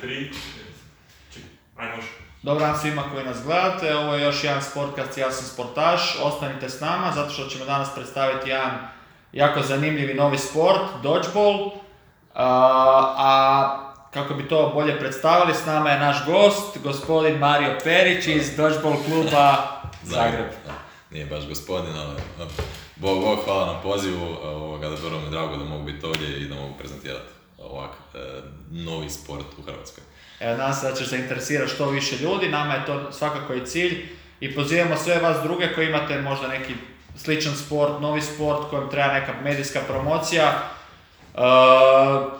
tri. 0.00 0.30
Ajde, 1.76 1.96
može. 1.96 2.08
Dobar 2.42 2.62
dan 2.62 2.78
svima 2.78 3.02
koji 3.12 3.24
nas 3.24 3.42
gledate, 3.44 3.96
ovo 3.96 4.14
je 4.14 4.24
još 4.24 4.44
jedan 4.44 4.62
sportkast 4.62 5.18
Ja 5.18 5.32
sam 5.32 5.46
sportaš, 5.46 6.18
ostanite 6.22 6.68
s 6.68 6.80
nama 6.80 7.12
zato 7.14 7.30
što 7.30 7.46
ćemo 7.46 7.64
danas 7.64 7.94
predstaviti 7.94 8.50
jedan 8.50 8.70
jako 9.32 9.62
zanimljivi 9.62 10.14
novi 10.14 10.38
sport, 10.38 10.80
dodgeball. 11.02 11.70
A, 12.34 13.14
a 13.16 13.92
kako 14.10 14.34
bi 14.34 14.48
to 14.48 14.70
bolje 14.74 14.98
predstavili, 14.98 15.54
s 15.54 15.66
nama 15.66 15.90
je 15.90 15.98
naš 15.98 16.26
gost, 16.26 16.78
gospodin 16.82 17.38
Mario 17.38 17.78
Perić 17.84 18.26
iz 18.26 18.56
Dodgeball 18.56 18.96
kluba 19.04 19.56
Zagreb. 20.02 20.50
Da, 20.66 20.72
nije 21.10 21.26
baš 21.26 21.48
gospodin, 21.48 21.96
ali 21.96 22.22
Bog, 22.96 23.20
Bog, 23.20 23.38
hvala 23.44 23.72
na 23.72 23.80
pozivu, 23.80 24.26
ovoga, 24.42 24.88
da 24.88 24.94
vrlo 24.94 25.18
mi 25.18 25.24
je 25.24 25.30
drago 25.30 25.56
da 25.56 25.64
mogu 25.64 25.84
biti 25.84 26.06
ovdje 26.06 26.40
i 26.40 26.48
da 26.48 26.54
mogu 26.54 26.74
prezentirati 26.78 27.39
ovak 27.60 27.90
e, 28.14 28.18
novi 28.70 29.10
sport 29.10 29.46
u 29.58 29.62
Hrvatskoj. 29.62 30.04
Evo, 30.40 30.56
nadam 30.56 30.74
se 30.74 30.90
da 30.90 30.96
ćeš 30.96 31.08
zainteresirati 31.08 31.72
što 31.72 31.90
više 31.90 32.16
ljudi, 32.16 32.48
nama 32.48 32.74
je 32.74 32.86
to 32.86 33.12
svakako 33.12 33.54
i 33.54 33.66
cilj 33.66 34.08
i 34.40 34.54
pozivamo 34.54 34.96
sve 34.96 35.18
vas 35.20 35.42
druge 35.42 35.74
koji 35.74 35.86
imate 35.86 36.20
možda 36.20 36.48
neki 36.48 36.74
sličan 37.16 37.56
sport, 37.56 38.00
novi 38.00 38.22
sport 38.22 38.70
kojem 38.70 38.90
treba 38.90 39.12
neka 39.12 39.32
medijska 39.44 39.80
promocija. 39.88 40.62
Uh, 41.34 41.40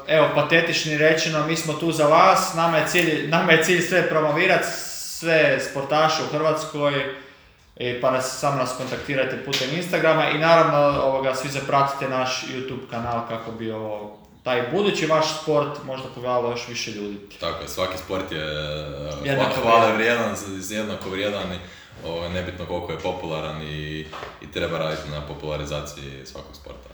evo, 0.08 0.28
patetični 0.34 0.98
rečeno, 0.98 1.46
mi 1.46 1.56
smo 1.56 1.72
tu 1.72 1.92
za 1.92 2.06
vas, 2.06 2.54
nama 2.54 2.78
je 2.78 2.86
cilj, 2.86 3.28
nama 3.28 3.52
je 3.52 3.64
cilj 3.64 3.80
sve 3.80 4.08
promovirati, 4.08 4.66
sve 4.90 5.60
sportaše 5.60 6.22
u 6.22 6.32
Hrvatskoj, 6.32 7.14
i 7.76 8.00
pa 8.00 8.10
nas, 8.10 8.38
samo 8.38 8.56
nas 8.56 8.74
kontaktirajte 8.76 9.44
putem 9.44 9.68
Instagrama 9.76 10.30
i 10.30 10.38
naravno 10.38 11.02
ovoga, 11.02 11.34
svi 11.34 11.48
zapratite 11.48 12.08
naš 12.08 12.44
YouTube 12.48 12.90
kanal 12.90 13.28
kako 13.28 13.52
bi 13.52 13.70
ovo, 13.70 14.19
taj 14.42 14.62
budući 14.64 15.06
vaš 15.06 15.42
sport 15.42 15.84
možda 15.84 16.08
pogledalo 16.08 16.50
još 16.50 16.68
više 16.68 16.90
ljudi. 16.90 17.16
Tako 17.40 17.62
je, 17.62 17.68
svaki 17.68 17.98
sport 17.98 18.32
je 18.32 18.44
Jednako 19.24 19.50
hva- 19.52 19.62
hvale 19.62 19.92
vrijedan, 19.92 20.36
z- 20.36 20.70
jednako 20.70 21.10
vrijedan 21.10 21.52
i 21.52 21.58
ovo, 22.06 22.28
nebitno 22.28 22.64
koliko 22.66 22.92
je 22.92 22.98
popularan 22.98 23.62
i, 23.62 24.06
i 24.42 24.52
treba 24.52 24.78
raditi 24.78 25.10
na 25.10 25.20
popularizaciji 25.20 26.26
svakog 26.26 26.56
sporta. 26.56 26.88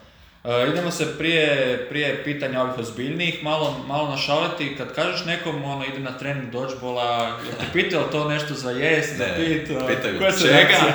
E, 0.45 0.69
idemo 0.69 0.91
se 0.91 1.19
prije, 1.19 1.47
prije 1.89 2.25
pitanja 2.25 2.62
ovih 2.62 2.79
ozbiljnijih 2.79 3.45
malo, 3.45 3.77
malo 3.87 4.09
našaliti. 4.09 4.75
Kad 4.77 4.95
kažeš 4.95 5.25
nekom 5.25 5.65
ono 5.65 5.85
ide 5.85 5.98
na 5.98 6.19
trening 6.19 6.51
dodgeballa, 6.51 7.13
jel 7.27 7.55
ti 7.55 7.67
pitao 7.73 8.03
to 8.03 8.29
nešto 8.29 8.55
za 8.55 8.70
jest, 8.70 9.17
za 9.17 9.27
Ne, 9.27 9.37
pit? 9.37 9.70
e, 9.70 9.87
pitaju 9.89 10.19
čega, 10.41 10.92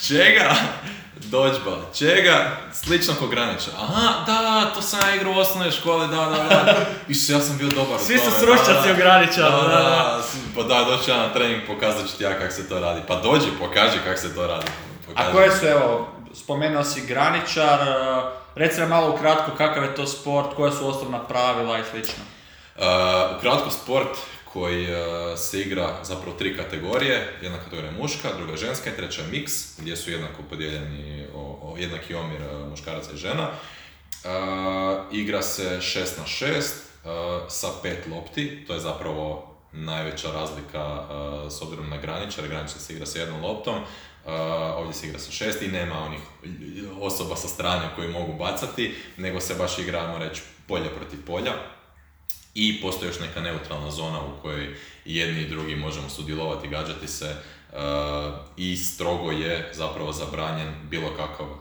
čega, 0.00 0.54
dodgeball, 1.30 1.82
čega, 1.94 2.56
slično 2.72 3.14
ko 3.14 3.26
graniča. 3.26 3.70
Aha, 3.76 4.24
da, 4.26 4.70
to 4.74 4.82
sam 4.82 5.00
ja 5.08 5.14
igrao 5.14 5.32
u 5.32 5.38
osnovnoj 5.38 5.70
školi, 5.70 6.08
da, 6.08 6.16
da, 6.16 6.64
da. 6.64 6.74
Isuse, 7.08 7.32
ja 7.32 7.40
sam 7.40 7.58
bio 7.58 7.68
dobar 7.68 7.96
u 7.96 8.04
Svi 8.04 8.18
su 8.18 8.24
tome, 8.24 8.36
stručnjaci 8.36 8.92
u 8.92 8.96
graničaru, 8.96 9.52
Da, 9.52 9.68
da, 9.68 9.82
da. 9.82 10.22
Pa 10.56 10.62
da, 10.62 10.84
doći 10.84 11.10
ja 11.10 11.16
na 11.16 11.32
trening, 11.32 11.62
pokazat 11.66 12.10
ću 12.10 12.16
ti 12.16 12.24
ja 12.24 12.38
kako 12.38 12.52
se 12.52 12.68
to 12.68 12.80
radi. 12.80 13.00
Pa 13.08 13.20
dođi, 13.20 13.46
pokaži 13.58 13.98
kako 14.04 14.20
se 14.20 14.34
to 14.34 14.46
radi. 14.46 14.66
A 14.66 15.08
Pokaži. 15.08 15.32
koje 15.32 15.50
su, 15.50 15.66
evo, 15.66 16.08
spomenuo 16.34 16.84
si 16.84 17.06
graničar, 17.06 17.80
e, 17.88 18.22
reci 18.54 18.80
nam 18.80 18.88
malo 18.88 19.14
ukratko 19.14 19.50
kakav 19.58 19.82
je 19.84 19.94
to 19.94 20.06
sport, 20.06 20.54
koja 20.56 20.72
su 20.72 20.88
osnovna 20.88 21.18
pravila 21.18 21.78
i 21.78 21.82
slično. 21.90 22.24
Uh, 22.76 22.82
ukratko 23.38 23.70
sport 23.70 24.08
koji 24.56 24.84
uh, 24.84 25.38
se 25.38 25.60
igra 25.60 26.04
zapravo 26.04 26.36
tri 26.36 26.56
kategorije, 26.56 27.38
jedna 27.42 27.58
kategorija 27.58 27.92
je 27.92 27.98
muška, 27.98 28.28
druga 28.36 28.56
ženska 28.56 28.90
i 28.90 28.96
treća 28.96 29.22
miks, 29.30 29.52
gdje 29.78 29.96
su 29.96 30.10
jednako 30.10 30.42
podijeljeni 30.50 31.26
o, 31.34 31.58
o 31.62 31.76
jednaki 31.78 32.14
omjer 32.14 32.42
uh, 32.42 32.70
muškaraca 32.70 33.12
i 33.14 33.16
žena. 33.16 33.48
Uh, 33.48 34.30
igra 35.12 35.42
se 35.42 35.78
6 35.80 36.18
na 36.18 36.24
6 36.24 36.56
uh, 36.56 37.48
sa 37.48 37.68
pet 37.82 38.06
lopti, 38.10 38.64
to 38.66 38.74
je 38.74 38.80
zapravo 38.80 39.54
najveća 39.72 40.28
razlika 40.32 40.84
uh, 40.84 41.52
s 41.52 41.62
obzirom 41.62 41.90
na 41.90 41.96
graničar, 41.96 42.48
graničar 42.48 42.78
se 42.78 42.92
igra 42.92 43.06
sa 43.06 43.18
jednom 43.18 43.42
loptom, 43.42 43.74
uh, 43.74 44.32
ovdje 44.76 44.94
se 44.94 45.06
igra 45.06 45.18
sa 45.18 45.30
šest 45.30 45.62
i 45.62 45.68
nema 45.68 45.98
onih 45.98 46.20
osoba 47.00 47.36
sa 47.36 47.48
strane 47.48 47.88
koji 47.96 48.08
mogu 48.08 48.32
bacati, 48.32 48.94
nego 49.16 49.40
se 49.40 49.54
baš 49.54 49.78
igra, 49.78 50.00
ajmo 50.00 50.18
reći, 50.18 50.42
polje 50.68 50.88
protiv 50.96 51.26
polja 51.26 51.52
i 52.56 52.80
postoji 52.82 53.08
još 53.08 53.20
neka 53.20 53.40
neutralna 53.40 53.90
zona 53.90 54.20
u 54.20 54.42
kojoj 54.42 54.74
jedni 55.04 55.42
i 55.42 55.48
drugi 55.48 55.76
možemo 55.76 56.08
sudjelovati, 56.08 56.68
gađati 56.68 57.08
se 57.08 57.34
uh, 57.72 57.78
i 58.56 58.76
strogo 58.76 59.30
je 59.30 59.70
zapravo 59.74 60.12
zabranjen 60.12 60.74
bilo 60.90 61.08
kakav 61.16 61.46
uh, 61.46 61.58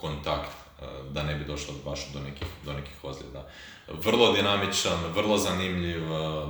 kontakt 0.00 0.48
uh, 0.48 1.12
da 1.12 1.22
ne 1.22 1.34
bi 1.34 1.44
došlo 1.44 1.74
baš 1.84 2.12
do 2.12 2.20
nekih, 2.20 2.48
do 2.64 2.72
nekih 2.72 3.04
ozljeda. 3.04 3.48
Vrlo 4.04 4.32
dinamičan, 4.32 4.98
vrlo 5.14 5.38
zanimljiv, 5.38 6.02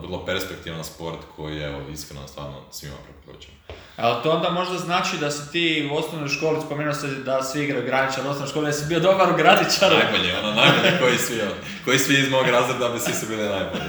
vrlo 0.03 0.25
perspektivan 0.27 0.85
sport 0.85 1.19
koji 1.37 1.57
je, 1.57 1.69
evo, 1.69 1.81
iskreno, 1.93 2.29
stvarno 2.29 2.57
svima 2.71 2.97
preporučujem. 3.05 3.57
Ali 3.97 4.23
to 4.23 4.31
onda 4.31 4.51
možda 4.51 4.79
znači 4.79 5.17
da 5.17 5.31
si 5.31 5.53
ti 5.53 5.91
u 5.93 5.97
osnovnoj 5.97 6.29
školi, 6.29 6.61
spomenuo 6.67 6.95
se 6.95 7.07
da 7.07 7.43
svi 7.43 7.65
igraju 7.65 7.87
graničar 7.87 8.27
u 8.27 8.29
osnovnoj 8.29 8.51
školi, 8.51 8.67
da 8.67 8.73
si 8.73 8.87
bio 8.87 9.01
dobar 9.01 9.33
u 9.33 9.37
graničaru. 9.37 9.97
Najbolje, 9.97 10.39
ono 10.39 10.53
najbolje 10.55 10.99
koji 11.01 11.19
svi, 11.19 11.41
koji 11.85 11.99
svi 11.99 12.15
iz 12.15 12.31
mog 12.31 12.47
razreda 12.47 12.89
bi 12.89 12.99
svi 12.99 13.13
su 13.13 13.27
bili 13.27 13.49
najbolji. 13.49 13.85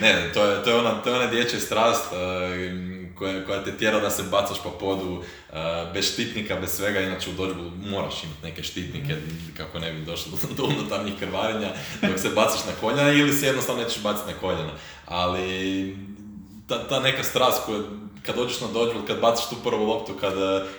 Ne, 0.00 0.30
to 0.34 0.44
je, 0.44 0.64
to 0.64 0.70
je 0.70 0.76
ona, 0.76 0.90
to 0.90 1.10
je 1.10 1.16
ona 1.16 1.26
dječja 1.26 1.60
strast 1.60 2.04
koja, 3.14 3.44
koja 3.44 3.64
te 3.64 3.76
tjera 3.76 4.00
da 4.00 4.10
se 4.10 4.22
bacaš 4.22 4.62
po 4.62 4.70
podu 4.70 5.12
uh, 5.12 5.56
bez 5.94 6.12
štitnika, 6.12 6.56
bez 6.56 6.70
svega, 6.70 7.00
inače 7.00 7.30
u 7.30 7.32
dodgeballu 7.32 7.70
moraš 7.70 8.24
imati 8.24 8.42
neke 8.42 8.62
štitnike 8.62 9.16
kako 9.56 9.78
ne 9.78 9.92
bi 9.92 10.04
došlo 10.04 10.32
do, 10.32 10.54
do 10.56 10.64
unutarnjih 10.64 11.14
krvarenja 11.18 11.68
dok 12.02 12.18
se 12.18 12.28
bacaš 12.28 12.64
na 12.64 12.72
koljena 12.80 13.12
ili 13.12 13.32
se 13.32 13.46
jednostavno 13.46 13.82
nećeš 13.82 14.02
baciti 14.02 14.32
na 14.32 14.38
koljena. 14.38 14.72
Ali 15.06 15.96
ta, 16.68 16.88
ta 16.88 17.00
neka 17.00 17.22
strast 17.22 17.62
koja, 17.66 17.80
kad 18.26 18.36
dođeš 18.36 18.60
na 18.60 18.66
dodgeball, 18.66 19.06
kad 19.06 19.20
baciš 19.20 19.48
tu 19.48 19.56
prvu 19.64 19.84
loptu, 19.84 20.14
kad, 20.20 20.34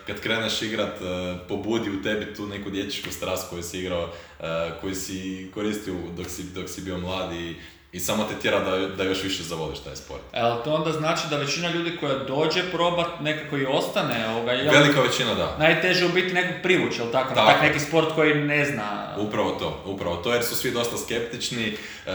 kad 0.08 0.20
kreneš 0.20 0.62
igrat, 0.62 1.02
eh, 1.02 1.38
pobudi 1.48 1.90
u 1.90 2.04
tebi 2.04 2.34
tu 2.34 2.48
neku 2.48 2.70
dječju 2.70 3.12
strast 3.12 3.50
koju 3.50 3.64
si 3.64 3.80
igrao, 3.80 4.10
eh, 4.40 4.72
koju 4.82 4.96
si 4.96 5.52
koristio 5.54 5.94
dok 6.18 6.30
si, 6.30 6.44
dok 6.44 6.70
si 6.70 6.82
bio 6.82 6.98
mlad 6.98 7.32
i, 7.96 8.00
samo 8.00 8.24
te 8.24 8.36
tjera 8.36 8.60
da, 8.60 8.78
da 8.88 9.04
još 9.04 9.24
više 9.24 9.44
zavoliš 9.44 9.80
taj 9.80 9.96
sport. 9.96 10.22
Jel 10.34 10.64
to 10.64 10.74
onda 10.74 10.92
znači 10.92 11.22
da 11.30 11.38
većina 11.38 11.70
ljudi 11.70 11.98
koja 12.00 12.20
dođe 12.20 12.72
probat 12.72 13.08
nekako 13.22 13.58
i 13.58 13.66
ostane 13.66 14.30
ovoga, 14.30 14.52
jel? 14.52 14.74
Velika 14.74 15.02
većina 15.02 15.34
da. 15.34 15.56
Najteže 15.60 16.06
u 16.06 16.10
biti 16.10 16.34
nekog 16.34 16.56
privući, 16.64 17.00
jel 17.02 17.12
tako? 17.12 17.36
Tako. 17.36 17.52
Tak 17.52 17.62
neki 17.62 17.80
sport 17.80 18.08
koji 18.16 18.34
ne 18.34 18.66
zna. 18.66 19.16
Upravo 19.18 19.52
to, 19.52 19.84
upravo 19.86 20.16
to, 20.16 20.34
jer 20.34 20.44
su 20.44 20.56
svi 20.56 20.72
dosta 20.72 20.98
skeptični. 20.98 21.78
E, 22.06 22.12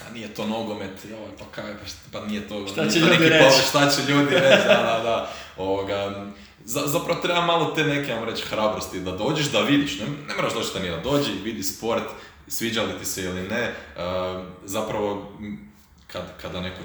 a 0.00 0.12
nije 0.14 0.28
to 0.28 0.46
nogomet, 0.46 1.04
joj, 1.04 1.28
pa 1.38 1.44
kaj, 1.52 1.72
pa, 1.82 1.88
šta- 1.88 2.08
pa 2.12 2.20
nije 2.20 2.48
to, 2.48 2.66
Šta 2.66 2.88
će 2.88 2.98
ljudi 2.98 3.28
reći? 3.28 3.44
pol- 3.44 3.68
šta 3.68 3.90
će 3.90 4.12
ljudi 4.12 4.34
reći, 4.34 4.66
da, 4.66 4.74
da, 4.74 5.00
da. 5.04 5.30
Ovoga, 5.56 6.26
za, 6.64 6.80
zapravo 6.86 7.20
treba 7.20 7.40
malo 7.40 7.64
te 7.66 7.84
neke, 7.84 8.12
ajmo 8.12 8.24
reći, 8.24 8.42
hrabrosti, 8.42 9.00
da 9.00 9.10
dođeš, 9.12 9.46
da 9.46 9.60
vidiš, 9.60 9.98
ne, 9.98 10.06
ne 10.28 10.34
moraš 10.36 10.54
doći 10.54 10.68
da 10.74 10.80
nije, 10.80 11.00
dođi, 11.00 11.30
vidi 11.44 11.62
sport, 11.62 12.04
sviđa 12.48 12.82
li 12.82 12.98
ti 12.98 13.04
se 13.04 13.22
ili 13.22 13.48
ne, 13.48 13.62
e, 13.62 13.72
zapravo, 14.64 15.38
kad, 16.06 16.40
kada 16.42 16.60
neko 16.60 16.80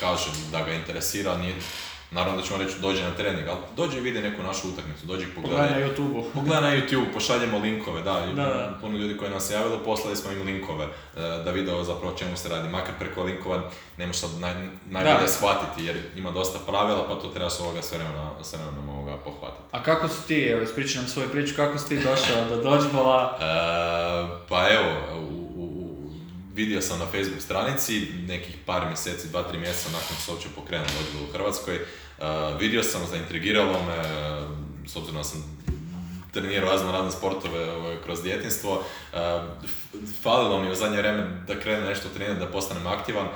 kaže 0.00 0.30
da 0.52 0.64
ga 0.64 0.72
interesira, 0.72 1.36
nije, 1.36 1.54
naravno 2.12 2.36
da 2.36 2.44
ćemo 2.44 2.58
reći 2.58 2.78
dođi 2.80 3.02
na 3.02 3.10
trening, 3.10 3.48
ali 3.48 3.58
dođi 3.76 3.98
i 3.98 4.02
vidi 4.02 4.20
neku 4.20 4.42
našu 4.42 4.68
utakmicu, 4.68 5.06
dođi 5.06 5.22
i 5.22 5.26
Pogledaj 5.26 5.58
pogledaj. 5.58 5.80
na 5.80 5.88
YouTube-u. 5.88 6.24
Pogledaj 6.34 6.62
na 6.62 6.76
YouTube, 6.76 7.12
pošaljemo 7.14 7.58
linkove, 7.58 8.02
da, 8.02 8.12
Da, 8.26 8.44
da. 8.44 8.78
puno 8.80 8.98
ljudi 8.98 9.16
koji 9.16 9.30
nas 9.30 9.44
se 9.44 9.54
javilo, 9.54 9.78
poslali 9.78 10.16
smo 10.16 10.32
im 10.32 10.42
linkove 10.42 10.84
e, 10.84 10.90
da 11.44 11.50
vide 11.50 11.72
zapravo 11.82 12.14
čemu 12.14 12.36
se 12.36 12.48
radi, 12.48 12.68
makar 12.68 12.94
preko 12.98 13.22
linkova 13.22 13.62
ne 13.96 14.06
možeš 14.06 14.20
sad 14.20 14.30
naj, 14.38 14.54
najbolje 14.86 15.16
Da. 15.20 15.28
shvatiti 15.28 15.84
jer 15.84 15.96
ima 16.16 16.30
dosta 16.30 16.58
pravila 16.60 17.04
pa 17.08 17.14
to 17.14 17.28
treba 17.28 17.50
s 17.50 17.60
ovoga 17.60 17.82
s 17.82 17.92
vremenom, 17.92 18.28
s 18.42 18.52
vremenom 18.52 18.88
ovoga 18.88 19.16
pohvatiti. 19.16 19.62
A 19.72 19.82
kako 19.82 20.08
si 20.08 20.26
ti, 20.26 20.40
evo 20.42 20.62
ispričaj 20.62 20.96
nam 20.96 21.10
svoju 21.10 21.28
priču, 21.28 21.56
kako 21.56 21.78
si 21.78 21.88
ti 21.88 21.96
došao 21.98 22.44
do 22.46 22.56
dodgeballa? 22.58 23.38
E, 23.40 23.44
pa 24.48 24.68
evo, 24.70 24.90
u- 25.20 25.41
vidio 26.54 26.80
sam 26.80 26.98
na 26.98 27.04
Facebook 27.06 27.42
stranici 27.42 28.06
nekih 28.28 28.56
par 28.66 28.86
mjeseci, 28.86 29.28
dva, 29.28 29.42
tri 29.42 29.58
mjeseca 29.58 29.88
nakon 29.92 30.16
što 30.16 30.24
se 30.24 30.30
uopće 30.30 30.48
pokrenuo 30.56 30.86
u 31.28 31.32
Hrvatskoj. 31.32 31.74
e, 31.74 31.80
vidio 32.58 32.82
sam, 32.82 33.00
zaintrigiralo 33.10 33.82
me, 33.86 33.94
e, 33.94 34.42
s 34.88 34.96
obzirom 34.96 35.16
da 35.16 35.24
sam 35.24 35.62
trenirao 36.32 36.70
razno 36.70 36.92
razne 36.92 37.10
sportove 37.12 37.70
ovaj, 37.72 37.96
kroz 38.04 38.22
djetinstvo. 38.22 38.82
f- 39.64 40.22
falilo 40.22 40.60
mi 40.60 40.70
u 40.70 40.74
zadnje 40.74 40.96
vrijeme 40.98 41.42
da 41.46 41.60
krenem 41.60 41.84
nešto 41.84 42.08
trenirati, 42.08 42.40
da 42.40 42.52
postanem 42.52 42.86
aktivan. 42.86 43.28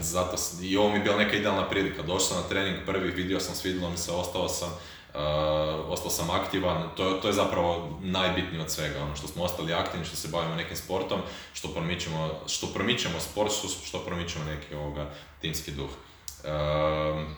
zato, 0.00 0.36
I 0.62 0.76
ovo 0.76 0.88
mi 0.88 0.94
je 0.96 1.00
bila 1.02 1.16
neka 1.16 1.36
idealna 1.36 1.68
prilika. 1.68 2.02
Došao 2.02 2.20
sam 2.20 2.36
na 2.36 2.48
trening 2.48 2.76
prvi, 2.86 3.10
vidio 3.10 3.40
sam, 3.40 3.54
svidjelo 3.54 3.90
mi 3.90 3.96
se, 3.96 4.12
ostao 4.12 4.48
sam. 4.48 4.68
Uh, 5.16 5.92
ostao 5.92 6.10
sam 6.10 6.30
aktivan, 6.30 6.88
to, 6.96 7.10
to 7.10 7.28
je 7.28 7.34
zapravo 7.34 7.98
najbitnije 8.02 8.62
od 8.62 8.70
svega, 8.70 9.02
ono 9.02 9.16
što 9.16 9.28
smo 9.28 9.44
ostali 9.44 9.74
aktivni, 9.74 10.06
što 10.06 10.16
se 10.16 10.28
bavimo 10.28 10.54
nekim 10.54 10.76
sportom, 10.76 11.20
što 11.52 11.68
promičemo, 11.68 12.30
što 12.46 12.66
promičemo 12.66 13.20
sport, 13.20 13.52
što, 13.52 13.68
što 13.68 13.98
promičemo 13.98 14.44
neki 14.44 14.74
ovoga, 14.74 15.10
timski 15.40 15.70
duh. 15.70 15.90
Um, 15.90 17.36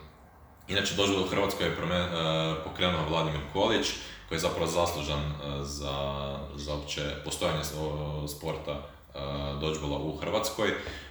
inače, 0.68 0.94
doživljaj 0.94 1.24
u 1.24 1.28
Hrvatskoj 1.28 1.66
je 1.66 1.76
prome- 1.76 2.08
uh, 2.08 2.56
pokrenuo 2.64 3.08
Vladimir 3.08 3.40
Kolić, 3.52 3.86
koji 4.28 4.36
je 4.36 4.40
zapravo 4.40 4.66
zaslužan 4.66 5.24
uh, 5.24 5.62
za, 5.62 6.38
za 6.56 6.74
opće 6.74 7.02
postojanje 7.24 7.60
uh, 7.60 8.30
sporta 8.30 8.72
uh, 8.72 8.97
dodgeballa 9.60 9.98
u 9.98 10.16
Hrvatskoj. 10.16 10.68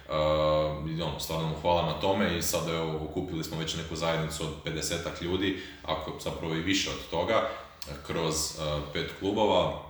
Uh, 0.08 0.90
i 0.90 1.02
ono, 1.02 1.20
stvarno 1.20 1.48
mu 1.48 1.54
hvala 1.62 1.86
na 1.86 2.00
tome 2.00 2.38
i 2.38 2.42
sad 2.42 2.68
evo, 2.68 3.08
okupili 3.10 3.44
smo 3.44 3.58
već 3.58 3.76
neku 3.76 3.96
zajednicu 3.96 4.44
od 4.44 4.74
50 4.74 5.22
ljudi, 5.22 5.62
ako 5.84 6.12
zapravo 6.20 6.54
i 6.54 6.60
više 6.60 6.90
od 6.90 7.10
toga, 7.10 7.48
kroz 8.06 8.34
uh, 8.34 8.82
pet 8.92 9.10
klubova 9.18 9.82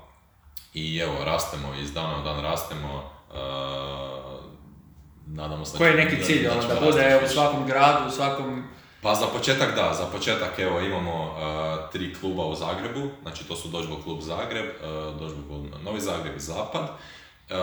i 0.75 0.99
evo, 0.99 1.25
rastemo, 1.25 1.75
iz 1.83 1.93
dana 1.93 2.21
u 2.21 2.25
dan 2.25 2.41
rastemo, 2.41 3.11
uh, 3.31 3.37
nadamo 5.27 5.65
se 5.65 5.79
Koji 5.79 5.89
je 5.89 6.05
neki 6.05 6.25
cilj, 6.25 6.43
da 6.43 6.53
ono, 6.53 6.69
da 6.69 6.81
bude 6.87 7.21
u 7.25 7.29
svakom 7.29 7.67
gradu, 7.67 8.09
u 8.09 8.11
svakom... 8.11 8.65
Pa 9.03 9.15
za 9.15 9.27
početak 9.27 9.75
da, 9.75 9.95
za 9.95 10.05
početak 10.05 10.59
evo 10.59 10.81
imamo 10.81 11.25
uh, 11.25 11.91
tri 11.93 12.15
kluba 12.15 12.45
u 12.45 12.55
Zagrebu, 12.55 13.09
znači 13.23 13.49
to 13.49 13.57
su 13.57 13.69
Dodgeball 13.69 14.03
klub 14.03 14.21
Zagreb, 14.21 14.67
uh, 14.67 15.21
Dodgeball 15.21 15.65
Novi 15.85 16.01
Zagreb 16.01 16.37
i 16.37 16.41
Zapad. 16.41 16.89
Uh, 17.51 17.55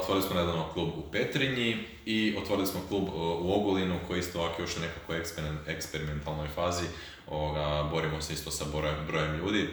otvorili 0.00 0.26
smo 0.26 0.34
nedavno 0.40 0.68
klub 0.72 0.88
u 0.88 1.02
Petrinji 1.12 1.76
i 2.06 2.36
otvorili 2.42 2.66
smo 2.66 2.80
klub 2.88 3.02
uh, 3.02 3.14
u 3.14 3.54
Ogulinu 3.54 3.98
koji 4.06 4.18
isto 4.18 4.40
ovako 4.40 4.62
još 4.62 4.76
u 4.76 4.80
nekakvoj 4.80 5.18
eksperim- 5.20 5.58
eksperimentalnoj 5.66 6.48
fazi. 6.48 6.84
Ovoga, 7.26 7.88
borimo 7.90 8.20
se 8.20 8.32
isto 8.32 8.50
sa 8.50 8.64
brojem, 9.06 9.36
ljudi, 9.38 9.68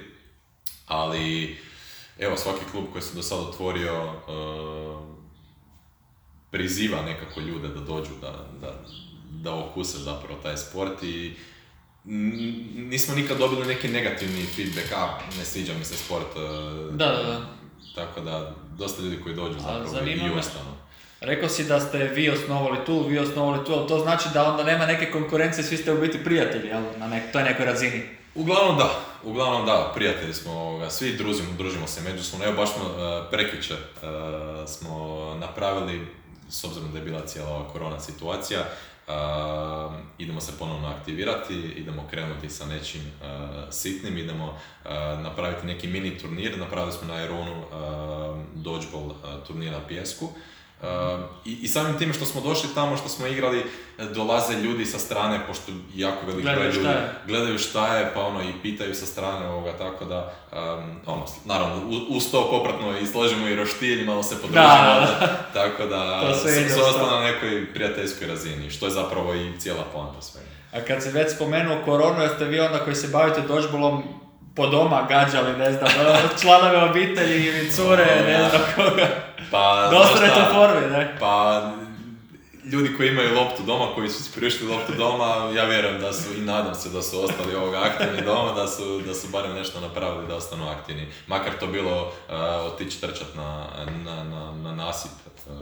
ali 0.88 1.58
evo 2.20 2.38
svaki 2.38 2.66
klub 2.72 2.86
koji 2.92 3.02
se 3.02 3.16
do 3.16 3.24
sada 3.24 3.42
otvorio 3.42 4.04
uh, 4.04 5.06
priziva 6.52 7.02
nekako 7.02 7.40
ljude 7.42 7.68
da 7.68 7.80
dođu, 7.80 8.12
da, 8.22 8.46
da, 8.62 8.84
da 9.32 9.56
okuse 9.56 9.98
zapravo 9.98 10.40
taj 10.42 10.58
sport 10.58 11.04
i 11.04 11.34
nismo 12.76 13.16
nikad 13.16 13.38
dobili 13.38 13.68
neki 13.68 13.88
negativni 13.88 14.46
feedback, 14.46 14.92
a 14.96 15.20
ne 15.38 15.46
sviđa 15.46 15.74
mi 15.74 15.86
se 15.86 15.98
sport, 15.98 16.36
Da, 16.92 17.06
da, 17.08 17.24
da. 17.24 17.59
Tako 17.96 18.22
da 18.22 18.52
dosta 18.78 19.02
ljudi 19.02 19.20
koji 19.24 19.36
dođu 19.36 19.60
zapravo 19.60 19.88
zanima 19.88 20.28
i 20.28 20.40
ostanu. 20.40 20.70
Rekao 21.22 21.50
si 21.50 21.64
da 21.64 21.80
ste 21.80 21.98
vi 21.98 22.30
osnovali 22.30 22.78
tu, 22.86 23.08
vi 23.08 23.20
osnovali 23.20 23.66
tu, 23.66 23.74
ali 23.74 23.88
to 23.88 24.00
znači 24.00 24.30
da 24.34 24.52
onda 24.52 24.64
nema 24.64 24.86
neke 24.86 25.12
konkurencije, 25.12 25.64
svi 25.64 25.78
ste 25.78 25.94
u 25.94 26.02
biti 26.02 26.24
prijatelji, 26.24 26.68
jel? 26.68 26.82
Na 26.98 27.08
nek, 27.08 27.24
toj 27.32 27.44
nekoj 27.44 27.66
razini. 27.66 28.04
Uglavnom 28.36 28.78
da, 28.78 28.90
uglavnom 29.24 29.66
da, 29.66 29.92
prijatelji 29.96 30.34
smo, 30.34 30.52
ovoga, 30.52 30.90
svi 30.90 31.18
družimo, 31.18 31.50
družimo 31.58 31.88
se 31.88 32.02
međusobno, 32.02 32.46
evo 32.46 32.56
baš 32.56 32.74
smo 32.74 32.84
uh, 32.84 33.30
prekjučer 33.32 33.78
uh, 33.78 34.70
smo 34.70 35.36
napravili, 35.40 36.08
s 36.50 36.64
obzirom 36.64 36.92
da 36.92 36.98
je 36.98 37.06
bila 37.06 37.26
cijela 37.26 37.50
ova 37.50 37.68
korona 37.68 38.00
situacija, 38.00 38.66
uh, 39.10 39.94
idemo 40.18 40.42
se 40.42 40.52
ponovno 40.60 40.88
aktivirati, 40.88 41.54
idemo 41.54 42.08
krenuti 42.10 42.50
sa 42.50 42.66
nečim 42.66 43.02
uh, 43.02 43.74
sitnim, 43.74 44.18
idemo 44.18 44.46
uh, 44.46 44.92
napraviti 45.22 45.68
neki 45.68 45.88
mini 45.88 46.18
turnir, 46.18 46.58
napravili 46.58 46.94
smo 46.94 47.08
na 47.08 47.14
Aeronu 47.14 47.60
uh, 47.60 47.66
dodgeball 48.56 49.06
uh, 49.06 49.16
turnir 49.48 49.72
na 49.72 49.80
pijesku. 49.88 50.30
Uh, 50.82 50.88
i, 51.46 51.58
I 51.62 51.68
samim 51.68 51.98
time 51.98 52.14
što 52.14 52.26
smo 52.26 52.42
došli 52.42 52.70
tamo, 52.76 52.98
što 52.98 53.10
smo 53.10 53.28
igrali, 53.28 53.60
e, 53.60 54.04
dolaze 54.06 54.54
ljudi 54.54 54.86
sa 54.86 55.00
strane, 55.00 55.40
pošto 55.48 55.72
jako 55.96 56.26
velik 56.26 56.44
broj 56.44 56.56
Gledaju 56.56 56.72
šta 56.72 56.82
ljudi 56.82 56.94
je. 56.94 57.14
gledaju 57.28 57.60
šta 57.60 57.98
je, 57.98 58.12
pa 58.14 58.22
ono 58.22 58.42
i 58.42 58.54
pitaju 58.62 58.96
sa 58.96 59.06
strane 59.06 59.48
ovoga, 59.48 59.78
tako 59.78 60.06
da, 60.06 60.34
um, 60.52 61.02
ono, 61.06 61.26
naravno, 61.46 61.82
uz 62.10 62.32
to 62.32 62.50
popratno 62.52 63.00
i 63.00 63.08
složimo 63.08 63.48
i 63.48 63.56
roštilj, 63.56 64.06
malo 64.06 64.24
se 64.24 64.36
podružimo, 64.36 64.64
Da, 64.64 65.38
tako 65.62 65.86
da, 65.86 66.22
to. 66.22 66.90
ostalo 66.90 67.20
na 67.20 67.24
nekoj 67.24 67.74
prijateljskoj 67.74 68.28
razini, 68.28 68.70
što 68.70 68.86
je 68.86 68.92
zapravo 68.92 69.34
i 69.34 69.60
cijela 69.60 69.84
poanta 69.94 70.22
svega. 70.22 70.48
A 70.74 70.82
kad 70.82 71.04
se 71.04 71.12
već 71.12 71.36
spomenuo 71.36 71.82
koronu, 71.86 72.22
jeste 72.22 72.46
vi 72.46 72.60
onda 72.60 72.80
koji 72.80 72.96
se 72.96 73.08
bavite 73.08 73.42
dodgeballom 73.42 74.04
po 74.56 74.68
doma 74.68 75.06
gađali, 75.10 75.58
ne 75.58 75.72
znam, 75.72 75.90
članove 76.42 76.84
obitelji 76.84 77.46
ili 77.46 77.72
cure, 77.72 78.06
ne 78.28 78.50
znam 78.50 78.62
koga. 78.76 79.29
Pa, 79.52 79.90
Dosta 79.92 80.26
je 80.26 80.30
to 80.30 80.42
šta, 80.42 80.54
formi, 80.54 80.88
ne? 80.90 81.18
Pa, 81.20 81.62
ljudi 82.72 82.94
koji 82.98 83.10
imaju 83.10 83.36
loptu 83.36 83.64
doma, 83.64 83.88
koji 83.96 84.10
su 84.10 84.24
si 84.24 84.32
priuštili 84.36 84.72
loptu 84.72 84.94
doma, 84.98 85.52
ja 85.56 85.66
vjerujem 85.66 86.02
da 86.02 86.14
su 86.14 86.34
i 86.38 86.42
nadam 86.42 86.76
se 86.76 86.90
da 86.90 87.02
su 87.02 87.24
ostali 87.24 87.56
ovoga 87.56 87.82
aktivni 87.84 88.22
doma, 88.22 88.54
da 88.54 88.68
su, 88.68 89.02
da 89.06 89.14
su 89.14 89.28
barem 89.28 89.56
nešto 89.56 89.80
napravili 89.80 90.28
da 90.28 90.36
ostanu 90.36 90.70
aktivni. 90.70 91.08
Makar 91.28 91.54
to 91.60 91.68
bilo 91.68 92.02
uh, 92.02 92.14
otići 92.74 93.02
trčat 93.02 93.36
na, 93.36 93.68
na, 94.06 94.24
na, 94.24 94.52
na 94.64 94.76
nasip, 94.76 95.12
uh, 95.48 95.54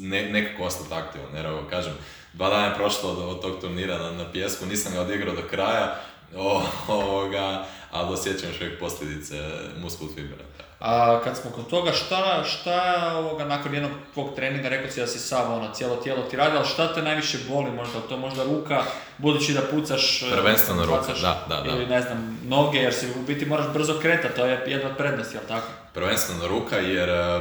ne, 0.00 0.28
nekako 0.30 0.64
ostati 0.64 0.94
aktivan. 0.94 1.36
Jer 1.36 1.46
evo, 1.46 1.62
kažem, 1.70 1.92
dva 2.32 2.48
dana 2.48 2.66
je 2.66 2.74
prošlo 2.74 3.10
od, 3.10 3.18
od 3.18 3.42
tog 3.42 3.60
turnira 3.60 3.98
na, 3.98 4.10
na 4.10 4.32
pijesku, 4.32 4.66
nisam 4.66 4.92
ga 4.92 5.00
odigrao 5.00 5.34
do 5.34 5.42
kraja, 5.50 6.00
o, 6.36 6.62
ovoga, 6.88 7.64
ali 7.90 8.14
osjećam 8.14 8.48
još 8.48 8.60
uvijek 8.60 8.80
posljedice 8.80 9.50
muskul 9.82 10.08
fibra. 10.14 10.44
A 10.80 11.20
kad 11.24 11.36
smo 11.36 11.50
kod 11.50 11.66
toga, 11.66 11.92
šta, 11.92 12.44
šta 12.44 13.12
ovoga, 13.16 13.44
nakon 13.44 13.74
jednog 13.74 13.92
tvog 14.14 14.34
treninga, 14.36 14.68
rekao 14.68 14.90
si 14.90 15.00
da 15.00 15.06
si 15.06 15.18
sam 15.18 15.52
ono, 15.52 15.74
cijelo 15.74 15.96
tijelo 15.96 16.22
ti 16.22 16.36
radi, 16.36 16.56
ali 16.56 16.66
šta 16.66 16.94
te 16.94 17.02
najviše 17.02 17.38
boli 17.48 17.70
možda, 17.70 18.00
to 18.08 18.16
možda 18.16 18.44
ruka, 18.44 18.82
budući 19.18 19.52
da 19.52 19.60
pucaš... 19.60 20.22
e, 20.22 20.30
Prvenstveno 20.30 20.84
ruka, 20.84 21.12
da, 21.22 21.44
da, 21.48 21.60
da. 21.60 21.70
Ili 21.70 21.86
ne 21.86 22.02
znam, 22.02 22.40
noge, 22.48 22.78
jer 22.78 22.94
si 22.94 23.06
u 23.06 23.22
biti 23.26 23.46
moraš 23.46 23.66
brzo 23.72 23.98
kretati, 24.02 24.36
to 24.36 24.46
je 24.46 24.64
jedna 24.66 24.90
od 24.90 24.96
prednosti, 24.96 25.36
jel 25.36 25.44
tako? 25.48 25.66
prvenstveno 25.94 26.48
ruka 26.48 26.76
jer 26.76 27.08
e, 27.08 27.40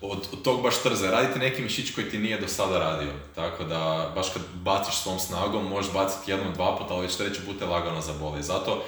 od, 0.00 0.28
od 0.32 0.42
tog 0.42 0.62
baš 0.62 0.82
trze 0.82 1.10
raditi 1.10 1.38
neki 1.38 1.62
mišić 1.62 1.94
koji 1.94 2.10
ti 2.10 2.18
nije 2.18 2.40
do 2.40 2.48
sada 2.48 2.78
radio. 2.78 3.10
Tako 3.34 3.64
da 3.64 4.12
baš 4.14 4.26
kad 4.32 4.42
baciš 4.54 4.94
svom 4.94 5.18
snagom 5.18 5.68
možeš 5.68 5.92
baciti 5.92 6.30
jednom, 6.30 6.54
dva 6.54 6.76
puta, 6.78 6.94
ali 6.94 7.06
već 7.06 7.16
treći 7.16 7.40
put 7.46 7.58
te 7.58 7.66
lagano 7.66 8.00
zaboli. 8.00 8.42
Zato 8.42 8.84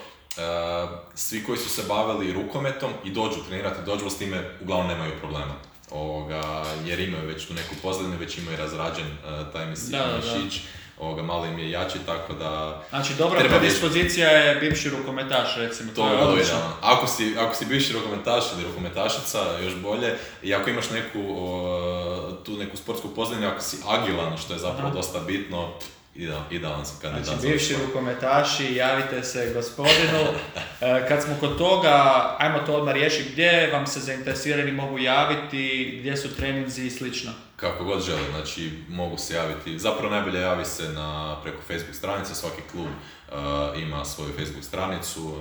svi 1.14 1.44
koji 1.44 1.58
su 1.58 1.68
se 1.68 1.82
bavili 1.88 2.32
rukometom 2.32 2.90
i 3.04 3.10
dođu 3.10 3.36
trenirati 3.48 3.86
dođu 3.86 4.10
s 4.10 4.18
time 4.18 4.50
uglavnom 4.60 4.88
nemaju 4.88 5.12
problema. 5.20 5.54
Ovoga, 5.90 6.64
jer 6.84 7.00
imaju 7.00 7.26
već 7.26 7.46
tu 7.46 7.54
neku 7.54 7.74
pozadinu, 7.82 8.16
već 8.20 8.38
imaju 8.38 8.56
razrađen 8.56 9.06
e, 9.06 9.52
taj 9.52 9.66
mišić, 9.66 10.60
ovoga, 10.98 11.22
malo 11.22 11.46
im 11.46 11.58
je 11.58 11.70
jači, 11.70 11.98
tako 12.06 12.32
da 12.32 12.82
Znači, 12.90 13.14
dobra 13.14 13.40
Treba 13.40 13.58
predispozicija 13.58 14.28
je 14.28 14.60
bivši 14.60 14.90
rukometaš, 14.90 15.56
recimo, 15.56 15.92
to, 15.92 16.02
To 16.02 16.12
je 16.12 16.18
odlično. 16.18 16.58
Ako 16.80 17.06
si, 17.06 17.34
ako 17.38 17.54
si 17.54 17.66
bivši 17.66 17.92
rukometaš 17.92 18.44
ili 18.54 18.64
rukometašica, 18.64 19.58
još 19.62 19.74
bolje, 19.76 20.14
i 20.42 20.54
ako 20.54 20.70
imaš 20.70 20.90
neku, 20.90 21.20
o, 21.36 22.32
tu 22.44 22.56
neku 22.56 22.76
sportsku 22.76 23.08
pozadinu, 23.08 23.48
ako 23.48 23.60
si 23.60 23.76
agilan, 23.88 24.36
što 24.36 24.52
je 24.52 24.58
zapravo 24.58 24.88
Aha. 24.88 24.96
dosta 24.96 25.20
bitno, 25.20 25.72
idealan, 26.14 26.44
idealan 26.50 26.86
si 26.86 26.92
kandidat 27.02 27.26
Znači, 27.26 27.46
bivši 27.46 27.76
rukometaši, 27.86 28.74
javite 28.74 29.22
se 29.22 29.52
gospodinu. 29.54 30.18
E, 30.80 31.08
Kad 31.08 31.22
smo 31.22 31.36
kod 31.40 31.58
toga, 31.58 32.36
ajmo 32.38 32.58
to 32.58 32.74
odmah 32.74 32.94
riješiti, 32.94 33.32
gdje 33.32 33.70
vam 33.72 33.86
se 33.86 34.00
zainteresirani 34.00 34.72
mogu 34.72 34.98
javiti, 34.98 35.96
gdje 36.00 36.16
su 36.16 36.36
treninzi 36.36 36.86
i 36.86 36.90
slično. 36.90 37.32
Kako 37.56 37.84
god 37.84 38.02
žele, 38.02 38.30
znači 38.30 38.70
mogu 38.88 39.18
se 39.18 39.34
javiti, 39.34 39.78
zapravo 39.78 40.14
najbolje 40.14 40.40
javi 40.40 40.64
se 40.64 40.88
na, 40.88 41.36
preko 41.42 41.58
Facebook 41.66 41.94
stranice, 41.94 42.34
svaki 42.34 42.62
klub 42.72 42.86
uh, 42.86 43.82
ima 43.82 44.04
svoju 44.04 44.32
Facebook 44.32 44.64
stranicu, 44.64 45.24
uh, 45.24 45.34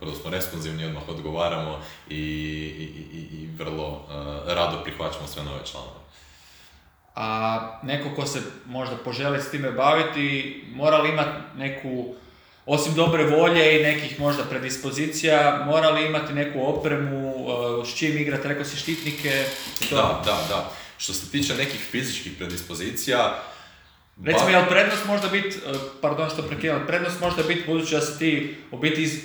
vrlo 0.00 0.14
smo 0.14 0.30
responsivni, 0.30 0.84
odmah 0.84 1.08
odgovaramo 1.08 1.80
i, 2.08 2.16
i, 2.16 2.84
i, 3.12 3.42
i 3.42 3.48
vrlo 3.58 3.88
uh, 3.88 4.52
rado 4.54 4.82
prihvaćamo 4.84 5.26
sve 5.26 5.42
nove 5.44 5.60
članove. 5.64 5.99
A 7.14 7.80
neko 7.82 8.14
ko 8.16 8.26
se 8.26 8.40
možda 8.66 8.96
poželi 8.96 9.42
s 9.42 9.50
time 9.50 9.70
baviti, 9.70 10.64
mora 10.74 10.98
li 10.98 11.08
imati 11.08 11.38
neku, 11.56 12.14
osim 12.66 12.94
dobre 12.94 13.24
volje 13.24 13.80
i 13.80 13.82
nekih 13.82 14.20
možda 14.20 14.44
predispozicija, 14.44 15.64
mora 15.66 15.90
li 15.90 16.06
imati 16.06 16.32
neku 16.32 16.60
opremu, 16.62 17.34
e, 17.82 17.86
s 17.86 17.98
čim 17.98 18.18
igrati, 18.18 18.48
rekao 18.48 18.64
si 18.64 18.76
štitnike, 18.76 19.44
to. 19.90 19.96
Da, 19.96 20.22
da, 20.24 20.38
da. 20.48 20.72
Što 20.98 21.12
se 21.12 21.30
tiče 21.30 21.54
nekih 21.54 21.80
fizičkih 21.80 22.32
predispozicija, 22.38 23.42
Recimo, 24.24 24.50
jel 24.50 24.66
prednost 24.68 25.06
možda 25.06 25.28
biti, 25.28 25.56
pardon 26.00 26.30
što 26.30 26.42
prekidam, 26.42 26.84
prednost 26.86 27.20
možda 27.20 27.42
biti 27.42 27.62
budući 27.66 27.94
da 27.94 28.00
se 28.00 28.18
ti 28.18 28.56
u 28.70 28.78
biti 28.78 29.02
iz, 29.02 29.14
e, 29.14 29.20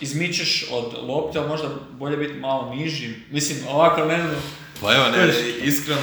izmičeš 0.00 0.66
od 0.70 0.94
lopte, 1.08 1.38
ali 1.38 1.48
možda 1.48 1.68
bolje 1.90 2.16
biti 2.16 2.34
malo 2.34 2.74
niži. 2.74 3.14
Mislim, 3.30 3.58
ovako 3.68 4.04
ne 4.04 4.16
znam. 4.16 4.42
Pa 4.82 4.94
evo, 4.94 5.04
ne, 5.08 5.32
iskreno, 5.62 6.00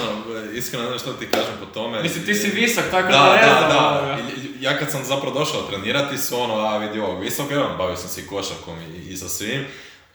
iskreno 0.53 0.83
ne 0.83 0.89
znam 0.89 0.99
što 0.99 1.13
ti 1.13 1.31
kažem 1.31 1.53
po 1.59 1.65
tome. 1.65 2.03
Mislim, 2.03 2.25
ti 2.25 2.35
si 2.35 2.49
visok, 2.49 2.83
tako 2.91 3.11
Da, 3.11 3.17
da, 3.17 3.35
ne 3.35 3.41
da, 3.41 3.55
znam. 3.59 3.69
da. 3.69 4.17
Ja 4.61 4.77
kad 4.79 4.91
sam 4.91 5.03
zapravo 5.05 5.39
došao 5.39 5.61
trenirati 5.61 6.17
su 6.17 6.41
ono, 6.41 6.53
a 6.55 6.77
vidi 6.77 6.99
ovog 6.99 7.21
visokog, 7.21 7.51
evo, 7.51 7.69
bavio 7.77 7.95
sam 7.95 8.09
se 8.09 8.21
i 8.21 8.27
košarkom 8.27 8.73
i, 8.79 9.13
i 9.13 9.17
sa 9.17 9.29
svim. 9.29 9.65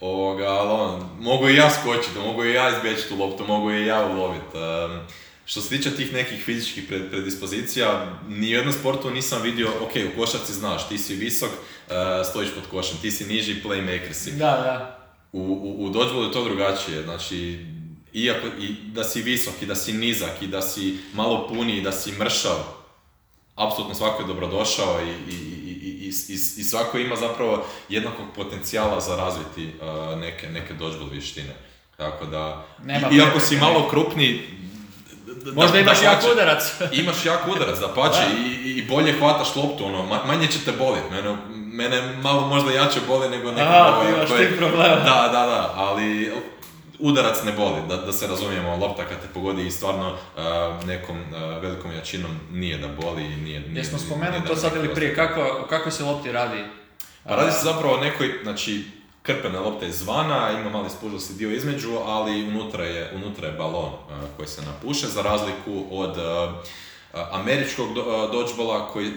Ovoga, 0.01 0.45
ali 0.45 0.71
ono, 0.71 1.09
mogu 1.21 1.49
i 1.49 1.57
ja 1.57 1.71
skočiti, 1.71 2.19
mogu 2.19 2.45
i 2.45 2.53
ja 2.53 2.77
izbjeći 2.77 3.09
tu 3.09 3.17
loptu, 3.17 3.45
mogu 3.47 3.71
i 3.71 3.87
ja 3.87 4.07
uloviti. 4.07 4.57
Em, 4.57 5.01
što 5.45 5.61
se 5.61 5.69
tiče 5.69 5.97
tih 5.97 6.13
nekih 6.13 6.45
fizičkih 6.45 6.91
pred- 6.91 7.11
predispozicija, 7.11 8.07
ni 8.29 8.47
u 8.47 8.57
jednom 8.57 8.73
sportu 8.73 9.11
nisam 9.11 9.43
vidio, 9.43 9.69
ok, 9.81 9.91
u 10.15 10.21
košarci 10.21 10.53
znaš, 10.53 10.89
ti 10.89 10.99
si 10.99 11.15
visok, 11.15 11.51
e, 11.51 11.93
stojiš 12.25 12.51
pod 12.55 12.65
košem, 12.71 12.99
ti 13.03 13.11
si 13.11 13.25
niži, 13.27 13.63
playmaker 13.65 14.13
si. 14.13 14.31
Da, 14.33 14.39
da. 14.47 14.99
U, 15.33 15.41
u, 15.41 15.85
u 15.85 16.25
je 16.25 16.33
to 16.33 16.45
drugačije, 16.45 17.03
znači, 17.03 17.67
iako 18.15 18.47
i 18.61 18.69
da 18.85 19.05
si 19.05 19.23
visok 19.23 19.55
i 19.61 19.67
da 19.67 19.75
si 19.75 19.93
nizak 19.93 20.43
i 20.43 20.47
da 20.47 20.63
si 20.63 20.99
malo 21.13 21.49
puniji, 21.49 21.81
da 21.81 21.93
si 21.93 22.13
mršav, 22.13 22.57
apsolutno 23.57 23.95
svako 23.95 24.23
je 24.23 24.29
dobrodošao 24.29 25.01
i, 25.01 25.33
i, 25.33 25.35
i, 25.35 25.71
i, 25.71 26.09
i, 26.09 26.09
i, 26.29 26.35
i 26.35 26.65
svako 26.65 26.99
ima 26.99 27.17
zapravo 27.17 27.67
jednakog 27.89 28.27
potencijala 28.37 29.01
za 29.01 29.17
razviti 29.17 29.71
uh, 29.75 30.19
neke, 30.19 30.49
neke 30.49 30.75
dodgeball 30.75 31.11
vještine. 31.11 31.55
Tako 31.97 32.27
da, 32.27 32.67
Nema 32.83 33.09
i- 33.11 33.17
iako 33.17 33.41
si 33.41 33.57
malo 33.57 33.89
krupniji, 33.89 34.43
da- 35.37 35.53
Možda 35.53 35.79
imaš 35.81 36.01
dapače, 36.01 36.27
jak 36.27 36.33
udarac. 36.33 36.63
Imaš 36.93 37.25
jak 37.25 37.49
udarac, 37.49 37.79
da 37.79 37.89
pače, 37.91 38.21
i, 38.39 38.69
i- 38.69 38.73
i 38.73 38.85
bolje 38.85 39.13
hvataš 39.13 39.57
loptu, 39.57 39.85
ono, 39.85 39.99
ma- 40.01 40.27
manje 40.27 40.47
će 40.47 40.59
te 40.61 40.73
boliti. 40.73 41.07
Mene, 41.11 41.37
mene 41.55 42.17
malo 42.17 42.41
možda 42.43 42.73
jače 42.73 43.01
boli 43.09 43.29
nego 43.29 43.51
neko 43.53 43.69
Aha, 43.69 44.01
ti 44.03 44.09
imaš 44.11 44.29
tih 44.31 44.49
problema. 44.59 44.95
Da, 44.97 45.03
da, 45.25 45.47
da, 45.47 45.73
ali 45.77 46.33
udarac 47.05 47.45
ne 47.45 47.53
boli, 47.53 47.83
da, 47.89 47.97
da 47.97 48.13
se 48.13 48.27
razumijemo, 48.27 48.77
lopta 48.77 49.05
kad 49.05 49.21
te 49.21 49.29
pogodi 49.35 49.67
i 49.67 49.71
stvarno 49.71 50.13
uh, 50.13 50.87
nekom 50.87 51.17
uh, 51.17 51.63
velikom 51.63 51.93
jačinom 51.93 52.31
nije 52.53 52.79
da 52.79 52.89
boli 52.89 53.25
i 53.25 53.37
nije... 53.37 53.61
nije 53.61 53.77
Jesmo 53.77 53.99
spomenuli 53.99 54.47
to 54.47 54.57
sad 54.57 54.77
ili 54.77 54.95
prije, 54.95 55.15
kako, 55.15 55.67
kako 55.69 55.91
se 55.91 56.05
lopti 56.05 56.33
radi? 56.33 56.65
pa 57.25 57.37
radi 57.37 57.53
se 57.53 57.65
zapravo 57.65 57.95
o 57.95 58.01
nekoj, 58.01 58.31
znači, 58.43 58.85
krpena 59.23 59.61
lopta 59.61 59.87
izvana, 59.87 60.51
ima 60.61 60.71
mali 60.71 60.91
spužasti 60.91 61.35
dio 61.35 61.51
između, 61.51 61.97
ali 62.07 62.49
unutra 62.49 62.85
je, 62.85 63.13
unutra 63.15 63.49
je 63.49 63.53
balon 63.53 63.93
uh, 63.93 63.99
koji 64.37 64.49
se 64.49 64.63
napuše, 64.63 65.07
za 65.07 65.23
razliku 65.23 65.85
od 65.91 66.17
uh, 66.17 66.55
američkog 67.33 67.91
uh, 67.91 67.97
dodgeballa 68.33 68.89
koji, 68.89 69.13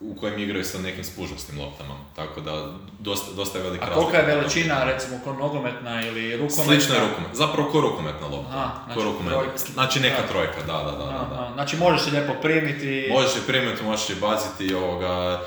u 0.00 0.14
kojem 0.14 0.38
igraju 0.38 0.64
sa 0.64 0.78
nekim 0.78 1.04
spužastim 1.04 1.60
loptama. 1.60 1.94
Tako 2.16 2.40
da, 2.40 2.66
dosta, 2.98 3.32
dosta 3.32 3.58
je 3.58 3.64
velika 3.64 3.84
A 3.84 3.94
kolika 3.94 4.12
je 4.12 4.18
razlika. 4.18 4.38
veličina, 4.38 4.84
recimo, 4.84 5.20
ko 5.24 5.32
nogometna 5.34 6.02
ili 6.02 6.32
rukometna? 6.32 6.64
Slično 6.64 6.94
je 6.94 7.00
rukomet. 7.00 7.30
Zapravo 7.34 7.70
ko 7.70 7.80
rukometna 7.80 8.26
lopta. 8.26 8.50
Aha, 8.50 8.70
Ko 8.84 8.92
znači 8.92 9.00
rukomet- 9.02 9.28
trojka. 9.30 9.56
Znači 9.72 10.00
neka 10.00 10.22
trojka, 10.28 10.60
da, 10.62 10.72
da, 10.74 10.90
da. 10.92 11.04
da, 11.04 11.26
da. 11.30 11.50
Znači 11.54 11.76
možeš 11.76 12.02
se 12.02 12.10
lijepo 12.10 12.32
primiti. 12.34 13.08
Možeš 13.10 13.36
je 13.36 13.42
primiti, 13.46 13.82
možeš 13.84 14.10
je 14.10 14.16
baciti, 14.16 14.74
ovoga, 14.74 15.40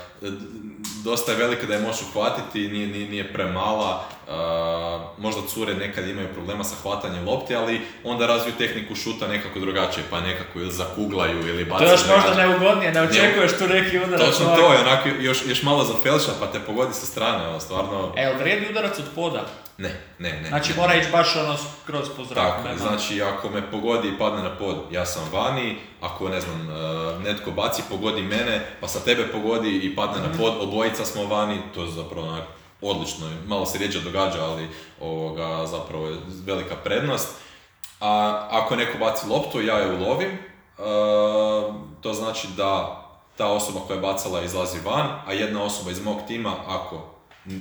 dosta 1.03 1.31
je 1.31 1.37
velika 1.37 1.67
da 1.67 1.73
je 1.73 1.81
možeš 1.81 2.01
uhvatiti, 2.01 2.67
nije, 2.67 2.87
nije, 2.87 3.09
nije 3.09 3.33
premala, 3.33 4.05
a, 4.29 5.07
možda 5.17 5.41
cure 5.47 5.73
nekad 5.73 6.07
imaju 6.07 6.27
problema 6.33 6.63
sa 6.63 6.75
hvatanjem 6.81 7.27
lopti, 7.27 7.55
ali 7.55 7.81
onda 8.03 8.27
razviju 8.27 8.53
tehniku 8.57 8.95
šuta 8.95 9.27
nekako 9.27 9.59
drugačije, 9.59 10.03
pa 10.09 10.21
nekako 10.21 10.59
ili 10.59 10.71
zakuglaju 10.71 11.47
ili 11.47 11.65
To 11.65 11.69
bacaju. 11.69 11.89
je 11.89 11.93
još 11.93 12.07
možda 12.07 12.35
neugodnije, 12.35 12.91
ne 12.91 13.01
očekuješ 13.01 13.57
tu 13.57 13.67
neki 13.67 13.99
udarac. 13.99 14.25
Točno 14.27 14.55
to 14.55 14.73
je, 14.73 14.79
onako 14.79 15.09
još, 15.19 15.37
još 15.47 15.63
malo 15.63 15.83
zafelša 15.83 16.31
pa 16.39 16.47
te 16.47 16.59
pogodi 16.59 16.93
sa 16.93 17.05
strane, 17.05 17.47
ono, 17.47 17.59
stvarno... 17.59 18.13
E, 18.17 18.21
jel 18.21 18.37
vrijedi 18.39 18.67
udarac 18.69 18.99
od 18.99 19.05
poda? 19.15 19.45
Ne, 19.77 20.01
ne, 20.19 20.41
ne. 20.41 20.47
Znači 20.49 20.69
ne. 20.71 20.75
mora 20.77 20.95
ići 20.95 21.11
baš 21.11 21.35
ono 21.35 21.57
skroz 21.57 22.09
po 22.17 22.23
zraku. 22.23 22.63
Tako, 22.63 22.77
znači 22.77 23.21
ako 23.21 23.49
me 23.49 23.71
pogodi 23.71 24.07
i 24.07 24.17
padne 24.17 24.43
na 24.43 24.57
pod, 24.57 24.75
ja 24.91 25.05
sam 25.05 25.23
vani, 25.31 25.77
ako 26.01 26.29
ne 26.29 26.41
znam, 26.41 26.69
e, 26.69 27.19
netko 27.19 27.51
baci, 27.51 27.81
pogodi 27.89 28.21
mene, 28.21 28.65
pa 28.81 28.87
sa 28.87 28.99
tebe 28.99 29.27
pogodi 29.31 29.77
i 29.77 29.95
padne 29.95 30.19
Mhm. 30.21 30.31
na 30.31 30.37
pod, 30.37 30.53
obojica 30.61 31.05
smo 31.05 31.25
vani, 31.25 31.57
to 31.75 31.83
je 31.83 31.91
zapravo 31.91 32.27
onak 32.27 32.43
odlično, 32.81 33.27
malo 33.47 33.65
se 33.65 33.77
rijeđe 33.77 33.99
događa, 34.01 34.43
ali 34.45 34.67
ovoga, 35.01 35.65
zapravo 35.65 36.07
je 36.07 36.17
velika 36.45 36.75
prednost. 36.75 37.27
A 37.99 38.39
ako 38.51 38.75
neko 38.75 38.97
baci 38.97 39.27
loptu, 39.27 39.61
ja 39.61 39.77
je 39.77 39.95
ulovim, 39.95 40.29
e, 40.29 40.39
to 42.01 42.13
znači 42.13 42.47
da 42.57 42.99
ta 43.37 43.47
osoba 43.47 43.79
koja 43.87 43.95
je 43.95 44.01
bacala 44.01 44.41
izlazi 44.41 44.79
van, 44.85 45.07
a 45.27 45.33
jedna 45.33 45.63
osoba 45.63 45.91
iz 45.91 46.03
mog 46.03 46.17
tima, 46.27 46.53
ako, 46.67 47.12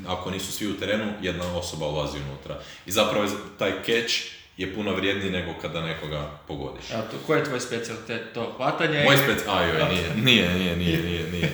ako 0.07 0.31
nisu 0.31 0.53
svi 0.53 0.67
u 0.67 0.79
terenu, 0.79 1.13
jedna 1.23 1.57
osoba 1.57 1.87
ulazi 1.87 2.19
unutra. 2.19 2.61
I 2.87 2.93
zapravo 2.93 3.25
je 3.25 3.31
taj 3.59 3.73
catch 3.73 4.15
je 4.57 4.75
puno 4.75 4.95
vrijedniji 4.95 5.31
nego 5.31 5.55
kada 5.63 5.81
nekoga 5.81 6.31
pogodiš. 6.49 6.91
Evo, 6.91 7.03
to, 7.11 7.17
koji 7.27 7.39
je 7.39 7.45
tvoj 7.45 7.61
specialitet? 7.61 8.23
To 8.35 8.53
hvatanje? 8.57 9.05
Moj 9.05 9.17
spec... 9.17 9.39
Ajoj, 9.49 9.89
nije, 9.95 10.15
nije, 10.17 10.55
nije, 10.55 10.77
nije, 10.77 11.03
nije, 11.03 11.31
nije. 11.31 11.53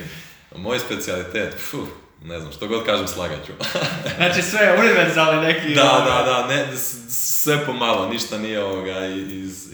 Moj 0.55 0.79
specijalitet, 0.79 1.55
fuh, 1.69 1.87
ne 2.23 2.39
znam, 2.39 2.51
što 2.51 2.67
god 2.67 2.85
kažem 2.85 3.07
slagat 3.07 3.45
ću. 3.45 3.51
Znači 4.17 4.41
sve 4.41 4.75
univerzalni 4.79 5.41
neki... 5.41 5.75
da, 5.75 5.91
ono, 5.91 6.05
da, 6.05 6.23
da, 6.23 6.47
ne, 6.47 6.77
sve 7.09 7.65
pomalo, 7.65 8.09
ništa 8.09 8.37
nije 8.37 8.63
ovoga 8.63 9.05
iz, 9.05 9.73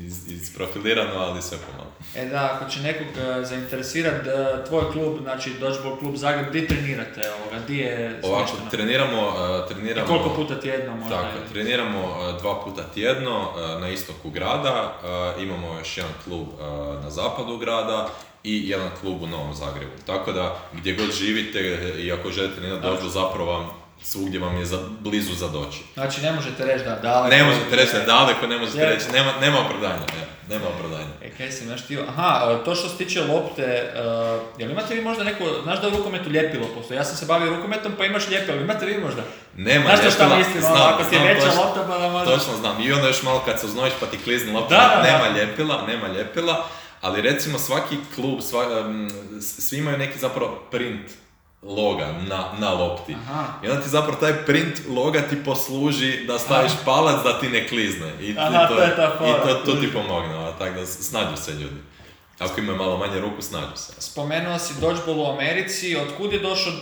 iz, 0.00 0.42
isprofilirano, 0.42 1.20
ali 1.20 1.42
sve 1.42 1.58
pomalo. 1.70 1.91
E 2.16 2.24
da, 2.24 2.50
ako 2.54 2.70
će 2.70 2.80
nekog 2.80 3.06
e, 3.06 3.44
zainteresirati 3.44 4.28
e, 4.28 4.64
tvoj 4.68 4.92
klub, 4.92 5.18
znači 5.22 5.50
Dodgeball 5.60 5.98
klub 5.98 6.16
Zagreb, 6.16 6.52
di 6.52 6.66
trenirate 6.68 7.20
ovoga, 7.40 7.66
di 7.66 7.78
je 7.78 8.20
Ovako, 8.22 8.46
smješteno? 8.46 8.70
treniramo, 8.70 9.32
I 9.66 9.74
treniramo... 9.74 10.06
koliko 10.06 10.30
puta 10.34 10.60
tjedno 10.60 10.96
možda? 10.96 11.16
Tako, 11.16 11.38
treniramo 11.52 12.32
dva 12.40 12.60
puta 12.64 12.82
tjedno 12.94 13.48
na 13.80 13.88
istoku 13.88 14.30
grada, 14.30 14.92
imamo 15.40 15.78
još 15.78 15.96
jedan 15.96 16.12
klub 16.24 16.46
na 17.02 17.10
zapadu 17.10 17.56
grada 17.58 18.08
i 18.44 18.68
jedan 18.68 18.90
klub 19.00 19.22
u 19.22 19.26
Novom 19.26 19.54
Zagrebu. 19.54 19.92
Tako 20.06 20.32
da 20.32 20.56
gdje 20.72 20.92
god 20.94 21.12
živite 21.12 21.60
i 21.98 22.12
ako 22.12 22.30
želite 22.30 22.54
trenirati 22.56 22.82
dođu, 22.82 23.08
zapravo 23.08 23.52
vam 23.52 23.70
svugdje 24.02 24.40
vam 24.40 24.56
je 24.56 24.64
za, 24.66 24.78
blizu 25.00 25.34
za 25.34 25.48
doći. 25.48 25.78
Znači 25.94 26.20
ne 26.22 26.32
možete 26.32 26.64
reći 26.64 26.84
da 26.84 26.96
daleko... 27.02 27.36
Ne 27.36 27.44
možete 27.44 27.76
reći 27.76 27.92
da 27.92 28.04
daleko, 28.04 28.46
ne 28.46 28.58
možete 28.58 28.86
reći, 28.86 29.04
nema, 29.12 29.32
nema 29.40 29.60
opravdanja, 29.60 29.98
ne, 30.18 30.26
nema 30.52 30.68
opravdanja. 30.68 31.06
E, 31.22 31.30
kaj 31.38 31.50
sam 31.52 31.70
još 31.70 31.84
htio? 31.84 32.04
Aha, 32.08 32.52
e, 32.60 32.64
to 32.64 32.74
što 32.74 32.88
se 32.88 32.96
tiče 32.96 33.20
lopte, 33.20 33.62
e, 33.62 34.00
jel 34.58 34.70
imate 34.70 34.94
vi 34.94 35.00
možda 35.00 35.24
neko, 35.24 35.44
znaš 35.62 35.80
da 35.80 35.88
u 35.88 35.90
rukometu 35.90 36.30
ljepilo 36.30 36.66
postoji? 36.74 36.98
Ja 36.98 37.04
sam 37.04 37.16
se 37.16 37.26
bavio 37.26 37.56
rukometom 37.56 37.92
pa 37.98 38.04
imaš 38.04 38.28
ljepilo, 38.28 38.56
imate 38.60 38.86
vi 38.86 38.98
možda? 38.98 39.22
Nema 39.56 39.84
Znaš 39.84 40.00
to 40.00 40.10
šta 40.10 40.22
ljepila, 40.24 40.38
mislim, 40.38 40.64
ono, 40.64 40.76
znam, 40.76 40.94
ako 40.94 41.04
ti 41.04 41.14
je 41.16 41.34
veća 41.34 41.46
točno. 41.46 41.62
lopta 41.62 41.84
pa 41.88 41.98
da 41.98 42.08
možda... 42.08 42.36
Točno 42.36 42.56
znam. 42.56 42.82
I 42.82 42.92
onda 42.92 43.06
još 43.06 43.22
malo 43.22 43.42
kad 43.46 43.60
se 43.60 43.66
oznojiš 43.66 43.94
pa 44.00 44.06
ti 44.06 44.18
klizni 44.24 44.52
lopta, 44.52 44.74
Da, 44.74 44.94
da, 44.96 45.02
da. 45.02 45.12
nema 45.12 45.38
ljepila, 45.38 45.86
nema 45.86 46.08
ljepila, 46.08 46.66
ali 47.00 47.22
recimo 47.22 47.58
svaki 47.58 47.96
klub, 48.14 48.40
sva, 48.40 48.64
svi 49.40 49.78
imaju 49.78 49.98
neki 49.98 50.18
zapravo 50.18 50.62
print 50.70 51.10
loga 51.62 52.12
na, 52.28 52.52
na 52.58 52.72
lopti. 52.72 53.14
Aha. 53.14 53.44
I 53.62 53.68
onda 53.68 53.82
ti 53.82 53.88
zapravo 53.88 54.20
taj 54.20 54.44
print 54.44 54.80
loga 54.88 55.20
ti 55.20 55.44
posluži 55.44 56.24
da 56.26 56.38
staviš 56.38 56.72
palac 56.84 57.24
da 57.24 57.40
ti 57.40 57.48
ne 57.48 57.68
klizne. 57.68 58.12
I, 58.20 58.34
Aha, 58.38 58.66
to, 58.66 58.74
to 58.74 58.82
je 58.82 58.96
ta 58.96 59.18
I 59.26 59.48
to, 59.48 59.54
to 59.54 59.80
ti 59.80 59.92
pomogne, 59.92 60.34
a, 60.34 60.52
tako 60.58 60.80
da 60.80 60.86
snađu 60.86 61.36
se 61.36 61.52
ljudi. 61.52 61.76
Ako 62.38 62.60
imaju 62.60 62.78
malo 62.78 62.98
manje 62.98 63.20
ruku, 63.20 63.42
snađu 63.42 63.76
se. 63.76 63.92
Spomenuo 63.98 64.58
si 64.58 64.74
dodgeball 64.80 65.20
u 65.20 65.30
Americi, 65.30 65.96
otkud 65.96 66.32
je 66.32 66.38
došao, 66.38 66.72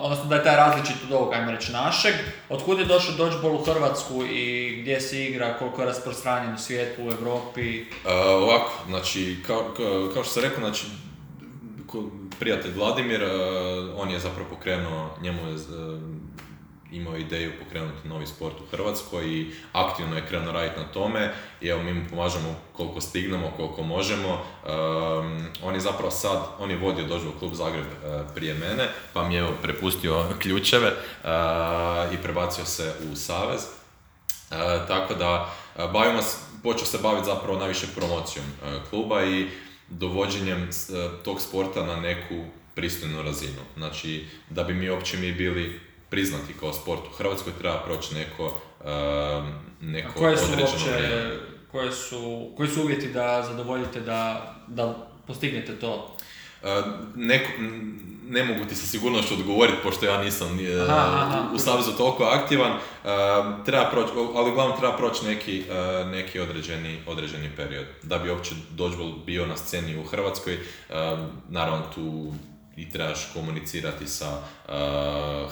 odnosno 0.00 0.24
da 0.24 0.34
je 0.34 0.44
taj 0.44 0.56
različit 0.56 0.96
od 1.06 1.12
ovog, 1.12 1.32
ajmo 1.32 1.50
reći, 1.50 1.72
našeg, 1.72 2.14
otkud 2.48 2.78
je 2.78 2.84
došao 2.84 3.14
dodgeball 3.14 3.54
u 3.54 3.64
Hrvatsku 3.64 4.24
i 4.24 4.76
gdje 4.80 5.00
se 5.00 5.24
igra, 5.24 5.58
koliko 5.58 5.82
je 5.82 5.86
rasprostranjen 5.86 6.54
u 6.54 6.58
svijetu, 6.58 7.02
u 7.02 7.12
Europi? 7.12 7.80
Uh, 7.80 8.10
ovako, 8.42 8.72
znači, 8.86 9.36
kao, 9.46 9.74
kao, 10.14 10.24
što 10.24 10.32
sam 10.32 10.42
rekao, 10.42 10.60
znači, 10.60 10.86
prijatelj 12.38 12.72
Vladimir, 12.74 13.22
uh, 13.22 14.00
on 14.00 14.10
je 14.10 14.18
zapravo 14.18 14.48
pokrenuo, 14.50 15.10
njemu 15.22 15.48
je 15.48 15.54
uh, 15.54 15.60
imao 16.92 17.16
ideju 17.16 17.52
pokrenuti 17.64 18.08
novi 18.08 18.26
sport 18.26 18.54
u 18.60 18.66
Hrvatskoj 18.70 19.26
i 19.26 19.50
aktivno 19.72 20.16
je 20.16 20.26
krenuo 20.26 20.52
raditi 20.52 20.80
na 20.80 20.86
tome 20.86 21.32
i 21.60 21.68
evo 21.68 21.82
mi 21.82 21.92
mu 21.92 22.08
pomažemo 22.10 22.56
koliko 22.72 23.00
stignemo, 23.00 23.52
koliko 23.56 23.82
možemo. 23.82 24.32
Um, 24.32 25.46
on 25.62 25.74
je 25.74 25.80
zapravo 25.80 26.10
sad, 26.10 26.38
on 26.58 26.70
je 26.70 26.76
vodio 26.76 27.04
dođu 27.04 27.26
klub 27.38 27.54
Zagreb 27.54 27.86
uh, 27.86 28.34
prije 28.34 28.54
mene, 28.54 28.88
pa 29.12 29.28
mi 29.28 29.34
je 29.34 29.40
evo 29.40 29.52
prepustio 29.62 30.24
ključeve 30.42 30.92
i 32.12 32.16
prebacio 32.22 32.64
se 32.64 32.94
u 33.12 33.16
Savez. 33.16 33.78
E, 34.50 34.86
tako 34.88 35.14
da 35.14 35.50
e, 35.76 35.88
bavimo 35.92 36.20
počeo 36.62 36.86
se 36.86 36.98
baviti 36.98 37.26
zapravo 37.26 37.58
najviše 37.58 37.86
promocijom 37.96 38.46
e, 38.46 38.78
kluba 38.90 39.24
i 39.24 39.48
dovođenjem 39.90 40.62
e, 40.62 40.68
tog 41.24 41.40
sporta 41.40 41.86
na 41.86 41.96
neku 41.96 42.34
pristojnu 42.74 43.22
razinu. 43.22 43.60
Znači, 43.76 44.24
da 44.50 44.64
bi 44.64 44.74
mi 44.74 44.90
uopće 44.90 45.16
mi 45.16 45.32
bili 45.32 45.80
priznati 46.10 46.52
kao 46.60 46.72
sport 46.72 47.00
u 47.06 47.16
Hrvatskoj, 47.16 47.52
treba 47.58 47.78
proći 47.78 48.14
neko, 48.14 48.60
e, 48.84 48.90
A 48.90 49.52
neko 49.80 50.12
koje 50.18 50.36
su 50.36 50.44
određeno 50.44 50.72
uopće, 50.72 51.38
koje 51.72 51.92
su, 51.92 52.50
koji 52.56 52.68
su 52.68 52.82
uvjeti 52.82 53.08
da 53.08 53.44
zadovoljite 53.46 54.00
da, 54.00 54.54
da 54.66 55.08
postignete 55.26 55.78
to? 55.78 56.16
E, 56.62 56.82
neko, 57.16 57.48
ne 58.28 58.44
mogu 58.44 58.64
ti 58.64 58.74
sa 58.74 58.86
sigurnošću 58.86 59.34
odgovoriti, 59.34 59.78
pošto 59.82 60.06
ja 60.06 60.22
nisam 60.22 60.58
Aha, 60.88 61.26
aha. 61.26 61.44
u, 61.54 61.58
Savezu 61.58 61.92
toliko 61.92 62.24
aktivan, 62.24 62.72
e, 62.72 62.78
treba 63.64 63.90
proći, 63.90 64.12
ali 64.34 64.50
uglavnom 64.50 64.78
treba 64.78 64.96
proći 64.96 65.26
neki, 65.26 65.64
e, 65.70 66.04
neki 66.04 66.40
određeni, 66.40 66.98
određeni 67.06 67.50
period. 67.56 67.86
Da 68.02 68.18
bi 68.18 68.30
uopće 68.30 68.54
dodgeball 68.70 69.12
bio 69.26 69.46
na 69.46 69.56
sceni 69.56 69.96
u 69.96 70.04
Hrvatskoj, 70.04 70.54
e, 70.54 70.58
naravno 71.48 71.84
tu 71.94 72.32
i 72.76 72.90
trebaš 72.90 73.30
komunicirati 73.34 74.06
sa 74.06 74.26
e, 74.26 74.72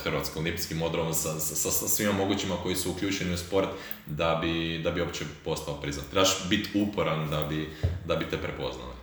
Hrvatskim 0.03 0.43
olimpijskim 0.43 0.83
odborom, 0.83 1.15
sa, 1.15 1.41
sa, 1.41 1.55
sa, 1.55 1.71
sa 1.71 1.89
svima 1.89 2.13
mogućima 2.13 2.57
koji 2.63 2.77
su 2.77 2.91
uključeni 2.91 3.35
u 3.35 3.37
sport, 3.37 3.69
da 4.07 4.39
bi, 4.43 4.81
da 4.85 4.91
bi 4.91 5.01
uopće 5.01 5.25
postao 5.45 5.75
priznat. 5.75 6.07
Trebaš 6.11 6.49
biti 6.49 6.71
uporan 6.75 7.31
da 7.31 7.43
bi, 7.43 7.69
da 8.05 8.17
bi 8.17 8.29
te 8.31 8.37
prepoznali. 8.37 8.96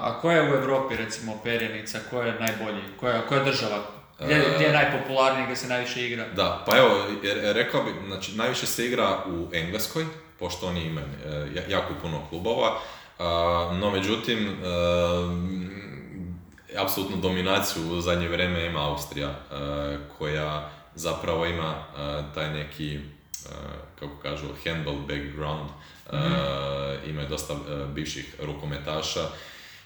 A 0.00 0.18
koja 0.20 0.36
je 0.36 0.50
u 0.50 0.54
Europi 0.54 0.96
recimo 0.96 1.40
perjenica, 1.44 1.98
koja 2.10 2.26
je 2.26 2.40
najbolji, 2.40 2.82
koja, 3.00 3.26
koja 3.26 3.38
je 3.38 3.44
država? 3.44 3.78
Gdje, 4.20 4.34
E, 4.36 4.44
gdje 4.54 4.64
je 4.66 4.72
najpopularniji, 4.72 5.44
gdje 5.44 5.56
se 5.56 5.68
najviše 5.68 6.06
igra? 6.06 6.24
Da, 6.28 6.64
pa 6.66 6.76
evo, 6.78 6.88
e, 7.24 7.52
rekao 7.52 7.82
bi, 7.82 7.90
znači 8.06 8.36
najviše 8.36 8.66
se 8.66 8.86
igra 8.86 9.18
u 9.26 9.48
Engleskoj, 9.52 10.04
pošto 10.38 10.66
oni 10.66 10.82
imaju 10.82 11.06
e, 11.26 11.30
ja- 11.54 11.78
jako 11.78 11.94
puno 12.02 12.20
klubova, 12.28 12.78
no 13.72 13.90
međutim, 13.90 14.48
e, 14.48 14.54
apsolutnu 16.78 17.16
dominaciju 17.16 17.88
u 17.88 18.00
zadnje 18.00 18.28
vrijeme 18.28 18.66
ima 18.66 18.90
Austrija, 18.90 19.28
e, 19.28 19.34
koja 20.18 20.70
zapravo 20.94 21.46
ima 21.46 21.74
e, 21.74 22.00
taj 22.34 22.50
neki 22.50 23.00
kako 23.98 24.16
kažu, 24.22 24.46
handball 24.64 24.96
background, 24.98 25.68
uh, 26.12 26.18
imaju 27.10 27.28
dosta 27.28 27.52
uh, 27.52 27.60
bivših 27.94 28.34
rukometaša, 28.42 29.20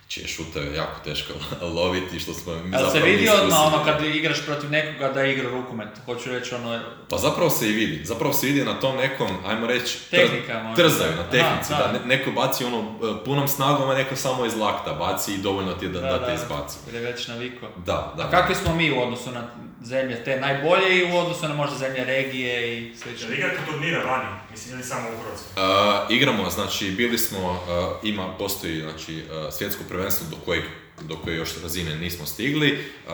čije 0.08 0.28
šute 0.28 0.60
je 0.60 0.74
jako 0.74 1.00
teško 1.04 1.32
loviti, 1.76 2.20
što 2.20 2.34
smo 2.34 2.52
mi 2.54 2.76
Ali 2.76 2.84
se 2.84 2.92
zapravo 2.92 3.06
vidi 3.06 3.28
odmah 3.28 3.58
ono 3.66 3.84
kad 3.84 4.04
igraš 4.04 4.46
protiv 4.46 4.70
nekoga 4.70 5.08
da 5.08 5.24
igra 5.24 5.50
rukomet, 5.50 5.88
hoću 6.04 6.30
reći 6.30 6.54
ono, 6.54 6.80
Pa 7.10 7.18
zapravo 7.18 7.50
se 7.50 7.68
i 7.68 7.72
vidi, 7.72 8.04
zapravo 8.04 8.32
se 8.32 8.46
vidi 8.46 8.64
na 8.64 8.80
tom 8.80 8.96
nekom, 8.96 9.28
ajmo 9.46 9.66
reći, 9.66 9.98
Tehnika 10.10 10.74
trzaju 10.76 11.16
na 11.16 11.20
Aha, 11.22 11.30
tehnici, 11.30 11.70
da. 11.70 11.76
da, 11.76 11.92
ne- 11.92 12.16
neko 12.16 12.30
baci 12.30 12.64
ono 12.64 12.98
punom 13.24 13.48
snagom, 13.48 13.90
a 13.90 13.94
neko 13.94 14.16
samo 14.16 14.46
iz 14.46 14.56
lakta 14.56 14.92
baci 14.92 15.34
i 15.34 15.38
dovoljno 15.38 15.72
ti 15.74 15.84
je 15.84 15.88
da, 15.88 16.00
da, 16.00 16.26
te 16.26 16.34
izbaci. 16.34 16.78
Jer 16.86 16.94
je 16.94 17.00
već 17.00 17.28
navikao. 17.28 17.68
Da, 17.86 18.14
da. 18.16 18.22
A 18.22 18.30
kakvi 18.30 18.54
smo 18.54 18.74
mi 18.74 18.92
u 18.92 19.02
odnosu 19.02 19.30
na 19.30 19.40
zemlje 19.82 20.24
te 20.24 20.40
najbolje 20.40 20.98
i 20.98 21.12
u 21.12 21.16
odnosu 21.16 21.48
na 21.48 21.54
možda 21.54 21.76
zemlje 21.76 22.04
regije 22.04 22.78
i 22.78 22.96
slično? 22.96 23.34
Igrate 23.34 23.58
turnire 23.70 23.98
vani? 23.98 24.28
Mislim, 24.50 24.74
ili 24.74 24.84
samo 24.84 25.08
u 25.08 25.22
Hrvatskoj? 25.22 25.62
Uh, 25.62 26.16
igramo, 26.16 26.50
znači 26.50 26.90
bili 26.90 27.18
smo, 27.18 27.50
uh, 27.50 27.58
ima, 28.02 28.34
postoji 28.38 28.80
znači, 28.80 29.16
uh, 29.16 29.52
svjetsko 29.52 29.84
prvenstvo 29.88 30.26
do 30.30 30.36
kojeg 30.44 30.64
do 31.02 31.16
koje 31.16 31.36
još 31.36 31.62
razine 31.62 31.96
nismo 31.96 32.26
stigli. 32.26 32.72
Uh, 32.72 33.12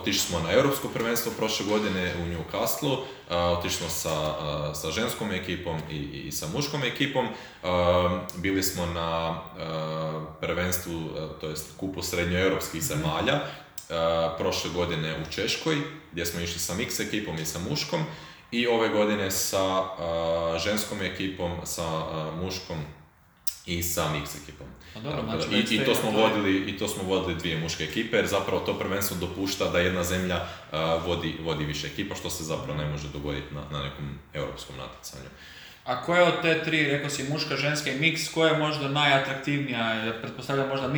otišli 0.00 0.20
smo 0.20 0.40
na 0.40 0.52
europsko 0.52 0.88
prvenstvo 0.88 1.32
prošle 1.38 1.66
godine 1.66 2.12
u 2.22 2.26
Newcastle, 2.26 2.92
uh, 2.92 3.04
otišli 3.58 3.78
smo 3.78 3.88
sa, 3.88 4.10
uh, 4.10 4.76
sa 4.76 4.90
ženskom 4.90 5.32
ekipom 5.32 5.78
i, 5.90 5.96
i 5.96 6.32
sa 6.32 6.46
muškom 6.54 6.82
ekipom. 6.82 7.26
Uh, 7.26 7.70
bili 8.36 8.62
smo 8.62 8.86
na 8.86 9.30
uh, 9.30 10.22
prvenstvu, 10.40 10.96
uh, 10.96 11.40
to 11.40 11.48
jest 11.48 11.76
kupu 11.76 12.02
srednjoeuropskih 12.02 12.82
zemalja, 12.82 13.40
prošle 14.38 14.70
godine 14.74 15.14
u 15.22 15.32
Češkoj, 15.32 15.76
gdje 16.12 16.26
smo 16.26 16.40
išli 16.40 16.58
sa 16.58 16.74
mix 16.74 17.06
ekipom 17.06 17.38
i 17.38 17.46
sa 17.46 17.58
muškom. 17.70 18.04
I 18.50 18.66
ove 18.66 18.88
godine 18.88 19.30
sa 19.30 19.82
ženskom 20.58 21.02
ekipom, 21.02 21.50
sa 21.64 21.84
muškom 22.42 22.76
i 23.66 23.82
sa 23.82 24.02
mix 24.12 24.42
ekipom. 24.42 24.66
Pa 24.94 25.00
dobro, 25.00 25.22
da, 25.22 25.40
znači 25.40 25.74
i, 25.74 25.84
to 25.84 25.94
smo 25.94 26.10
vodili, 26.10 26.70
I 26.70 26.78
to 26.78 26.88
smo 26.88 27.02
vodili 27.02 27.38
dvije 27.38 27.58
muške 27.60 27.84
ekipe, 27.84 28.16
jer 28.16 28.26
zapravo 28.26 28.60
to 28.60 28.78
prvenstvo 28.78 29.16
dopušta 29.16 29.70
da 29.70 29.78
jedna 29.78 30.04
zemlja 30.04 30.36
uh, 30.36 30.78
vodi, 31.06 31.34
vodi 31.42 31.64
više 31.64 31.86
ekipa, 31.86 32.14
što 32.14 32.30
se 32.30 32.44
zapravo 32.44 32.78
ne 32.78 32.90
može 32.90 33.08
dogoditi 33.08 33.54
na, 33.54 33.60
na 33.70 33.82
nekom 33.84 34.18
europskom 34.34 34.76
natjecanju. 34.76 35.28
A 35.84 36.02
koja 36.02 36.24
od 36.24 36.42
te 36.42 36.64
tri, 36.64 36.90
rekao 36.90 37.10
si 37.10 37.24
muška, 37.30 37.56
ženska 37.56 37.90
i 37.90 37.98
mix, 37.98 38.34
koja 38.34 38.52
je 38.52 38.58
možda 38.58 38.88
najatraktivnija? 38.88 40.12
Pretpostavljam 40.22 40.68
možda 40.68 40.88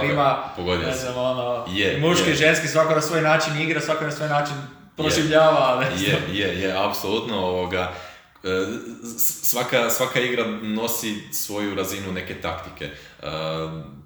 jer 0.00 0.04
je, 0.04 0.12
ima, 0.12 0.44
ne 0.86 0.94
znam, 0.94 1.16
ono, 1.16 1.66
Je, 1.70 1.98
muški 2.00 2.30
i 2.30 2.34
ženski, 2.34 2.68
svako 2.68 2.94
na 2.94 3.00
svoj 3.00 3.22
način 3.22 3.60
igra, 3.60 3.80
svako 3.80 4.04
na 4.04 4.10
svoj 4.10 4.28
način 4.28 4.54
proživljava, 4.96 5.80
ne 5.80 5.96
znam. 5.96 6.22
Je, 6.32 6.38
je, 6.38 6.60
je, 6.60 6.84
apsolutno 6.86 7.36
ovoga. 7.36 7.92
e, 8.44 8.48
Svaka, 9.42 9.90
svaka 9.90 10.20
igra 10.20 10.46
nosi 10.62 11.32
svoju 11.32 11.74
razinu 11.74 12.12
neke 12.12 12.40
taktike. 12.40 12.84
E, 12.84 12.92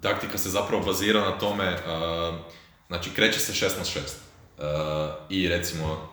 taktika 0.01 0.37
se 0.37 0.49
zapravo 0.49 0.83
bazira 0.83 1.21
na 1.21 1.31
tome, 1.31 1.65
e, 1.65 1.77
znači 2.87 3.09
kreće 3.09 3.39
se 3.39 3.65
6 3.65 3.77
na 3.77 3.83
6. 3.83 3.99
E, 3.99 5.13
I 5.29 5.47
recimo, 5.47 6.12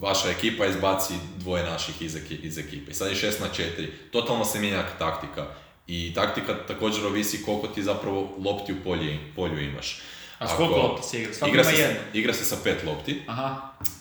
vaša 0.00 0.30
ekipa 0.30 0.66
izbaci 0.66 1.14
dvoje 1.36 1.64
naših 1.64 2.02
iz, 2.02 2.16
iz 2.30 2.58
ekipe. 2.58 2.94
Sad 2.94 3.08
je 3.08 3.14
6 3.14 3.40
na 3.40 3.46
4. 3.48 3.88
Totalno 4.12 4.44
se 4.44 4.60
mijenja 4.60 4.84
taktika. 4.98 5.46
I 5.86 6.14
taktika 6.14 6.54
također 6.66 7.06
ovisi 7.06 7.42
koliko 7.44 7.66
ti 7.66 7.82
zapravo 7.82 8.36
lopti 8.38 8.72
u 8.72 8.76
polju, 8.84 9.18
polju 9.36 9.60
imaš. 9.60 10.00
A 10.38 10.48
s 10.48 10.56
koliko 10.56 10.76
lopti 10.76 11.08
se 11.08 11.22
igra? 11.22 11.48
Igra 11.48 11.64
se, 11.64 11.96
igra 12.12 12.32
se 12.34 12.44
sa 12.44 12.56
pet 12.64 12.84
lopti. 12.86 13.22
Aha, 13.26 13.56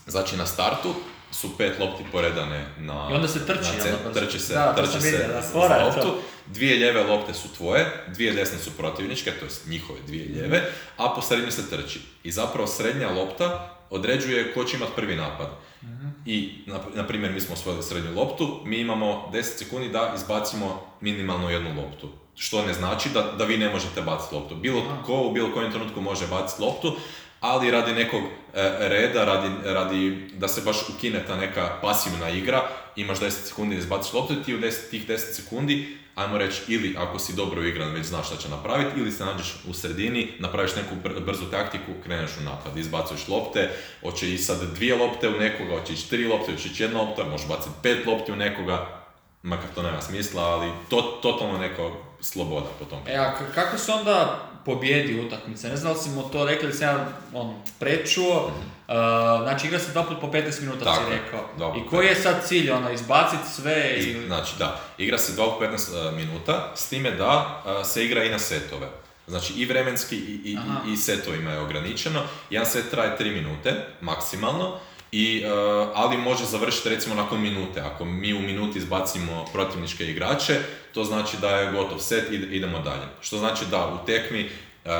Znači 0.07 0.37
na 0.37 0.45
startu 0.45 0.93
su 1.31 1.57
pet 1.57 1.79
lopti 1.79 2.03
poredane 2.11 2.65
na... 2.77 3.07
I 3.11 3.15
onda 3.15 3.27
se 3.27 3.45
trči, 3.45 3.69
na 3.77 3.83
da, 3.83 4.09
brzo? 4.09 4.19
trči 4.19 4.39
se, 4.39 4.53
Da, 4.53 4.75
trči 4.75 5.01
se 5.01 5.17
da, 5.27 5.41
za- 5.41 5.77
loptu. 5.77 6.13
Dvije 6.45 6.77
ljeve 6.77 7.03
lopte 7.03 7.33
su 7.33 7.53
tvoje, 7.57 8.03
dvije 8.07 8.33
desne 8.33 8.57
su 8.59 8.71
protivničke, 8.71 9.31
to 9.31 9.45
jest 9.45 9.67
njihove 9.67 9.99
dvije 10.07 10.25
ljeve, 10.25 10.71
a 10.97 11.13
po 11.15 11.21
sredini 11.21 11.51
se 11.51 11.69
trči. 11.69 11.99
I 12.23 12.31
zapravo 12.31 12.67
srednja 12.67 13.09
lopta 13.09 13.75
određuje 13.89 14.53
ko 14.53 14.63
će 14.63 14.77
imati 14.77 14.91
prvi 14.95 15.15
napad. 15.15 15.47
I, 16.25 16.63
na, 16.65 16.79
na 16.95 17.07
primjer, 17.07 17.31
mi 17.31 17.41
smo 17.41 17.53
osvojili 17.53 17.83
srednju 17.83 18.15
loptu, 18.15 18.61
mi 18.65 18.77
imamo 18.77 19.29
10 19.33 19.41
sekundi 19.43 19.89
da 19.89 20.13
izbacimo 20.15 20.81
minimalno 21.01 21.49
jednu 21.49 21.69
loptu. 21.81 22.09
Što 22.35 22.65
ne 22.65 22.73
znači 22.73 23.09
da, 23.09 23.21
da 23.21 23.45
vi 23.45 23.57
ne 23.57 23.69
možete 23.69 24.01
baciti 24.01 24.35
loptu. 24.35 24.55
Bilo 24.55 24.81
ko 25.05 25.21
u 25.21 25.31
bilo 25.31 25.53
kojem 25.53 25.71
trenutku 25.71 26.01
može 26.01 26.27
baciti 26.27 26.61
loptu, 26.61 26.95
ali 27.39 27.71
radi 27.71 27.91
nekog 27.91 28.21
e, 28.21 28.77
reda, 28.79 29.25
radi, 29.25 29.49
radi 29.63 30.29
da 30.33 30.47
se 30.47 30.61
baš 30.61 30.77
ukine 30.89 31.25
ta 31.27 31.35
neka 31.35 31.79
pasivna 31.81 32.29
igra, 32.29 32.67
imaš 33.01 33.19
10 33.19 33.29
sekundi 33.29 33.75
da 33.75 33.81
izbaciš 33.81 34.13
loptu 34.13 34.43
ti 34.43 34.55
u 34.55 34.59
10, 34.59 34.89
tih 34.89 35.07
10 35.07 35.17
sekundi, 35.17 35.97
ajmo 36.15 36.37
reći, 36.37 36.61
ili 36.67 36.95
ako 36.97 37.19
si 37.19 37.35
dobro 37.35 37.63
igran, 37.63 37.91
već 37.91 38.05
znaš 38.05 38.27
šta 38.27 38.37
će 38.37 38.49
napraviti, 38.49 38.99
ili 38.99 39.11
se 39.11 39.25
nađeš 39.25 39.55
u 39.67 39.73
sredini, 39.73 40.33
napraviš 40.39 40.75
neku 40.75 40.95
br- 41.03 41.25
brzu 41.25 41.45
taktiku, 41.51 41.91
kreneš 42.03 42.31
u 42.39 42.43
napad, 42.43 42.77
izbacuješ 42.77 43.27
lopte, 43.27 43.69
hoće 44.01 44.33
i 44.33 44.37
sad 44.37 44.73
dvije 44.75 44.95
lopte 44.95 45.29
u 45.29 45.39
nekoga, 45.39 45.79
hoće 45.79 45.93
ići 45.93 46.09
tri 46.09 46.27
lopte, 46.27 46.51
hoće 46.51 46.67
ići 46.67 46.83
jedna 46.83 47.01
lopta, 47.01 47.23
možeš 47.23 47.47
baciti 47.47 47.75
pet 47.83 48.05
lopti 48.05 48.31
u 48.31 48.35
nekoga, 48.35 49.01
makar 49.43 49.69
to 49.75 49.83
nema 49.83 50.01
smisla, 50.01 50.43
ali 50.43 50.71
to, 50.89 51.01
totalno 51.21 51.57
neka 51.57 51.89
sloboda 52.21 52.67
po 52.79 52.85
tom. 52.85 52.99
E, 53.07 53.15
a 53.15 53.33
kako 53.55 53.77
se 53.77 53.91
onda 53.91 54.48
pobjedi 54.65 55.19
utakmice? 55.19 55.69
Ne 55.69 55.77
znam 55.77 55.93
li 55.93 55.99
si 55.99 56.09
mu 56.09 56.29
to 56.29 56.45
rekli, 56.45 56.73
sam 56.73 56.87
ja 56.87 57.07
on, 57.33 57.55
prečuo. 57.79 58.51
Uh, 58.89 58.95
znači 59.43 59.67
igra 59.67 59.79
se 59.79 59.91
dva 59.91 60.03
put 60.03 60.21
po 60.21 60.27
15 60.27 60.61
minuta, 60.61 60.85
Tako 60.85 61.03
si 61.03 61.11
rekao. 61.11 61.45
dva 61.57 61.73
put 61.73 61.81
I 61.81 61.89
koji 61.89 62.07
je 62.07 62.15
sad 62.15 62.47
cilj, 62.47 62.71
ono, 62.71 62.91
izbaciti 62.91 63.49
sve 63.55 63.95
I, 63.97 64.03
ili... 64.03 64.25
znači, 64.27 64.53
da, 64.59 64.79
igra 64.97 65.17
se 65.17 65.41
2 65.41 65.57
u 65.57 65.61
15 65.61 66.07
uh, 66.07 66.15
minuta, 66.15 66.71
s 66.75 66.89
time 66.89 67.11
da 67.11 67.61
uh, 67.65 67.85
se 67.87 68.05
igra 68.05 68.23
i 68.23 68.29
na 68.29 68.39
setove. 68.39 68.87
Znači 69.27 69.53
i 69.53 69.65
vremenski 69.65 70.15
i, 70.15 70.41
i, 70.45 70.57
i, 70.87 70.93
i 70.93 70.97
setovima 70.97 71.51
je 71.51 71.59
ograničeno. 71.59 72.21
Jedan 72.49 72.67
set 72.67 72.89
traje 72.91 73.17
3 73.19 73.33
minute, 73.33 73.85
maksimalno, 74.01 74.79
i, 75.11 75.43
uh, 75.45 75.89
ali 75.95 76.17
može 76.17 76.45
završiti 76.45 76.89
recimo 76.89 77.15
nakon 77.15 77.41
minute. 77.41 77.81
Ako 77.81 78.05
mi 78.05 78.33
u 78.33 78.39
minuti 78.39 78.77
izbacimo 78.77 79.45
protivničke 79.53 80.05
igrače, 80.05 80.59
to 80.93 81.03
znači 81.03 81.37
da 81.41 81.49
je 81.49 81.71
gotov 81.71 81.99
set 81.99 82.31
i 82.31 82.35
idemo 82.35 82.79
dalje. 82.79 83.05
Što 83.21 83.37
znači 83.37 83.65
da 83.71 83.87
u 83.87 84.05
tekmi 84.05 84.45
uh, 84.45 84.91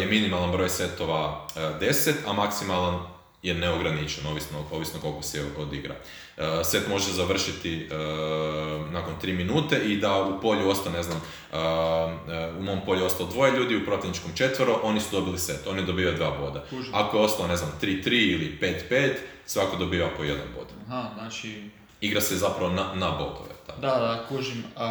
je 0.00 0.06
minimalan 0.06 0.52
broj 0.52 0.68
setova 0.68 1.46
uh, 1.56 1.62
10, 1.80 2.12
a 2.26 2.32
maksimalan 2.32 3.14
je 3.42 3.54
neograničen, 3.54 4.26
ovisno, 4.26 4.58
ovisno 4.72 5.00
koliko 5.00 5.22
se 5.22 5.44
odigra. 5.58 5.94
Uh, 6.36 6.44
set 6.64 6.88
može 6.88 7.12
završiti 7.12 7.88
uh, 7.90 8.92
nakon 8.92 9.14
3 9.22 9.36
minute 9.36 9.78
i 9.78 9.96
da 9.96 10.22
u 10.22 10.40
polju 10.40 10.68
ostane, 10.68 10.96
ne 10.96 11.02
znam, 11.02 11.16
uh, 11.16 11.58
uh, 11.58 12.58
u 12.58 12.62
mom 12.62 12.78
polju 12.86 13.04
ostalo 13.04 13.28
dvoje 13.28 13.52
ljudi, 13.52 13.76
u 13.76 13.84
protivničkom 13.84 14.30
četvero, 14.34 14.80
oni 14.82 15.00
su 15.00 15.06
dobili 15.12 15.38
set, 15.38 15.66
oni 15.66 15.86
dobivaju 15.86 16.16
dva 16.16 16.30
boda. 16.30 16.64
Ako 16.92 17.16
je 17.16 17.22
ostalo, 17.22 17.48
ne 17.48 17.56
znam, 17.56 17.72
3-3 17.82 18.06
ili 18.06 18.58
5-5, 18.90 19.14
svako 19.46 19.76
dobiva 19.76 20.08
po 20.16 20.24
jedan 20.24 20.46
bod. 20.56 20.66
Aha, 20.88 21.08
znači... 21.14 21.70
Igra 22.00 22.20
se 22.20 22.36
zapravo 22.36 22.72
na, 22.72 22.94
na 22.94 23.10
bodove. 23.10 23.54
tako. 23.66 23.80
Da, 23.80 23.88
da, 23.88 24.24
kužim. 24.28 24.64
A, 24.76 24.86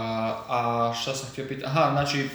a 0.48 0.94
šta 1.02 1.16
sam 1.16 1.30
htio 1.30 1.46
pitati? 1.48 1.66
Aha, 1.66 1.89
znači, 1.92 2.30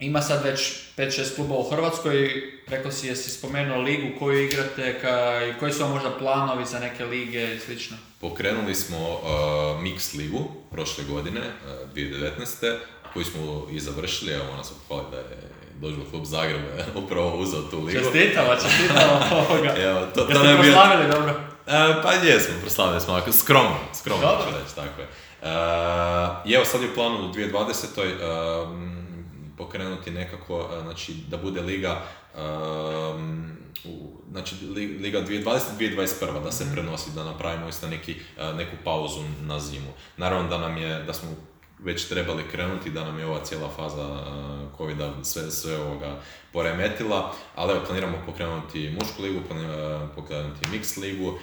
ima 0.00 0.22
sad 0.22 0.44
već 0.44 0.60
5-6 0.96 1.34
klubova 1.34 1.60
u 1.60 1.70
Hrvatskoj, 1.70 2.42
rekao 2.68 2.92
si, 2.92 3.06
jesi 3.06 3.30
spomenuo 3.30 3.80
ligu 3.80 4.18
koju 4.18 4.44
igrate, 4.44 5.00
ka, 5.00 5.46
i 5.46 5.58
koji 5.58 5.72
su 5.72 5.82
vam 5.82 5.90
možda 5.90 6.18
planovi 6.18 6.64
za 6.66 6.78
neke 6.78 7.04
lige 7.04 7.54
i 7.54 7.58
slično? 7.58 7.96
Pokrenuli 8.20 8.74
smo 8.74 9.08
uh, 9.08 9.20
Mix 9.82 10.16
ligu 10.18 10.48
prošle 10.70 11.04
godine, 11.04 11.40
uh, 11.40 11.94
2019. 11.94 12.76
koju 13.12 13.24
smo 13.24 13.66
i 13.72 13.80
završili, 13.80 14.32
evo 14.32 14.44
ona 14.52 14.64
se 14.64 14.74
pohvali 14.88 15.10
da 15.10 15.16
je 15.16 15.50
doživio 15.80 16.04
klub 16.10 16.24
Zagreb 16.24 16.60
upravo 17.04 17.36
uzeo 17.36 17.62
tu 17.62 17.76
ligu. 17.78 18.00
Čestitamo, 18.00 18.54
čestitamo 18.54 19.12
ovoga. 19.40 19.74
Evo, 19.78 20.00
to, 20.14 20.24
to 20.24 20.44
je 20.44 20.58
bio- 20.58 21.08
dobro? 21.08 21.34
E, 21.66 22.02
pa 22.02 22.12
jesmo, 22.14 22.54
proslavili 22.60 23.00
smo, 23.00 23.14
onako 23.14 23.32
skromno, 23.32 23.76
skromno 23.94 24.22
Dobro. 24.22 24.44
ću 24.44 24.58
reći, 24.58 24.74
tako 24.74 25.00
je. 25.00 25.08
E, 25.42 25.48
I 26.44 26.54
evo 26.54 26.64
sad 26.64 26.82
je 26.82 26.90
u 26.90 26.94
planu 26.94 27.16
u 27.20 27.32
2020. 27.32 27.84
e, 27.96 28.64
m, 28.64 29.06
pokrenuti 29.58 30.10
nekako, 30.10 30.68
e, 30.72 30.82
znači 30.82 31.14
da 31.14 31.36
bude 31.36 31.60
liga, 31.60 32.02
e, 32.34 32.40
m, 33.10 33.56
u, 33.84 34.10
znači 34.30 34.54
li- 34.66 34.98
liga 34.98 35.20
2020-2021, 35.20 36.10
da 36.44 36.52
se 36.52 36.64
prenosi, 36.72 37.10
da 37.10 37.24
napravimo 37.24 37.68
isto 37.68 37.88
neki, 37.88 38.12
e, 38.38 38.52
neku 38.52 38.76
pauzu 38.84 39.20
na 39.42 39.60
zimu. 39.60 39.88
Naravno 40.16 40.48
da 40.48 40.58
nam 40.58 40.76
je, 40.76 41.02
da 41.02 41.12
smo 41.12 41.28
već 41.84 42.08
trebali 42.08 42.42
krenuti, 42.50 42.90
da 42.90 43.04
nam 43.04 43.18
je 43.18 43.26
ova 43.26 43.44
cijela 43.44 43.68
faza 43.76 44.08
uh, 44.08 44.76
covida 44.76 45.12
sve, 45.22 45.50
sve 45.50 45.78
ovoga 45.78 46.20
poremetila, 46.52 47.34
ali 47.54 47.72
evo, 47.72 47.80
planiramo 47.86 48.18
pokrenuti 48.26 48.90
mušku 49.00 49.22
ligu, 49.22 49.40
pokrenuti 50.14 50.66
mix 50.66 51.00
ligu 51.00 51.26
uh, 51.26 51.36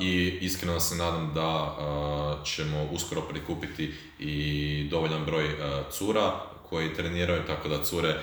i 0.00 0.38
iskreno 0.40 0.80
se 0.80 0.96
nadam 0.96 1.32
da 1.34 1.62
uh, 1.62 2.46
ćemo 2.46 2.88
uskoro 2.92 3.20
prikupiti 3.20 3.94
i 4.18 4.88
dovoljan 4.90 5.24
broj 5.24 5.48
cura 5.90 6.32
koji 6.68 6.94
treniraju, 6.94 7.42
tako 7.46 7.68
da 7.68 7.84
cure 7.84 8.14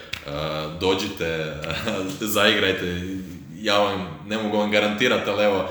dođite, 0.80 1.56
zaigrajte, 2.36 3.02
ja 3.58 3.78
vam 3.78 4.20
ne 4.26 4.38
mogu 4.38 4.58
vam 4.58 4.72
garantirati, 4.72 5.30
ali 5.30 5.43
evo, 5.43 5.70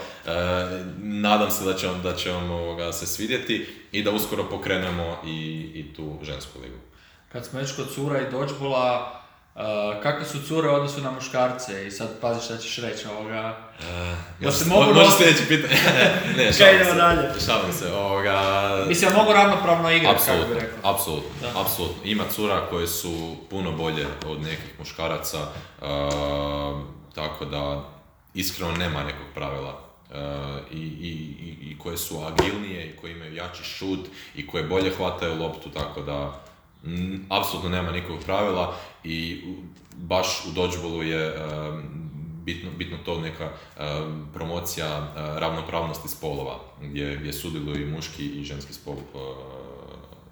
nadam 0.98 1.50
se 1.50 1.64
da 1.64 1.74
će 1.74 1.86
vam, 1.86 2.02
da 2.02 2.12
će 2.14 2.30
vam 2.30 2.50
ovoga, 2.50 2.92
se 2.92 3.06
svidjeti 3.06 3.66
i 3.92 4.02
da 4.02 4.10
uskoro 4.10 4.44
pokrenemo 4.44 5.16
i, 5.26 5.30
i 5.74 5.94
tu 5.94 6.18
žensku 6.22 6.58
ligu. 6.60 6.76
Kad 7.32 7.44
smo 7.44 7.58
već 7.60 7.72
kod 7.72 7.94
cura 7.94 8.20
i 8.20 8.30
dodgeballa, 8.30 9.12
Uh, 9.56 9.62
kakve 10.02 10.24
su 10.26 10.38
cure 10.42 10.68
u 10.68 10.74
odnosu 10.74 11.00
na 11.00 11.10
muškarce 11.10 11.86
i 11.86 11.90
sad 11.90 12.20
pazi 12.20 12.40
šta 12.40 12.56
ćeš 12.56 12.76
reći 12.78 13.06
ovoga. 13.08 13.56
Uh, 13.78 13.84
Jel 14.40 14.52
se 14.52 14.64
može- 14.64 14.80
mogu 14.80 14.86
može 14.86 15.00
nositi? 15.00 15.24
sljedeće 15.24 15.48
pitanje? 15.48 15.80
ne, 16.36 16.52
šalim 16.52 16.84
se. 16.84 16.94
dalje. 16.94 17.22
Šalim 17.46 17.72
se. 17.72 17.92
Ovoga, 17.92 18.40
Mislim, 18.88 19.10
mogu 19.14 19.32
ravnopravno 19.32 19.90
igrati, 19.90 20.20
kako 20.26 20.48
bi 20.48 20.54
rekao. 20.54 20.92
apsolutno, 20.92 21.30
Da. 21.42 21.60
apsolutno. 21.60 22.02
Ima 22.04 22.24
cura 22.30 22.66
koje 22.70 22.86
su 22.86 23.36
puno 23.50 23.72
bolje 23.72 24.06
od 24.26 24.40
nekih 24.40 24.78
muškaraca, 24.78 25.38
uh, 25.40 25.86
tako 27.16 27.44
da 27.44 27.88
iskreno 28.34 28.72
nema 28.72 29.04
nekog 29.04 29.26
pravila. 29.34 29.80
Uh, 30.10 30.16
i, 30.72 30.78
i, 30.78 31.56
i, 31.60 31.78
koje 31.78 31.96
su 31.96 32.18
agilnije 32.22 32.86
i 32.86 32.96
koje 32.96 33.12
imaju 33.12 33.34
jači 33.34 33.64
šut 33.64 34.00
i 34.36 34.46
koje 34.46 34.64
bolje 34.64 34.90
hvataju 34.96 35.42
loptu, 35.42 35.70
tako 35.70 36.02
da 36.02 36.42
apsolutno 37.28 37.70
nema 37.70 37.90
nikakvog 37.90 38.20
pravila 38.24 38.76
i 39.04 39.42
baš 39.96 40.44
u 40.48 40.52
dodgeballu 40.52 41.02
je 41.02 41.34
um, 41.34 41.82
bitno, 42.44 42.70
bitno 42.78 42.98
to 43.04 43.20
neka 43.20 43.50
um, 43.50 44.28
promocija 44.34 45.12
ravnopravnosti 45.38 46.08
spolova, 46.08 46.60
gdje, 46.82 47.16
gdje 47.16 47.32
sudjeluju 47.32 47.82
i 47.82 47.90
muški 47.90 48.26
i 48.26 48.44
ženski 48.44 48.72
spol 48.72 48.96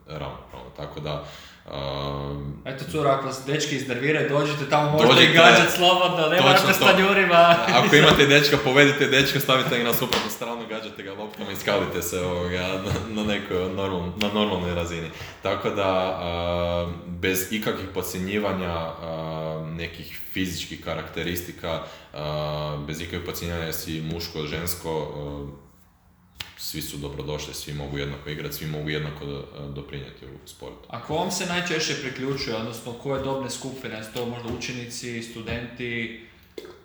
ravnopravno. 0.07 0.71
Tako 0.77 1.01
da, 1.01 1.25
um, 1.73 2.55
Eto 2.65 2.85
cura, 2.91 3.11
ako 3.13 3.29
dečki 3.47 3.77
iznerviraju, 3.77 4.29
dođite 4.29 4.71
tamo, 4.71 4.91
možete 4.91 5.09
Dođite. 5.09 5.25
ih 5.25 5.37
gađat 5.39 5.71
slobodno, 5.77 6.29
ne 6.29 6.37
Točno 6.37 6.51
morate 6.51 6.73
s 6.73 6.79
to. 6.79 6.85
tanjurima. 6.85 7.57
ako 7.69 7.97
imate 7.97 8.27
dečka, 8.27 8.57
povedite 8.65 9.07
dečka, 9.07 9.41
stavite 9.41 9.79
ga 9.79 9.85
na 9.85 9.93
suprotnu 9.95 10.31
stranu, 10.31 10.67
gađate 10.69 11.03
ga 11.03 11.13
loptama 11.13 11.51
i 11.53 11.57
skalite 11.57 12.03
se 12.03 12.21
ovoga, 12.21 12.59
na, 12.59 13.23
na 13.23 13.33
nekoj 13.33 13.59
normal, 13.77 14.01
na 14.17 14.29
normalnoj 14.35 14.75
razini. 14.75 15.11
Tako 15.43 15.71
da, 15.71 15.89
a, 16.21 16.93
bez 17.07 17.53
ikakvih 17.53 17.89
podcjenjivanja 17.95 18.73
a, 18.73 19.67
nekih 19.77 20.21
fizičkih 20.33 20.85
karakteristika, 20.85 21.83
a, 22.15 22.77
bez 22.87 23.01
ikakvih 23.01 23.23
podcjenjivanja 23.27 23.67
jesi 23.67 24.01
muško, 24.13 24.47
žensko, 24.47 24.91
svi 26.65 26.83
su 26.83 26.97
dobrodošli, 26.97 27.55
svi 27.55 27.73
mogu 27.75 27.99
jednako 27.99 28.31
igrati, 28.31 28.55
svi 28.55 28.67
mogu 28.67 28.91
jednako 28.91 29.25
a, 29.25 29.43
doprinijeti 29.69 30.27
u 30.27 30.49
sportu. 30.49 30.89
A 30.89 31.03
ko 31.03 31.15
vam 31.15 31.31
se 31.31 31.47
najčešće 31.47 31.95
priključuje, 31.95 32.57
odnosno 32.57 32.93
koje 32.93 33.23
dobne 33.23 33.51
skupine, 33.51 34.03
to 34.15 34.27
možda 34.27 34.49
učenici, 34.51 35.23
studenti, 35.23 36.21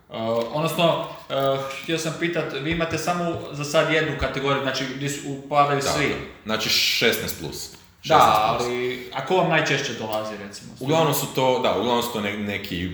Uh, 0.10 0.16
odnosno, 0.54 1.00
uh, 1.00 1.36
htio 1.74 1.98
sam 1.98 2.14
pitat, 2.20 2.54
vi 2.54 2.72
imate 2.72 2.98
samo 2.98 3.24
za 3.52 3.64
sad 3.64 3.94
jednu 3.94 4.12
kategoriju, 4.20 4.62
znači 4.64 4.84
gdje 4.96 5.10
su, 5.10 5.20
upadaju 5.28 5.82
Tako. 5.82 5.98
svi. 5.98 6.16
Znači 6.46 6.70
16 6.70 7.12
plus. 7.42 7.70
16 8.04 8.08
Da, 8.08 8.56
plus. 8.58 8.68
ali, 8.68 9.10
a 9.14 9.26
ko 9.26 9.36
vam 9.36 9.50
najčešće 9.50 9.94
dolazi, 9.94 10.38
recimo? 10.38 10.72
Uglavnom 10.80 11.14
su 11.14 11.26
to, 11.36 11.60
da, 11.60 11.72
uglavnom 11.72 12.04
su 12.04 12.14
to 12.14 12.22
ne- 12.22 12.38
neki 12.38 12.90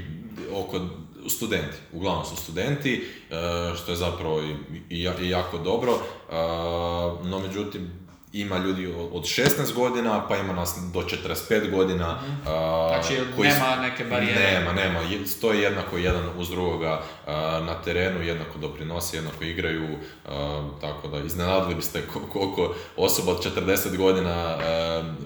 oko 0.54 0.80
studenti, 1.28 1.78
uglavnom 1.94 2.26
su 2.26 2.36
studenti, 2.36 2.94
e, 2.94 3.36
što 3.76 3.92
je 3.92 3.98
zapravo 3.98 4.42
i, 4.42 4.56
i, 4.90 5.04
ja- 5.04 5.20
i 5.20 5.30
jako 5.30 5.58
dobro, 5.58 5.92
e, 5.92 6.36
no 7.24 7.40
međutim 7.40 8.05
ima 8.36 8.58
ljudi 8.58 8.88
od 9.12 9.24
16 9.24 9.46
godina, 9.74 10.28
pa 10.28 10.38
ima 10.38 10.54
nas 10.54 10.76
do 10.94 11.02
45 11.02 11.36
godina. 11.72 12.20
e, 12.22 12.50
Znači, 12.90 13.20
koji 13.36 13.50
nema 13.50 13.76
neke 13.78 14.04
barijere. 14.06 14.52
Nema, 14.52 14.74
nema, 14.74 15.00
Je- 15.02 15.28
stoji 15.28 15.60
jednako 15.60 15.98
jedan 15.98 16.24
uz 16.38 16.50
drugoga 16.50 17.02
na 17.62 17.76
terenu, 17.76 18.24
jednako 18.24 18.58
doprinose, 18.58 19.18
jednako 19.18 19.44
igraju, 19.44 19.88
tako 20.82 21.08
da 21.08 21.18
iznenadili 21.20 21.76
biste 21.76 22.02
ko- 22.04 22.28
koliko 22.30 22.76
osoba 22.98 23.32
od 23.32 23.44
40 23.58 23.98
godina 23.98 24.58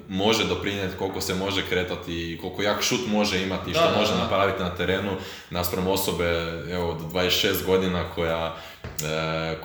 može 0.09 0.45
doprinijeti, 0.45 0.97
koliko 0.97 1.21
se 1.21 1.35
može 1.35 1.61
kretati 1.63 2.37
koliko 2.41 2.61
jak 2.61 2.81
šut 2.81 2.99
može 3.07 3.43
imati 3.43 3.71
Da, 3.71 3.79
što 3.79 3.91
da, 3.91 3.97
može 3.97 4.11
da. 4.11 4.17
napraviti 4.17 4.59
na 4.59 4.69
terenu 4.69 5.11
naspram 5.49 5.87
osobe 5.87 6.25
evo, 6.71 6.89
od 6.89 6.97
26 7.03 7.65
godina 7.65 8.03
koja, 8.05 8.55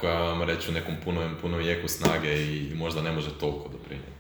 koja 0.01 0.19
vam 0.19 0.43
reći 0.43 0.71
u 0.71 0.73
nekom 0.73 0.95
punom, 1.05 1.37
punom 1.43 1.61
jeku 1.61 1.89
snage 1.89 2.43
i 2.43 2.73
možda 2.75 3.03
ne 3.03 3.13
može 3.13 3.39
toliko 3.39 3.69
doprinijeti. 3.69 4.13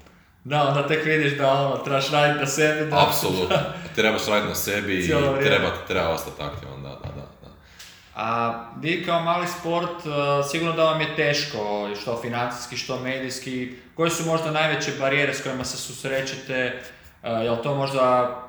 Da, 0.44 0.68
onda 0.68 0.88
tek 0.88 1.04
vidiš 1.04 1.38
da 1.38 1.52
ono, 1.52 1.76
trebaš 1.76 2.10
raditi 2.10 2.40
na 2.40 2.46
sebi. 2.46 2.90
Da, 2.90 3.06
Apsolutno. 3.08 3.56
Trebaš 3.96 4.26
raditi 4.26 4.48
na 4.48 4.54
sebi 4.54 5.04
i 5.04 5.08
treba, 5.44 5.70
treba 5.88 6.08
ostati 6.08 6.42
aktivan, 6.42 6.82
da, 6.82 6.88
da, 6.88 7.08
da. 7.08 7.26
da. 7.42 7.48
A 8.14 8.54
vi 8.80 9.04
kao 9.06 9.22
mali 9.22 9.46
sport, 9.48 10.06
uh, 10.06 10.12
sigurno 10.50 10.72
da 10.72 10.84
vam 10.84 11.00
je 11.00 11.16
teško, 11.16 11.90
što 12.00 12.20
financijski, 12.22 12.76
što 12.76 13.00
medijski. 13.00 13.72
Koje 13.94 14.10
su 14.10 14.24
možda 14.24 14.50
najveće 14.50 14.92
barijere 15.00 15.34
s 15.34 15.42
kojima 15.42 15.64
se 15.64 15.76
susrećete? 15.76 16.82
Uh, 17.22 17.28
jel 17.44 17.56
to 17.62 17.74
možda 17.74 18.40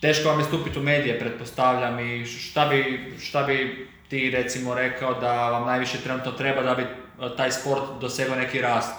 teško 0.00 0.28
vam 0.28 0.38
je 0.38 0.44
stupiti 0.44 0.78
u 0.78 0.82
medije, 0.82 1.18
pretpostavljam, 1.18 2.00
i 2.00 2.26
šta 2.26 2.66
bi, 2.66 3.12
šta 3.20 3.42
bi 3.42 3.88
ti 4.08 4.30
recimo 4.30 4.74
rekao 4.74 5.14
da 5.14 5.50
vam 5.50 5.66
najviše 5.66 5.98
trenutno 5.98 6.32
treba 6.32 6.62
da 6.62 6.74
bi 6.74 6.82
uh, 6.82 7.36
taj 7.36 7.52
sport 7.52 7.82
dosegao 8.00 8.36
neki 8.36 8.60
rast 8.60 8.92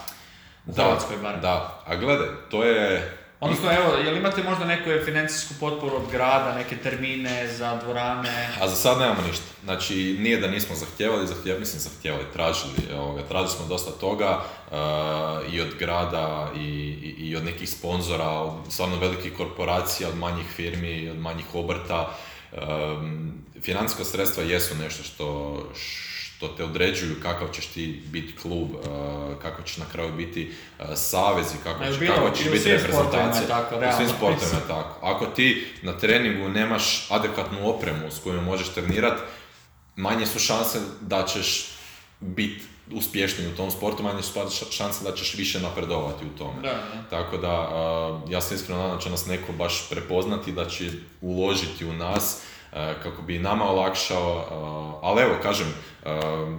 u 0.68 0.72
Da, 0.72 0.84
Hrvatskoj 0.84 1.18
barem? 1.18 1.42
Da, 1.42 1.84
a 1.86 1.96
gledaj, 1.96 2.28
to 2.50 2.64
je... 2.64 3.12
Odnosno, 3.40 3.72
evo, 3.72 3.94
jel 4.06 4.18
imate 4.18 4.44
možda 4.44 4.66
neku 4.66 4.90
financijsku 5.06 5.54
potporu 5.60 5.96
od 5.96 6.12
grada, 6.12 6.56
neke 6.56 6.78
termine 6.78 7.48
za 7.48 7.76
dvorane? 7.84 8.50
A 8.62 8.68
za 8.68 8.76
sad 8.76 9.00
nemamo 9.00 9.22
ništa. 9.28 9.46
Znači, 9.64 10.18
nije 10.20 10.40
da 10.40 10.48
nismo 10.48 10.76
zahtjevali, 10.76 11.28
zahtjevali, 11.28 11.60
mislim 11.60 11.80
zahtjevali, 11.80 12.24
tražili, 12.34 12.94
ovoga, 13.00 13.24
tražili 13.24 13.50
smo 13.50 13.66
dosta 13.66 13.92
toga 13.92 14.40
uh, 14.72 15.54
i 15.54 15.62
od 15.62 15.76
grada 15.80 16.52
i, 16.56 16.60
i, 16.60 17.30
i 17.30 17.36
od 17.36 17.46
nekih 17.46 17.70
sponzora, 17.70 18.30
od 18.30 18.54
stvarno 18.70 18.96
velikih 19.00 19.34
korporacija, 19.38 20.10
od 20.10 20.18
manjih 20.18 20.46
firmi, 20.56 21.10
od 21.10 21.18
manjih 21.18 21.56
obrta. 21.56 22.14
Um, 22.52 23.32
financijska 23.62 24.04
sredstva 24.04 24.44
jesu 24.44 24.76
nešto 24.76 25.04
što, 25.04 25.58
što 25.76 26.48
te 26.48 26.64
određuju 26.64 27.16
kakav 27.22 27.48
ćeš 27.48 27.66
ti 27.66 28.02
biti 28.06 28.36
klub, 28.36 28.70
uh, 28.72 28.82
kako 29.42 29.62
ćeš 29.62 29.78
na 29.78 29.86
kraju 29.92 30.12
biti 30.14 30.52
uh, 30.80 30.86
savez 30.96 31.46
i 31.48 31.64
kako, 31.64 31.80
će- 31.86 32.00
bilo- 32.00 32.16
kako 32.16 32.30
ćeš 32.30 32.46
biti 32.46 32.70
je 32.70 32.78
reprezentacija. 32.78 33.42
U 33.90 33.98
svim 33.98 34.10
sportovima 34.10 34.58
je 34.58 34.68
tako. 34.68 35.06
Ako 35.06 35.26
ti 35.26 35.68
na 35.82 35.94
treningu 35.94 36.50
nemaš 36.50 37.08
adekvatnu 37.12 37.70
opremu 37.70 38.12
s 38.12 38.20
kojom 38.20 38.44
možeš 38.44 38.70
trenirati, 38.70 39.22
manje 39.96 40.26
su 40.26 40.40
šanse 40.40 40.80
da 41.02 41.26
ćeš 41.26 41.68
biti 42.20 42.62
uspješniji 42.94 43.54
u 43.54 43.56
tom 43.56 43.72
sportu, 43.72 44.04
manje 44.04 44.22
su 44.22 44.40
ša- 44.40 44.72
šanse 44.72 45.04
da 45.04 45.16
ćeš 45.16 45.36
više 45.38 45.60
napredovati 45.60 46.26
u 46.26 46.38
tome. 46.38 46.62
Da, 46.62 46.70
da. 46.70 47.10
Tako 47.10 47.38
da, 47.38 47.70
ja 48.30 48.42
se 48.42 48.56
iskreno 48.56 48.82
nadam 48.82 48.96
da 48.98 49.04
će 49.04 49.10
nas 49.10 49.26
neko 49.26 49.52
baš 49.54 49.90
prepoznati, 49.90 50.52
da 50.52 50.66
će 50.66 50.92
uložiti 51.22 51.86
u 51.86 51.94
nas 51.94 52.42
a, 52.72 52.94
kako 53.04 53.22
bi 53.22 53.40
nama 53.40 53.66
olakšao, 53.66 54.46
ali 55.04 55.22
evo, 55.22 55.34
kažem, 55.44 55.74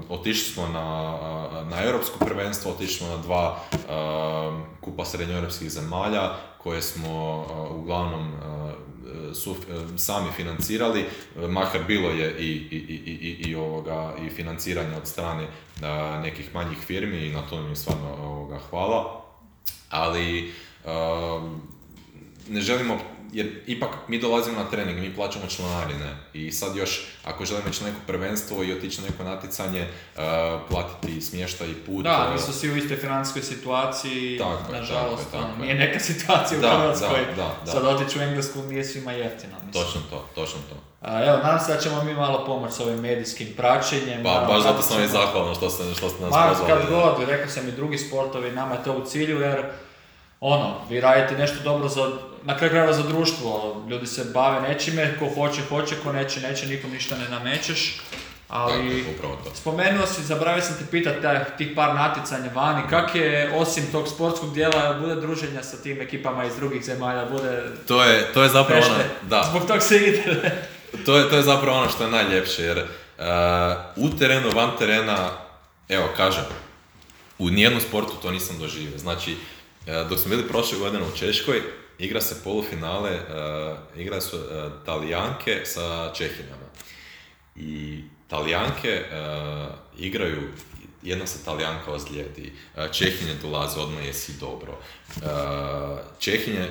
otišli 0.08 0.52
smo 0.52 0.68
na, 0.68 1.16
na 1.70 1.84
europsko 1.84 2.18
prvenstvo, 2.24 2.70
otišli 2.72 2.96
smo 2.96 3.08
na 3.08 3.16
dva 3.16 3.58
kupa 4.80 5.04
srednjoeuropskih 5.04 5.70
zemalja 5.70 6.30
koje 6.62 6.82
smo 6.82 7.44
uglavnom 7.70 8.32
su 9.34 9.50
e, 9.50 9.98
sami 9.98 10.30
financirali, 10.36 11.00
e, 11.00 11.46
makar 11.48 11.84
bilo 11.86 12.10
je 12.10 12.36
i, 12.38 12.50
i, 12.70 12.76
i, 12.76 13.12
i, 13.12 13.50
i 13.50 13.54
ovoga, 13.54 14.14
i 14.26 14.30
financiranje 14.30 14.96
od 14.96 15.06
strane 15.06 15.46
a, 15.82 16.20
nekih 16.22 16.54
manjih 16.54 16.78
firmi 16.78 17.26
i 17.26 17.32
na 17.32 17.42
to 17.42 17.62
mi 17.62 17.76
stvarno 17.76 18.08
ovoga, 18.08 18.58
hvala. 18.70 19.24
Ali 19.90 20.52
ne 22.48 22.60
želimo, 22.60 22.98
jer 23.32 23.62
ipak 23.66 23.90
mi 24.08 24.18
dolazimo 24.18 24.58
na 24.58 24.64
trening, 24.64 24.98
mi 24.98 25.14
plaćamo 25.14 25.46
članarine 25.46 26.16
i 26.32 26.52
sad 26.52 26.76
još 26.76 27.00
ako 27.24 27.44
želimo 27.44 27.68
ići 27.68 27.82
na 27.82 27.90
neko 27.90 28.00
prvenstvo 28.06 28.62
i 28.64 28.72
otići 28.72 29.00
na 29.00 29.06
neko 29.06 29.22
natjecanje, 29.24 29.82
uh, 29.82 30.22
platiti 30.70 31.20
smještaj 31.20 31.68
i 31.68 31.74
put. 31.76 32.04
Da, 32.04 32.26
uh, 32.26 32.32
nisu 32.32 32.52
svi 32.52 32.70
u 32.70 32.76
istoj 32.76 32.96
financijskoj 32.96 33.42
situaciji, 33.44 34.38
Tako 34.38 34.72
nažalost, 34.72 35.24
tako 35.24 35.36
je, 35.36 35.42
ono, 35.42 35.48
tako 35.48 35.62
je. 35.62 35.74
nije 35.74 35.86
neka 35.86 36.00
situacija 36.00 36.58
u 36.58 36.62
Da, 36.62 36.70
Hrvatskoj. 36.70 37.24
da, 37.26 37.34
da, 37.36 37.54
da. 37.64 37.70
Sad 37.72 37.84
otići 37.84 38.18
u 38.18 38.22
Englesku 38.22 38.58
nije 38.60 38.84
svima 38.84 39.12
jeftino, 39.12 39.56
mislim. 39.66 39.84
Točno 39.84 40.00
to, 40.10 40.28
točno 40.34 40.58
to. 40.70 40.76
A, 41.00 41.24
evo, 41.24 41.36
nadam 41.36 41.60
se 41.60 41.74
da 41.74 41.80
ćemo 41.80 42.04
mi 42.04 42.14
malo 42.14 42.44
pomoći 42.46 42.74
s 42.74 42.80
ovim 42.80 43.00
medijskim 43.00 43.48
praćenjem. 43.56 44.22
Pa, 44.22 44.44
baš 44.48 44.62
zato 44.62 44.82
sam 44.82 45.02
i 45.04 45.08
zahvalan 45.08 45.54
što 45.54 45.70
ste, 45.70 45.94
što 45.94 46.08
ste 46.08 46.22
nas 46.22 46.30
Ma, 46.30 46.46
pozvali. 46.48 46.72
kad 46.72 46.90
god, 46.90 47.28
rekao 47.28 47.50
sam 47.50 47.68
i 47.68 47.72
drugi 47.72 47.98
sportovi, 47.98 48.50
nama 48.52 48.74
je 48.74 48.84
to 48.84 48.92
u 48.92 49.04
cilju 49.04 49.40
jer 49.40 49.64
ono, 50.40 50.74
vi 50.90 51.00
radite 51.00 51.38
nešto 51.38 51.62
dobro 51.64 51.88
za, 51.88 52.12
na 52.48 52.56
kraju 52.56 52.70
krajeva 52.70 52.92
za 52.92 53.02
društvo, 53.02 53.82
ljudi 53.90 54.06
se 54.06 54.24
bave 54.34 54.68
nečime, 54.68 55.18
ko 55.18 55.28
hoće, 55.34 55.60
hoće, 55.68 55.94
ko 56.02 56.12
neće, 56.12 56.40
neće, 56.40 56.66
nikom 56.66 56.90
ništa 56.90 57.16
ne 57.18 57.28
namećeš, 57.28 58.00
ali 58.48 59.04
spomenuo 59.54 60.06
si, 60.06 60.22
zaboravio 60.22 60.62
sam 60.62 60.76
te 60.78 60.84
pitati 60.90 61.26
tih 61.58 61.68
par 61.76 61.94
natjecanja 61.94 62.50
vani, 62.54 62.82
kak 62.90 63.14
je 63.14 63.52
osim 63.54 63.84
tog 63.92 64.08
sportskog 64.08 64.54
dijela, 64.54 64.98
bude 65.00 65.14
druženja 65.14 65.62
sa 65.62 65.76
tim 65.76 66.00
ekipama 66.00 66.44
iz 66.44 66.56
drugih 66.56 66.84
zemalja, 66.84 67.24
bude 67.24 67.62
To 67.88 68.04
je, 68.04 68.32
to 68.34 68.42
je 68.42 68.48
zapravo 68.48 68.82
ono, 68.86 68.98
da, 69.22 69.46
zbog 69.50 69.68
tog 69.68 69.82
se 69.82 69.96
ide. 69.96 70.52
to 71.06 71.16
je, 71.16 71.30
to 71.30 71.36
je 71.36 71.42
zapravo 71.42 71.78
ono 71.78 71.90
što 71.90 72.04
je 72.04 72.10
najljepše, 72.10 72.62
jer 72.62 72.84
u 73.96 74.08
terenu, 74.18 74.50
van 74.54 74.70
terena, 74.78 75.30
evo 75.88 76.08
kažem, 76.16 76.44
u 77.38 77.50
nijednom 77.50 77.80
sportu 77.80 78.12
to 78.22 78.30
nisam 78.30 78.58
doživio. 78.58 78.98
Znači, 78.98 79.36
e, 79.86 80.04
dok 80.08 80.18
smo 80.18 80.30
bili 80.30 80.48
prošle 80.48 80.78
godine 80.78 81.04
u 81.04 81.16
Češkoj, 81.16 81.62
igra 81.98 82.20
se 82.20 82.42
polufinale, 82.44 83.10
e, 83.10 84.00
igra 84.00 84.20
su 84.20 84.36
e, 84.36 84.70
Talijanke 84.86 85.60
sa 85.64 86.12
Čehinjama. 86.14 86.68
I 87.56 88.00
Talijanke 88.28 89.02
igraju 89.98 90.42
jedna 91.02 91.26
se 91.26 91.44
Talijanka 91.44 91.92
ozlijedi, 91.92 92.52
Čehinje 92.92 93.34
dolaze, 93.42 93.80
odmah 93.80 94.06
jesi 94.06 94.32
dobro. 94.40 94.78
Čehinje, 96.18 96.68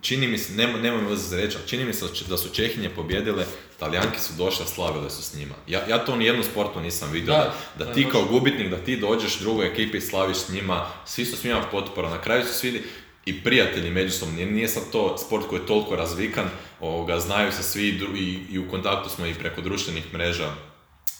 čini 0.00 0.28
mi 0.28 0.38
se, 0.38 0.52
nema, 0.52 0.78
nema 0.78 1.02
mi 1.02 1.16
reći, 1.32 1.58
čini 1.66 1.84
mi 1.84 1.92
se 1.92 2.06
da 2.28 2.36
su 2.36 2.48
Čehinje 2.48 2.90
pobjedile, 2.90 3.44
Talijanke 3.78 4.18
su 4.18 4.32
došle, 4.36 4.66
slavile 4.66 5.10
su 5.10 5.22
s 5.22 5.34
njima. 5.34 5.54
Ja, 5.66 5.86
ja 5.88 6.04
to 6.04 6.12
u 6.12 6.16
nijednom 6.16 6.44
sportu 6.44 6.80
nisam 6.80 7.10
vidio, 7.12 7.34
da, 7.34 7.54
da, 7.78 7.92
ti 7.92 8.06
kao 8.12 8.24
gubitnik, 8.24 8.70
da 8.70 8.76
ti 8.76 8.96
dođeš 8.96 9.38
drugoj 9.38 9.66
ekipi 9.66 9.96
i 9.96 10.00
slaviš 10.00 10.36
s 10.36 10.48
njima, 10.48 10.86
svi 11.06 11.24
su 11.24 11.36
s 11.36 11.44
njima 11.44 11.62
potpora, 11.70 12.10
na 12.10 12.20
kraju 12.20 12.44
su 12.44 12.54
svi 12.54 12.84
i 13.28 13.42
prijatelji 13.44 13.90
međusobno, 13.90 14.34
nije 14.34 14.68
sad 14.68 14.82
to 14.92 15.18
sport 15.18 15.46
koji 15.48 15.60
je 15.60 15.66
toliko 15.66 15.96
razvikan, 15.96 16.48
ovoga, 16.80 17.20
znaju 17.20 17.52
se 17.52 17.62
svi 17.62 17.88
i, 18.16 18.38
i 18.50 18.58
u 18.58 18.70
kontaktu 18.70 19.10
smo 19.10 19.26
i 19.26 19.34
preko 19.34 19.60
društvenih 19.60 20.14
mreža 20.14 20.50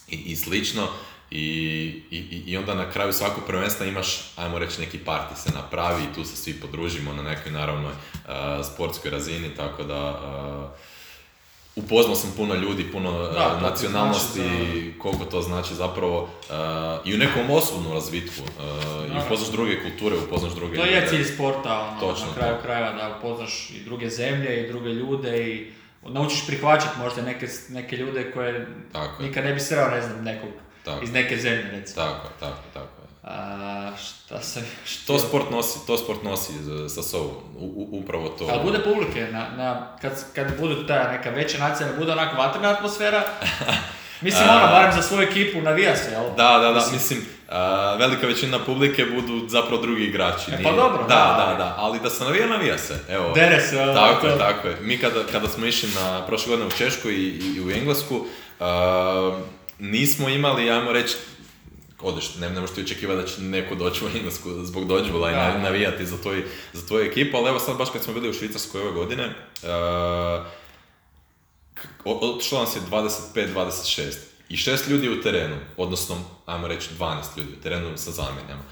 i, 0.07 0.15
i 0.15 0.35
slično. 0.35 0.87
I, 1.31 1.43
i, 2.11 2.43
I 2.45 2.57
onda 2.57 2.75
na 2.75 2.91
kraju 2.91 3.13
svakog 3.13 3.43
prvenstva 3.47 3.85
imaš, 3.85 4.31
ajmo 4.35 4.59
reći, 4.59 4.81
neki 4.81 4.97
parti 4.97 5.41
se 5.41 5.49
napravi 5.55 6.03
i 6.03 6.15
tu 6.15 6.25
se 6.25 6.35
svi 6.35 6.53
podružimo 6.53 7.13
na 7.13 7.23
nekoj 7.23 7.51
naravno 7.51 7.91
sportskoj 8.73 9.11
razini, 9.11 9.55
tako 9.55 9.83
da 9.83 10.19
upoznao 11.75 12.15
sam 12.15 12.31
puno 12.37 12.55
ljudi, 12.55 12.91
puno 12.91 13.11
da, 13.11 13.59
nacionalnosti, 13.61 14.39
znači, 14.39 14.93
koliko 14.99 15.25
to 15.25 15.41
znači 15.41 15.75
zapravo 15.75 16.29
i 17.05 17.13
u 17.13 17.17
nekom 17.17 17.49
osobnom 17.49 17.93
razvitku. 17.93 18.41
Uh, 18.41 19.15
I 19.15 19.25
upoznaš 19.25 19.51
druge 19.51 19.83
kulture, 19.83 20.15
upoznaš 20.17 20.53
druge 20.53 20.75
To 20.75 20.85
je 20.85 21.07
cilj 21.09 21.23
sporta, 21.23 21.79
ono, 21.79 21.99
Točno 21.99 22.27
na 22.27 22.33
kraju 22.33 22.55
krajeva, 22.63 22.91
da 22.91 23.15
upoznaš 23.19 23.69
i 23.69 23.83
druge 23.83 24.09
zemlje 24.09 24.63
i 24.63 24.67
druge 24.67 24.89
ljude 24.89 25.47
i 25.47 25.71
naučiš 26.03 26.47
prihvaćati 26.47 26.99
možda 26.99 27.21
neke, 27.21 27.47
neke 27.69 27.97
ljude 27.97 28.31
koje 28.31 28.67
Tako 28.91 29.23
nikad 29.23 29.45
ne 29.45 29.53
bi 29.53 29.59
sreo, 29.59 29.89
ne 29.89 30.01
znam, 30.01 30.23
nekog 30.23 30.49
tako. 30.83 31.03
iz 31.03 31.13
neke 31.13 31.37
zemlje, 31.37 31.71
recimo. 31.71 32.05
Tako, 32.05 32.27
tako, 32.39 32.61
tako. 32.73 32.98
A, 33.29 33.91
šta 34.01 34.41
sam 34.41 34.63
To 35.07 35.19
sport 35.19 35.51
nosi, 35.51 35.79
to 35.87 35.97
sport 35.97 36.23
nosi 36.23 36.53
sa 36.95 37.03
sobom, 37.03 37.35
u, 37.57 37.89
upravo 37.91 38.29
to. 38.29 38.47
Ali 38.51 38.63
bude 38.63 38.83
publike, 38.83 39.27
na, 39.31 39.49
na, 39.57 39.97
kad, 40.01 40.33
kad 40.35 40.59
budu 40.59 40.87
ta 40.87 41.11
neka 41.11 41.29
veća 41.29 41.57
nacija, 41.57 41.89
bude 41.97 42.11
onako 42.11 42.37
vatrena 42.37 42.69
atmosfera, 42.69 43.23
Mislim, 44.21 44.49
ono, 44.49 44.67
barem 44.67 44.91
za 44.91 45.01
svoju 45.01 45.27
ekipu 45.27 45.61
navija 45.61 45.95
se, 45.95 46.11
jel? 46.11 46.23
Da, 46.23 46.59
da, 46.59 46.71
da, 46.71 46.87
mislim, 46.93 47.25
velika 47.99 48.27
većina 48.27 48.59
publike 48.59 49.05
budu 49.05 49.47
zapravo 49.47 49.81
drugi 49.81 50.03
igrači. 50.03 50.51
E, 50.51 50.63
pa 50.63 50.71
dobro, 50.71 51.05
da, 51.07 51.35
da, 51.37 51.45
da, 51.49 51.55
da, 51.57 51.75
ali 51.77 51.99
da 51.99 52.09
se 52.09 52.23
navija, 52.23 52.47
navija 52.47 52.77
se, 52.77 52.99
evo. 53.09 53.31
Dere 53.35 53.61
se, 53.61 53.75
Tako 53.75 54.27
je, 54.27 54.37
tako 54.37 54.67
je. 54.67 54.77
Mi 54.81 54.97
kada, 54.97 55.23
kada 55.31 55.47
smo 55.47 55.65
išli 55.65 55.89
na 55.95 56.25
prošle 56.25 56.49
godine 56.49 56.67
u 56.67 56.77
Češku 56.77 57.09
i, 57.09 57.27
i, 57.55 57.61
u 57.61 57.71
Englesku, 57.71 58.25
nismo 59.79 60.29
imali, 60.29 60.71
ajmo 60.71 60.91
reći, 60.91 61.15
odeš, 62.01 62.35
ne, 62.35 62.49
ne 62.49 62.59
možeš 62.59 62.75
ti 62.75 62.81
očekivati 62.81 63.21
da 63.21 63.27
će 63.27 63.41
neko 63.41 63.75
doći 63.75 64.05
u 64.05 64.07
Englesku 64.17 64.49
zbog 64.63 64.87
dođbula 64.87 65.31
i 65.31 65.61
navijati 65.63 66.05
za, 66.05 66.17
tvoj, 66.17 66.43
za 66.73 66.87
tvoju 66.87 67.05
ekipu, 67.05 67.37
ali 67.37 67.49
evo 67.49 67.59
sad 67.59 67.77
baš 67.77 67.89
kad 67.89 68.03
smo 68.03 68.13
bili 68.13 68.29
u 68.29 68.33
Švicarskoj 68.33 68.81
ove 68.81 68.91
godine, 68.91 69.25
uh, 69.63 70.45
otišlo 72.05 72.59
nas 72.59 72.75
je 72.75 72.81
25-26 73.35 74.29
i 74.49 74.57
šest 74.57 74.87
ljudi 74.87 75.09
u 75.09 75.21
terenu, 75.21 75.55
odnosno, 75.77 76.15
ajmo 76.45 76.67
reći 76.67 76.89
12 76.99 77.37
ljudi 77.37 77.49
u 77.59 77.63
terenu 77.63 77.97
sa 77.97 78.11
zamjenjama. 78.11 78.63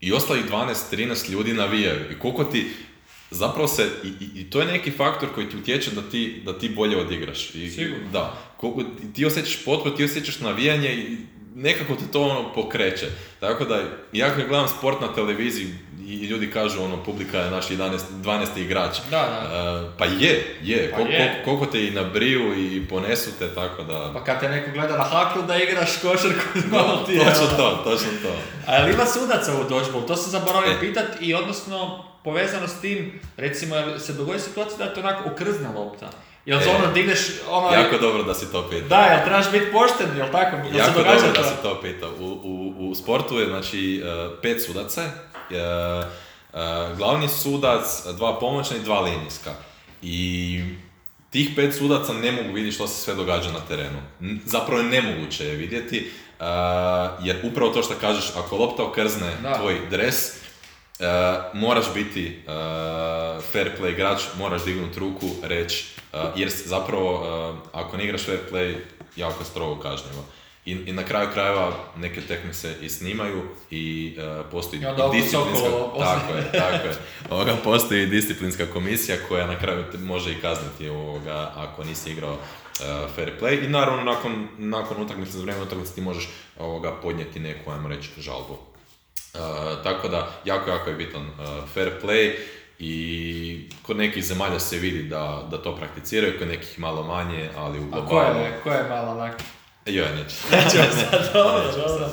I 0.00 0.12
ostalih 0.12 0.44
12-13 0.50 1.30
ljudi 1.30 1.52
navijaju. 1.52 2.12
I 2.12 2.18
koliko 2.18 2.44
ti, 2.44 2.70
zapravo 3.30 3.68
se, 3.68 3.90
i, 4.04 4.40
i, 4.40 4.50
to 4.50 4.60
je 4.60 4.66
neki 4.66 4.90
faktor 4.90 5.28
koji 5.34 5.50
ti 5.50 5.56
utječe 5.56 5.90
da 5.90 6.02
ti, 6.10 6.42
da 6.44 6.58
ti 6.58 6.68
bolje 6.68 6.96
odigraš. 6.96 7.54
I, 7.54 7.70
Sigurno. 7.70 8.10
Da, 8.12 8.38
koliko, 8.56 8.82
ti 9.14 9.24
osjećaš 9.24 9.64
potporu, 9.64 9.96
ti 9.96 10.04
osjećaš 10.04 10.40
navijanje 10.40 10.94
i 10.94 11.16
nekako 11.54 11.94
te 11.94 12.04
to 12.12 12.22
ono 12.22 12.52
pokreće. 12.52 13.06
Tako 13.40 13.64
da, 13.64 13.80
ja 14.12 14.34
kad 14.34 14.48
gledam 14.48 14.68
sport 14.68 15.00
na 15.00 15.14
televiziji 15.14 15.74
i 16.06 16.26
ljudi 16.26 16.50
kažu 16.50 16.82
ono, 16.82 17.04
publika 17.04 17.38
je 17.38 17.50
naš 17.50 17.68
11, 17.68 17.98
12. 18.22 18.46
igrač. 18.56 18.96
Da, 19.10 19.16
da. 19.16 19.82
Uh, 19.82 19.90
pa 19.98 20.04
je, 20.04 20.56
je. 20.62 20.92
Pa 20.96 21.00
je. 21.00 21.42
Koliko 21.44 21.66
te 21.66 21.86
i 21.86 21.90
nabriju 21.90 22.54
i 22.56 22.88
ponesu 22.88 23.30
te, 23.38 23.48
tako 23.54 23.82
da... 23.82 24.10
Pa 24.14 24.24
kad 24.24 24.40
te 24.40 24.48
neko 24.48 24.70
gleda 24.70 24.96
na 24.96 25.04
haklu 25.04 25.42
da 25.42 25.56
igraš 25.56 25.96
košarku, 26.02 26.58
malo 26.70 27.02
ti 27.06 27.12
je... 27.12 27.18
Točno 27.18 27.46
to, 27.56 27.80
točno 27.84 28.10
to. 28.22 28.36
Ali 28.66 28.92
ima 28.92 29.06
sudaca 29.06 29.52
u 29.60 29.68
dodgeball, 29.68 30.06
to 30.06 30.16
sam 30.16 30.30
zaboravio 30.30 30.72
e. 30.72 30.80
pitat 30.80 31.06
i 31.20 31.34
odnosno 31.34 32.04
povezano 32.24 32.68
s 32.68 32.80
tim, 32.80 33.20
recimo, 33.36 33.98
se 33.98 34.12
dogodi 34.12 34.38
situacija 34.38 34.78
da 34.78 34.84
je 34.84 34.94
to 34.94 35.00
onako 35.00 35.30
okrzna 35.30 35.70
lopta. 35.70 36.10
Jel 36.46 36.60
e, 36.60 36.70
ono 36.76 36.92
digneš 36.92 37.18
ono... 37.50 37.70
Jako 37.70 37.98
dobro 37.98 38.22
da 38.22 38.34
si 38.34 38.52
to 38.52 38.68
pitao. 38.70 38.88
Da, 38.88 39.00
jel 39.00 39.24
trebaš 39.24 39.50
biti 39.52 39.72
pošten, 39.72 40.16
jel 40.16 40.26
tako? 40.32 40.56
Jel 40.56 40.76
jako 40.76 40.92
se 40.92 40.98
dobro 40.98 41.32
to? 41.34 41.42
da 41.42 41.48
si 41.48 41.62
to 41.62 41.80
pitao. 41.82 42.10
U, 42.20 42.24
u, 42.24 42.90
u 42.90 42.94
sportu 42.94 43.38
je 43.38 43.46
znači 43.46 44.02
uh, 44.04 44.38
pet 44.42 44.62
sudaca, 44.66 45.02
uh, 45.02 45.06
uh, 46.52 46.96
glavni 46.96 47.28
sudac, 47.28 48.04
dva 48.16 48.38
pomoćna 48.38 48.76
i 48.76 48.80
dva 48.80 49.00
linijska. 49.00 49.50
I 50.02 50.60
tih 51.30 51.50
pet 51.56 51.74
sudaca 51.74 52.12
ne 52.12 52.32
mogu 52.32 52.52
vidjeti 52.52 52.74
što 52.74 52.86
se 52.86 53.02
sve 53.02 53.14
događa 53.14 53.52
na 53.52 53.60
terenu. 53.68 53.98
Zapravo 54.44 54.80
je 54.80 54.88
nemoguće 54.88 55.44
je 55.44 55.56
vidjeti, 55.56 56.10
jer 57.22 57.36
upravo 57.42 57.72
to 57.72 57.82
što 57.82 57.94
kažeš, 57.94 58.30
ako 58.36 58.56
lopta 58.56 58.82
okrzne 58.82 59.30
da. 59.42 59.58
tvoj 59.58 59.80
dres, 59.90 60.43
Uh, 60.98 61.06
moraš 61.54 61.84
biti 61.94 62.38
uh, 62.46 63.42
fair 63.52 63.70
play 63.80 63.92
igrač, 63.92 64.22
moraš 64.38 64.64
dignuti 64.64 65.00
ruku, 65.00 65.26
reći, 65.42 65.86
uh, 66.12 66.20
jer 66.36 66.50
zapravo 66.64 67.26
ako 67.72 67.96
ne 67.96 68.04
igraš 68.04 68.24
fair 68.24 68.38
play, 68.52 68.74
jako 69.16 69.44
strogo 69.44 69.82
kažnjivo. 69.82 70.24
I, 70.66 70.72
I, 70.72 70.92
na 70.92 71.02
kraju 71.02 71.28
krajeva 71.32 71.72
neke 71.96 72.20
tekme 72.20 72.54
se 72.54 72.76
i 72.80 72.88
snimaju 72.88 73.42
i 73.70 74.16
uh, 74.18 74.46
postoji 74.50 74.80
i 74.80 75.20
disciplinska... 75.20 75.68
Tako 75.98 76.36
je, 76.36 76.52
tako 76.52 76.86
je. 76.86 76.94
Ovoga, 77.30 77.56
postoji 77.64 78.06
disciplinska 78.06 78.66
komisija 78.66 79.16
koja 79.28 79.46
na 79.46 79.58
kraju 79.58 79.84
može 79.98 80.32
i 80.32 80.40
kazniti 80.40 80.88
ovoga, 80.88 81.52
ako 81.56 81.84
nisi 81.84 82.10
igrao 82.10 82.32
uh, 82.32 83.10
fair 83.14 83.32
play. 83.40 83.64
I 83.64 83.68
naravno 83.68 84.04
nakon, 84.04 84.48
nakon 84.58 85.02
utakmice, 85.02 85.32
za 85.32 85.42
vrijeme 85.42 85.62
utakmice 85.62 85.94
ti 85.94 86.00
možeš 86.00 86.28
ovoga, 86.58 86.92
podnijeti 87.02 87.40
neku, 87.40 87.70
ajmo 87.70 87.88
reći, 87.88 88.10
žalbu. 88.18 88.73
Uh, 89.34 89.82
tako 89.82 90.08
da, 90.08 90.28
jako, 90.44 90.70
jako 90.70 90.90
je 90.90 90.96
bitan 90.96 91.22
uh, 91.22 91.68
fair 91.74 91.90
play 92.02 92.34
i 92.78 93.68
kod 93.82 93.96
nekih 93.96 94.24
zemalja 94.24 94.60
se 94.60 94.78
vidi 94.78 95.02
da, 95.02 95.48
da 95.50 95.62
to 95.62 95.76
prakticiraju, 95.76 96.38
kod 96.38 96.48
nekih 96.48 96.78
malo 96.78 97.02
manje, 97.02 97.50
ali 97.56 97.78
u 97.78 97.86
globalu... 97.86 98.18
A 98.18 98.32
ko 98.32 98.38
je, 98.38 98.60
ko 98.62 98.70
je 98.70 98.88
malo 98.88 99.14
lako? 99.14 99.36
Joj, 99.86 100.08
neću. 100.16 100.36
Neću 100.52 100.76
sad, 101.10 101.30
dobro, 101.32 101.72
dobro. 101.76 102.08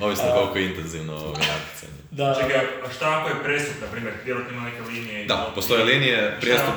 Ovisno 0.00 0.24
koliko 0.34 0.58
je 0.58 0.66
intenzivno 0.66 1.14
ovo 1.14 1.28
natjecanje. 1.28 2.00
Da. 2.10 2.34
Čekaj, 2.40 2.56
a 2.86 2.92
šta 2.96 3.20
ako 3.20 3.28
je 3.28 3.44
prestup, 3.44 3.80
na 3.80 3.86
primjer, 3.86 4.14
vjerojatno 4.24 4.56
ima 4.56 4.64
neke 4.64 4.82
linije? 4.82 5.26
Da, 5.26 5.52
postoje 5.54 5.84
linije, 5.84 6.38
prestup, 6.40 6.74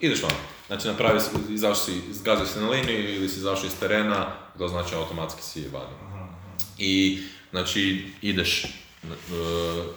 ideš 0.00 0.22
van. 0.22 0.32
Znači 0.66 0.88
napravi, 0.88 1.20
izašao 1.50 1.74
si, 1.74 2.00
zgazio 2.12 2.46
si 2.46 2.58
na 2.60 2.68
liniju 2.68 3.14
ili 3.14 3.28
si 3.28 3.38
izašao 3.38 3.66
iz 3.66 3.78
terena, 3.80 4.26
to 4.58 4.68
znači 4.68 4.94
automatski 4.94 5.42
si 5.42 5.68
vani. 5.72 6.14
I, 6.78 7.22
znači, 7.50 8.06
ideš 8.22 8.64
E, 8.64 8.83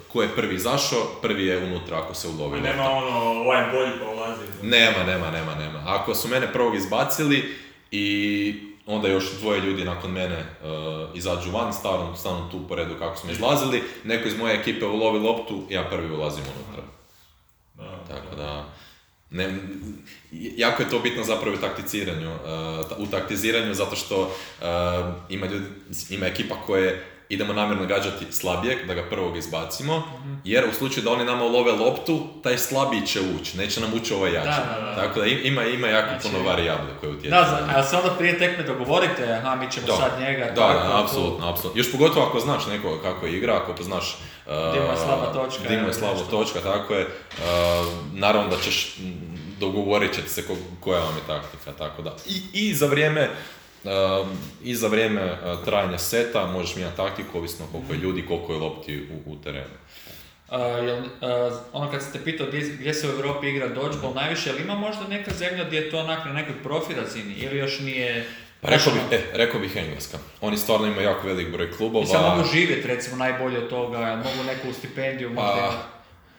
ko 0.07 0.21
je 0.21 0.35
prvi 0.35 0.59
zašao, 0.59 0.99
prvi 1.21 1.45
je 1.45 1.63
unutra 1.63 1.97
ako 1.97 2.13
se 2.13 2.27
ulovi. 2.27 2.61
Nema 2.61 2.83
ono, 2.83 3.17
ovaj 3.17 3.71
bolji 3.71 3.91
pa 3.99 4.09
ulazi. 4.09 4.41
Nema, 4.61 5.03
nema, 5.03 5.31
nema, 5.31 5.55
nema. 5.55 5.83
Ako 5.85 6.15
su 6.15 6.27
mene 6.27 6.53
prvog 6.53 6.75
izbacili 6.75 7.55
i 7.91 8.53
onda 8.85 9.07
još 9.07 9.31
dvoje 9.39 9.61
ljudi 9.61 9.85
nakon 9.85 10.11
mene 10.11 10.39
uh, 10.39 11.17
izađu 11.17 11.51
van, 11.51 11.73
stanu, 11.73 12.15
stanu 12.15 12.49
tu 12.51 12.67
po 12.67 12.75
redu 12.75 12.95
kako 12.99 13.17
smo 13.17 13.31
izlazili, 13.31 13.83
neko 14.03 14.27
iz 14.27 14.37
moje 14.37 14.59
ekipe 14.59 14.85
ulovi 14.85 15.19
loptu, 15.19 15.63
ja 15.69 15.83
prvi 15.83 16.15
ulazim 16.15 16.43
unutra. 16.43 16.83
Da, 17.73 18.15
Tako 18.15 18.35
da, 18.35 18.65
ne, 19.29 19.57
jako 20.31 20.83
je 20.83 20.89
to 20.89 20.99
bitno 20.99 21.23
zapravo 21.23 21.55
u 21.55 21.61
takticiranju, 21.61 22.31
uh, 22.31 22.97
u 22.97 23.07
taktiziranju 23.11 23.73
zato 23.73 23.95
što 23.95 24.21
uh, 24.21 24.65
ima, 25.29 25.45
ljudi, 25.45 25.65
ima 26.09 26.25
ekipa 26.25 26.55
koje 26.65 27.16
idemo 27.29 27.53
namjerno 27.53 27.85
gađati 27.85 28.25
slabijeg, 28.31 28.87
da 28.87 28.93
ga 28.93 29.03
prvog 29.09 29.37
izbacimo, 29.37 30.03
jer 30.43 30.65
u 30.69 30.73
slučaju 30.73 31.03
da 31.03 31.11
oni 31.11 31.25
nama 31.25 31.43
ulove 31.43 31.71
loptu, 31.71 32.27
taj 32.43 32.57
slabiji 32.57 33.07
će 33.07 33.19
ući, 33.21 33.57
neće 33.57 33.81
nam 33.81 33.93
ući 33.93 34.13
ovaj 34.13 34.33
jači. 34.33 34.59
Tako 34.95 35.19
da 35.19 35.25
ima, 35.25 35.63
ima 35.63 35.87
jako 35.87 36.09
znači, 36.09 36.27
puno 36.27 36.49
varijable 36.49 36.91
koje 36.99 37.11
utječu. 37.11 37.29
Da, 37.29 37.67
a 37.75 37.83
se 37.83 37.95
onda 37.95 38.09
prije 38.17 38.39
tekme 38.39 38.63
dogovorite, 38.63 39.33
aha, 39.33 39.55
mi 39.55 39.71
ćemo 39.71 39.87
sad 39.87 40.19
njega. 40.19 40.45
Da, 40.45 40.53
da, 40.53 41.01
apsolutno, 41.03 41.49
apsolutno. 41.49 41.79
Još 41.79 41.91
pogotovo 41.91 42.25
ako 42.25 42.39
znaš 42.39 42.67
nekoga 42.67 43.01
kako 43.01 43.27
igra, 43.27 43.57
ako 43.57 43.73
poznaš 43.73 44.17
Uh, 44.47 44.53
je 44.75 44.97
slaba 44.97 45.33
točka. 45.33 45.73
je 45.73 45.93
slaba 45.93 46.19
točka, 46.29 46.59
tako 46.59 46.93
je. 46.93 47.05
Uh, 47.05 47.07
naravno 48.13 48.49
da 48.49 48.57
ćeš, 48.63 48.97
dogovorit 49.59 50.15
ćete 50.15 50.29
se 50.29 50.47
ko, 50.47 50.55
koja 50.79 50.99
vam 50.99 51.15
je 51.15 51.21
taktika, 51.27 51.71
tako 51.77 52.01
da. 52.01 52.15
I, 52.25 52.41
i 52.53 52.75
za 52.75 52.87
vrijeme 52.87 53.29
i 54.63 54.75
za 54.75 54.87
vrijeme 54.87 55.23
uh, 55.23 55.65
trajanja 55.65 55.97
seta 55.97 56.45
možeš 56.45 56.75
mijenjati 56.75 56.97
taktiku, 56.97 57.37
ovisno 57.37 57.65
koliko 57.71 57.93
je 57.93 57.99
ljudi, 57.99 58.25
koliko 58.27 58.53
je 58.53 58.59
lopti 58.59 59.07
u, 59.25 59.31
u 59.31 59.35
terenu. 59.35 59.73
Uh, 60.51 60.57
jel, 60.85 60.97
uh, 60.99 61.53
ono 61.73 61.91
kad 61.91 62.01
sam 62.03 62.11
te 62.11 62.23
pitao 62.23 62.47
gdje, 62.47 62.59
gdje 62.61 62.93
se 62.93 63.07
u 63.07 63.11
Europi 63.11 63.47
igra 63.47 63.67
dodgeball 63.67 64.13
najviše, 64.13 64.49
jel 64.49 64.59
ima 64.59 64.75
možda 64.75 65.07
neka 65.07 65.33
zemlja 65.33 65.63
gdje 65.63 65.77
je 65.77 65.91
to 65.91 65.99
onak 65.99 66.25
na 66.25 66.33
nekoj 66.33 66.55
profi 66.63 66.93
razini 66.93 67.33
ili 67.33 67.57
još 67.57 67.79
nije... 67.79 68.25
Pa 68.61 68.69
rekao 68.69 68.93
bih, 68.93 69.01
e, 69.11 69.21
rekao 69.33 69.59
bih 69.59 69.75
Engleska. 69.75 70.17
Oni 70.41 70.57
stvarno 70.57 70.87
imaju 70.87 71.01
jako 71.07 71.27
velik 71.27 71.51
broj 71.51 71.71
klubova. 71.71 72.03
I 72.03 72.07
sad 72.07 72.35
mogu 72.35 72.49
živjeti 72.53 72.87
recimo 72.87 73.15
najbolje 73.15 73.57
od 73.57 73.69
toga, 73.69 74.15
mogu 74.15 74.43
neku 74.47 74.73
stipendiju 74.73 75.29
možda 75.29 75.41
Pa, 75.69 75.83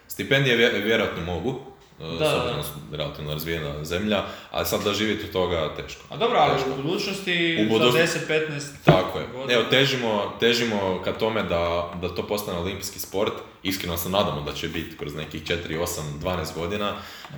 stipendije 0.08 0.56
vje- 0.56 0.82
vjerojatno 0.84 1.22
mogu, 1.24 1.60
Da, 1.98 2.06
s 2.06 2.18
da, 2.20 2.36
obzirom 2.38 2.60
relativno 2.92 3.32
razvijena 3.32 3.84
zemlja, 3.84 4.22
ali 4.50 4.66
sad 4.66 4.82
da 4.82 4.92
živjeti 4.92 5.24
od 5.24 5.32
toga 5.32 5.70
teško. 5.76 6.00
A 6.10 6.16
dobro, 6.16 6.38
ali 6.38 6.54
Teško. 6.54 6.70
u 6.70 6.82
budućnosti 6.82 7.58
U 7.60 7.72
budućnosti- 7.72 8.06
za 8.08 8.18
10-15 8.20 8.84
Tako 8.84 9.18
je. 9.18 9.26
godina. 9.26 9.52
Evo, 9.52 9.64
težimo, 9.70 10.32
težimo 10.40 11.00
ka 11.04 11.12
tome 11.12 11.42
da, 11.42 11.90
da 11.94 12.08
to 12.08 12.22
postane 12.22 12.58
olimpijski 12.58 12.98
sport. 12.98 13.32
Iskreno 13.62 13.96
se 13.96 14.08
nadamo 14.08 14.40
da 14.40 14.52
će 14.52 14.68
biti 14.68 14.96
kroz 14.96 15.14
nekih 15.14 15.42
4, 15.44 15.54
8, 15.76 15.86
12 16.14 16.54
godina. 16.54 16.92
Uh, 17.30 17.36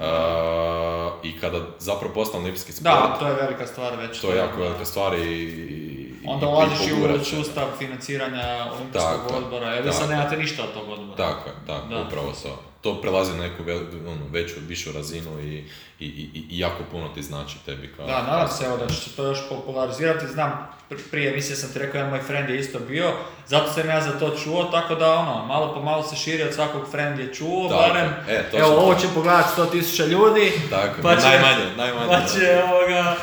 I 1.23 1.41
kada 1.41 1.59
zapravo 1.79 2.15
postane 2.15 2.41
olimpijski 2.41 2.73
sport, 2.73 2.85
Da, 2.85 3.17
to 3.21 3.27
je 3.27 3.35
velika 3.37 3.67
stvar 3.67 3.97
već. 3.97 4.21
to 4.21 4.31
je 4.31 4.37
jako 4.37 4.61
velika 4.61 4.85
stvar 4.85 5.15
i, 5.15 5.23
i 5.23 6.11
Onda 6.27 6.47
ulaziš 6.49 6.79
i 6.81 6.93
u 6.93 7.25
sustav 7.27 7.67
financiranja 7.79 8.67
olimpijskog 8.73 9.37
odbora, 9.37 9.67
jer 9.67 9.85
vi 9.85 9.93
sad 9.93 10.11
nemate 10.11 10.37
ništa 10.37 10.63
od 10.63 10.73
tog 10.75 10.89
odbora. 10.89 11.17
Tako 11.17 11.49
je, 11.49 11.55
tako, 11.67 11.89
Da. 11.89 12.01
upravo 12.01 12.33
to. 12.43 12.70
To 12.81 13.01
prelazi 13.01 13.33
na 13.33 13.39
neku 13.39 13.63
ono, 14.07 14.27
veću, 14.31 14.55
višu 14.61 14.93
razinu 14.93 15.41
i, 15.41 15.65
i, 15.99 16.07
i, 16.07 16.47
i 16.51 16.59
jako 16.59 16.83
puno 16.91 17.09
ti 17.09 17.23
znači 17.23 17.57
tebi 17.67 17.93
kao... 17.97 18.07
Da, 18.07 18.23
nadam 18.23 18.49
se 18.49 18.65
evo 18.65 18.77
da 18.77 18.87
će 18.87 18.95
se 18.95 19.11
to 19.11 19.25
još 19.25 19.39
popularizirati, 19.49 20.27
znam, 20.27 20.53
pr- 20.91 21.11
prije 21.11 21.31
emisije 21.31 21.57
sam 21.57 21.73
ti 21.73 21.79
rekao, 21.79 21.99
jedan 21.99 22.11
moj 22.11 22.21
friend 22.21 22.51
je 22.51 22.59
isto 22.59 22.79
bio, 22.81 23.13
zato 23.47 23.73
sam 23.73 23.89
ja 23.89 24.01
za 24.01 24.11
to 24.11 24.37
čuo, 24.37 24.65
tako 24.65 24.95
da 24.95 25.13
ono, 25.13 25.47
malo 25.47 25.75
po 25.75 25.83
malo 25.83 26.03
se 26.03 26.17
širi 26.17 26.43
od 26.43 26.55
svakog 26.55 26.91
friend 26.91 27.19
je 27.19 27.35
čuo, 27.35 27.69
Tako, 27.69 27.81
barem, 27.83 28.11
e, 28.29 28.43
točno 28.43 28.59
evo 28.59 28.69
to. 28.71 28.77
ovo 28.77 28.95
će 28.95 29.07
pogledat 29.15 29.47
100.000 29.49 30.07
ljudi, 30.07 30.53
Tako, 30.71 31.03
Pa 31.03 31.17
će- 31.17 31.23
najmanje, 31.23 31.77
najmanje. 31.77 32.07
pa 32.09 32.17
da. 32.17 32.27
će 32.29 32.63
ovoga... 32.65 33.17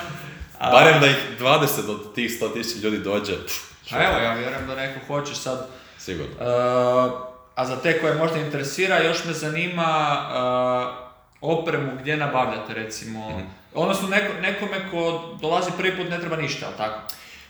a- 0.59 0.71
Barem 0.71 1.01
da 1.01 1.07
ih 1.07 1.17
20 1.39 1.59
od 1.89 2.13
tih 2.13 2.31
100.000 2.31 2.81
ljudi 2.81 2.97
dođe, 2.97 3.33
pff, 3.37 3.63
A 3.91 4.03
evo, 4.03 4.17
ja 4.17 4.33
vjerujem 4.33 4.67
da 4.67 4.75
neko 4.75 4.99
hoće 5.07 5.35
sad 5.35 5.67
sigurno. 5.97 6.31
Uh, 6.33 7.36
a 7.57 7.65
za 7.65 7.75
te 7.81 8.01
koje 8.01 8.13
možda 8.15 8.37
interesira, 8.37 9.03
još 9.03 9.25
me 9.25 9.33
zanima 9.33 10.19
uh, 11.41 11.49
opremu 11.59 11.91
gdje 11.99 12.17
nabavljate 12.17 12.73
recimo. 12.73 13.29
Mhm. 13.29 13.41
Odnosno 13.73 14.07
neko, 14.07 14.33
nekome 14.41 14.91
ko 14.91 15.29
dolazi 15.41 15.71
prvi 15.77 15.97
put 15.97 16.09
ne 16.09 16.19
treba 16.19 16.35
ništa, 16.35 16.65
jel 16.65 16.77
tako? 16.77 16.99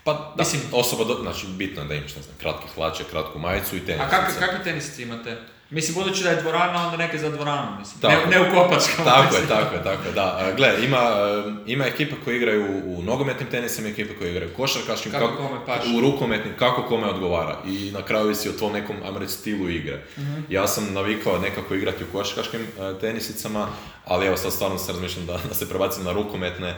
Pa, 0.04 0.14
da, 0.14 0.44
Mislim- 0.44 0.62
osoba, 0.72 1.04
do, 1.04 1.14
znači 1.22 1.48
bitno 1.48 1.82
je 1.82 1.88
da 1.88 1.94
imaš, 1.96 2.16
ne 2.16 2.22
znam, 2.22 2.36
kratke 2.42 2.68
hlače, 2.76 3.04
kratku 3.12 3.40
majicu 3.40 3.76
i 3.76 3.80
tenisice. 3.80 4.04
A 4.06 4.10
kakve, 4.10 4.40
kakve 4.40 4.64
tenisice 4.64 5.04
imate? 5.04 5.38
Mislim, 5.70 5.96
budući 5.96 6.24
da 6.24 6.30
je 6.30 6.42
dvorana, 6.42 6.86
onda 6.86 6.98
neke 6.98 7.18
za 7.18 7.30
dvoranu, 7.30 7.80
mislim. 7.80 8.02
Tako. 8.02 8.30
Ne, 8.30 8.38
ne 8.38 8.42
u 8.42 8.54
kopačkama. 8.54 9.10
Tako 9.12 9.36
je, 9.36 9.48
tako 9.48 9.76
je, 9.76 9.84
tako 9.84 10.08
je, 10.08 10.12
da. 10.14 10.52
Gle, 10.58 10.74
ima, 10.84 10.98
e, 10.98 11.72
ima 11.72 11.86
ekipa 11.86 12.16
koji 12.24 12.38
igraju 12.38 12.66
u 12.86 13.02
nogometnim 13.04 13.50
tenisima, 13.50 13.90
ekipe 13.90 14.16
koji 14.16 14.32
igraju 14.32 14.52
u 14.54 14.58
košarkaškim, 14.58 15.12
Kako 15.12 15.36
kome 15.38 15.60
paše. 15.66 15.90
u 15.98 16.02
rukometnim, 16.02 16.54
kako 16.60 16.84
kome 16.84 17.08
odgovara. 17.08 17.58
I 17.66 17.92
na 17.92 18.02
kraju 18.02 18.28
visi 18.28 18.50
o 18.50 18.54
tvom 18.58 18.74
nekom, 18.74 18.96
ajmo 19.06 19.20
reći, 19.20 19.34
stilu 19.34 19.70
igre. 19.70 20.04
Mhm. 20.18 20.40
Ja 20.50 20.68
sam 20.68 20.94
navikao 20.94 21.38
nekako 21.40 21.76
igrati 21.76 22.04
u 22.04 22.18
košarkaškim 22.18 22.62
e, 22.62 23.00
tenisicama, 23.00 23.68
ali 24.06 24.28
evo 24.28 24.38
sad 24.38 24.54
stvarno 24.54 24.78
se 24.78 24.92
razmišljam 24.92 25.26
da, 25.26 25.40
da 25.50 25.54
se 25.54 25.70
prebacim 25.70 26.04
na 26.04 26.12
rukometne, 26.12 26.68
e, 26.70 26.76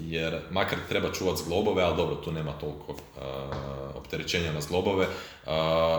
jer 0.00 0.38
makar 0.50 0.78
treba 0.88 1.12
čuvat 1.12 1.38
zglobove, 1.38 1.82
ali 1.82 1.96
dobro, 1.96 2.14
tu 2.14 2.32
nema 2.32 2.52
toliko 2.52 2.92
e, 3.16 3.20
opterećenja 3.98 4.52
na 4.52 4.60
zglobove. 4.60 5.04
E, 5.04 5.50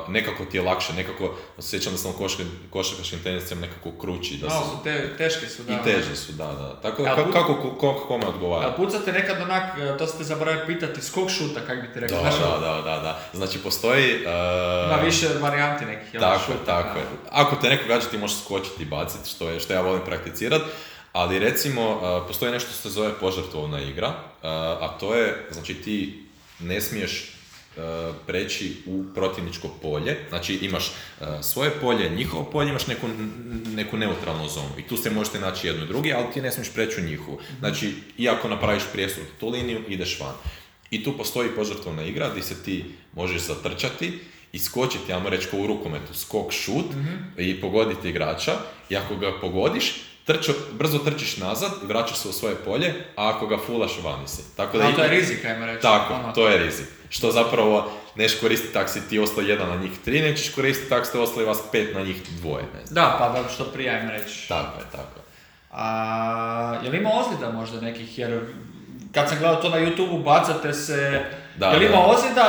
nekako 0.07 0.45
ti 0.45 0.57
je 0.57 0.63
lakše, 0.63 0.93
nekako, 0.93 1.25
osjećam 1.57 1.91
da 1.91 1.97
sam 1.97 2.11
u 2.11 2.23
košarka- 2.23 2.43
košarkaškim 2.69 3.19
tenisicama 3.19 3.61
nekako 3.61 3.91
krući. 3.91 4.37
Da 4.37 4.47
Malo 4.47 4.61
su 4.61 4.83
te, 4.83 5.17
teške 5.17 5.47
su, 5.47 5.63
da. 5.63 5.73
i 5.73 5.83
teže 5.83 6.15
su, 6.15 6.31
da, 6.31 6.45
da. 6.45 6.79
Tako 6.81 7.03
da, 7.03 7.15
put- 7.17 7.33
kako, 7.33 7.53
ko- 7.53 7.77
ko- 7.77 8.05
kome 8.07 8.25
odgovara. 8.25 8.67
A 8.67 8.71
pucate 8.71 9.11
nekad 9.11 9.41
onak, 9.41 9.63
e, 9.79 9.97
to 9.97 10.07
ste 10.07 10.23
zaboravili 10.23 10.65
pitati, 10.67 11.01
skok 11.01 11.29
šuta, 11.29 11.59
kak 11.59 11.81
bi 11.81 11.87
ti 11.87 11.93
Da, 11.93 11.99
rekao? 11.99 12.19
Znaš, 12.21 12.35
da, 12.35 12.49
da, 12.59 12.73
da, 12.75 12.99
da. 12.99 13.19
Znači, 13.33 13.59
postoji... 13.59 14.05
e, 14.05 14.21
Ima 14.85 14.99
više 15.05 15.27
varijanti 15.41 15.85
nekih, 15.85 16.13
jel? 16.13 16.21
Tako 16.21 16.43
šuta, 16.45 16.65
tako 16.65 16.93
da. 16.93 16.99
je. 16.99 17.05
Ako 17.31 17.55
te 17.55 17.69
neko 17.69 17.87
gađa, 17.87 18.07
ti 18.07 18.17
možeš 18.17 18.37
skočiti 18.37 18.83
i 18.83 18.87
baciti, 18.87 19.29
što, 19.29 19.49
je, 19.49 19.59
što 19.59 19.73
ja 19.73 19.81
volim 19.81 20.01
prakticirat. 20.05 20.61
Ali 21.13 21.39
recimo, 21.39 21.91
uh, 21.91 22.27
postoji 22.27 22.51
nešto 22.51 22.69
što 22.69 22.79
se 22.79 22.89
zove 22.89 23.11
požrtvovna 23.13 23.81
igra, 23.81 24.07
uh, 24.07 24.13
a 24.81 24.95
to 24.99 25.15
je, 25.15 25.47
znači 25.51 25.73
ti 25.73 26.23
ne 26.59 26.81
smiješ 26.81 27.23
uh, 27.23 27.38
preći 28.27 28.75
u 28.85 29.03
protivničko 29.15 29.67
polje, 29.81 30.17
znači 30.29 30.53
imaš 30.53 30.87
uh, 30.87 31.27
svoje 31.41 31.71
polje, 31.81 32.09
njihovo 32.09 32.43
polje, 32.43 32.69
imaš 32.69 32.87
neku, 32.87 33.07
neku 33.75 33.97
neutralnu 33.97 34.49
zonu 34.49 34.69
i 34.77 34.81
tu 34.81 34.97
se 34.97 35.09
možete 35.09 35.39
naći 35.39 35.67
jedno 35.67 35.83
i 35.83 35.87
drugi, 35.87 36.13
ali 36.13 36.33
ti 36.33 36.41
ne 36.41 36.51
smiješ 36.51 36.73
preći 36.73 37.01
u 37.01 37.03
njihovu. 37.03 37.39
Znači, 37.59 37.93
iako 38.17 38.49
napraviš 38.49 38.83
prijestup 38.93 39.23
tu 39.39 39.49
liniju, 39.49 39.81
ideš 39.87 40.19
van. 40.19 40.33
I 40.91 41.03
tu 41.03 41.17
postoji 41.17 41.49
požrtvovna 41.49 42.03
igra 42.03 42.29
gdje 42.31 42.43
se 42.43 42.63
ti 42.63 42.85
možeš 43.13 43.41
zatrčati 43.41 44.19
i 44.51 44.59
skočiti, 44.59 45.13
ajmo 45.13 45.29
reći 45.29 45.47
kao 45.47 45.59
u 45.59 45.67
rukometu, 45.67 46.13
skok 46.13 46.51
šut 46.51 46.85
i 47.37 47.61
pogoditi 47.61 48.09
igrača 48.09 48.53
i 48.89 48.95
ako 48.95 49.15
ga 49.15 49.39
pogodiš, 49.41 49.93
trčo, 50.29 50.53
brzo 50.71 50.97
trčiš 50.99 51.37
nazad 51.37 51.71
i 51.83 51.87
vraćaš 51.87 52.17
se 52.17 52.27
u 52.27 52.33
svoje 52.33 52.55
polje, 52.55 52.87
a 53.15 53.29
ako 53.29 53.47
ga 53.47 53.57
fulaš 53.57 53.91
vani 54.03 54.27
si. 54.27 54.55
Tako 54.57 54.77
Da, 54.77 54.89
i- 54.89 54.95
to 54.95 55.03
je 55.03 55.09
rizik, 55.09 55.45
ajmo 55.45 55.65
reći. 55.65 55.81
Tako, 55.81 56.13
ono. 56.13 56.33
to 56.33 56.47
je 56.47 56.57
rizik. 56.57 56.85
Što 57.09 57.31
zapravo 57.31 57.91
neš 58.15 58.35
koristiti 58.35 58.73
tak 58.73 58.89
si 58.89 59.09
ti 59.09 59.19
ostao 59.19 59.41
jedan 59.43 59.69
na 59.69 59.75
njih 59.75 59.91
tri, 60.05 60.21
nećeš 60.21 60.49
koristiti 60.49 60.89
tak 60.89 61.05
ste 61.05 61.19
ostali 61.19 61.45
vas 61.45 61.59
pet 61.71 61.95
na 61.95 62.01
njih 62.01 62.15
dvoje. 62.31 62.63
Ne 62.65 62.85
znam. 62.85 62.95
Da, 62.95 63.15
pa 63.19 63.29
da 63.31 63.49
što 63.49 63.63
prije, 63.65 63.89
ajmo 63.91 64.11
reći. 64.11 64.47
Tako 64.47 64.79
je, 64.79 64.85
tako. 64.91 65.19
A 65.71 65.85
je 66.83 66.89
li 66.89 66.97
ima 66.97 67.09
ozljeda 67.11 67.51
možda 67.51 67.81
nekih, 67.81 68.19
jer 68.19 68.39
kad 69.13 69.29
sam 69.29 69.39
gledao 69.39 69.61
to 69.61 69.69
na 69.69 69.77
YouTube 69.77 70.23
bacate 70.23 70.73
se, 70.73 71.25
Da, 71.59 71.67
je 71.67 71.77
li 71.79 71.85
da. 71.85 71.93
ima 71.93 72.03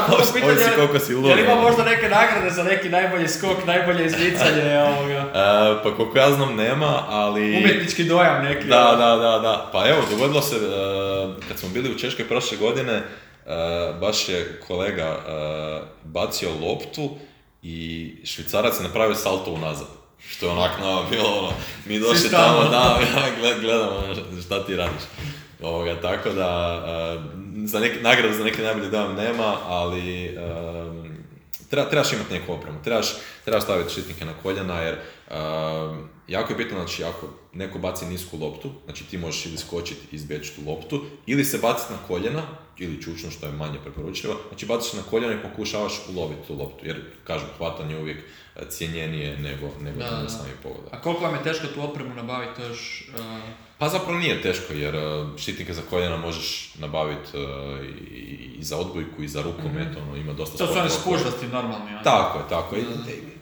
drugo 0.08 0.16
Ovisi- 0.16 0.32
pitanje, 0.32 0.52
ovisi 0.52 0.70
koliko 0.76 0.98
si 0.98 1.12
je 1.12 1.16
li 1.16 1.20
ulovio. 1.20 1.44
ima 1.44 1.54
možda 1.54 1.84
neke 1.84 2.08
nagrade 2.08 2.50
za 2.50 2.62
neki 2.62 2.88
najbolji 2.88 3.28
skok, 3.28 3.66
najbolje 3.66 4.06
izmicanje, 4.06 4.78
ovoga, 4.88 5.20
E, 5.34 5.82
pa 5.82 5.96
koliko 5.96 6.18
ja 6.18 6.30
znam 6.30 6.56
nema, 6.56 7.02
ali... 7.08 7.56
umjetnički 7.56 8.04
dojam 8.04 8.44
neki. 8.44 8.66
Da, 8.66 8.94
da, 8.98 9.16
da, 9.16 9.38
da. 9.38 9.68
Pa 9.72 9.88
evo, 9.88 10.00
dogodilo 10.10 10.42
se, 10.42 10.56
e, 10.56 10.60
kad 11.48 11.58
smo 11.58 11.68
bili 11.68 11.90
u 11.90 11.98
Češkoj 11.98 12.28
prošle 12.28 12.56
godine, 12.58 12.92
e, 12.92 13.02
baš 14.00 14.28
je 14.28 14.60
kolega 14.68 15.02
e, 15.04 15.32
bacio 16.04 16.48
loptu 16.62 17.10
i 17.62 17.76
švicarac 18.24 18.78
je 18.78 18.82
napravio 18.82 19.14
salto 19.14 19.50
unazad. 19.50 19.86
Što 20.28 20.46
je 20.46 20.52
onak 20.52 20.70
nama 20.80 21.02
bilo 21.10 21.28
ono, 21.28 21.52
mi 21.86 21.98
došli 21.98 22.30
tamo, 22.30 22.64
da, 22.64 22.98
gledamo 23.60 23.90
ono, 23.98 24.14
šta 24.42 24.66
ti 24.66 24.76
radiš. 24.76 25.02
Ovoga, 25.62 26.00
tako 26.00 26.30
da, 26.30 26.82
e, 26.86 27.66
za 27.66 27.80
neki, 27.80 28.00
nagradu 28.00 28.34
za 28.34 28.44
neki 28.44 28.62
najbolji 28.62 28.90
dojam 28.90 29.14
nema, 29.14 29.56
ali 29.66 30.24
e, 30.24 30.30
treba, 31.70 31.90
trebaš 31.90 32.12
imati 32.12 32.34
neku 32.34 32.52
opremu, 32.52 32.82
trebaš, 32.84 33.14
trebaš 33.44 33.62
staviti 33.62 33.92
štitnike 33.92 34.24
na 34.24 34.32
koljena 34.42 34.80
jer 34.80 34.96
um, 35.30 36.08
jako 36.28 36.52
je 36.52 36.56
bitno, 36.56 36.78
znači 36.78 37.04
ako 37.04 37.28
neko 37.52 37.78
baci 37.78 38.06
nisku 38.06 38.38
loptu, 38.38 38.70
znači 38.84 39.04
ti 39.04 39.18
možeš 39.18 39.46
ili 39.46 39.58
skočiti 39.58 40.00
i 40.12 40.16
izbjeći 40.16 40.54
tu 40.56 40.70
loptu, 40.70 41.04
ili 41.26 41.44
se 41.44 41.58
baciti 41.58 41.92
na 41.92 41.98
koljena, 42.08 42.42
ili 42.78 43.02
čučno 43.02 43.30
što 43.30 43.46
je 43.46 43.52
manje 43.52 43.78
preporučljivo, 43.82 44.36
znači 44.48 44.66
baciš 44.66 44.92
na 44.92 45.02
koljena 45.10 45.34
i 45.34 45.42
pokušavaš 45.42 45.92
uloviti 46.08 46.46
tu 46.46 46.56
loptu, 46.58 46.86
jer 46.86 47.00
kažem, 47.24 47.48
hvatanje 47.58 47.94
je 47.94 48.00
uvijek 48.00 48.18
cijenjenije 48.68 49.38
nego, 49.38 49.70
nego 49.80 49.98
Da, 49.98 50.10
da, 50.10 50.22
da. 50.22 50.28
sami 50.28 50.52
pogodak. 50.62 50.94
A 50.94 51.00
koliko 51.00 51.24
vam 51.24 51.34
je 51.34 51.42
teško 51.42 51.66
tu 51.66 51.82
opremu 51.82 52.14
nabaviti, 52.14 52.60
to 52.60 52.66
još... 52.66 53.08
uh, 53.14 53.69
Pa 53.80 53.88
zapravo 53.88 54.18
nije 54.18 54.42
teško 54.42 54.72
jer 54.72 54.94
e, 54.94 55.00
štitnike 55.36 55.74
za 55.74 55.82
koljena 55.90 56.16
možeš 56.16 56.70
nabaviti 56.74 57.28
e, 57.34 57.40
i, 58.10 58.64
za 58.64 58.76
odbojku 58.76 59.22
i 59.22 59.28
za 59.28 59.42
rukomet, 59.42 59.88
ono, 59.98 60.16
ima 60.16 60.32
dosta 60.32 60.58
to 60.58 60.66
su 60.66 60.72
koje- 60.72 60.90
spužvasti 60.90 61.46
normalni, 61.46 61.90
ono. 61.90 62.02
Tako 62.04 62.38
je, 62.38 62.44
tako 62.48 62.76
je. 62.76 62.82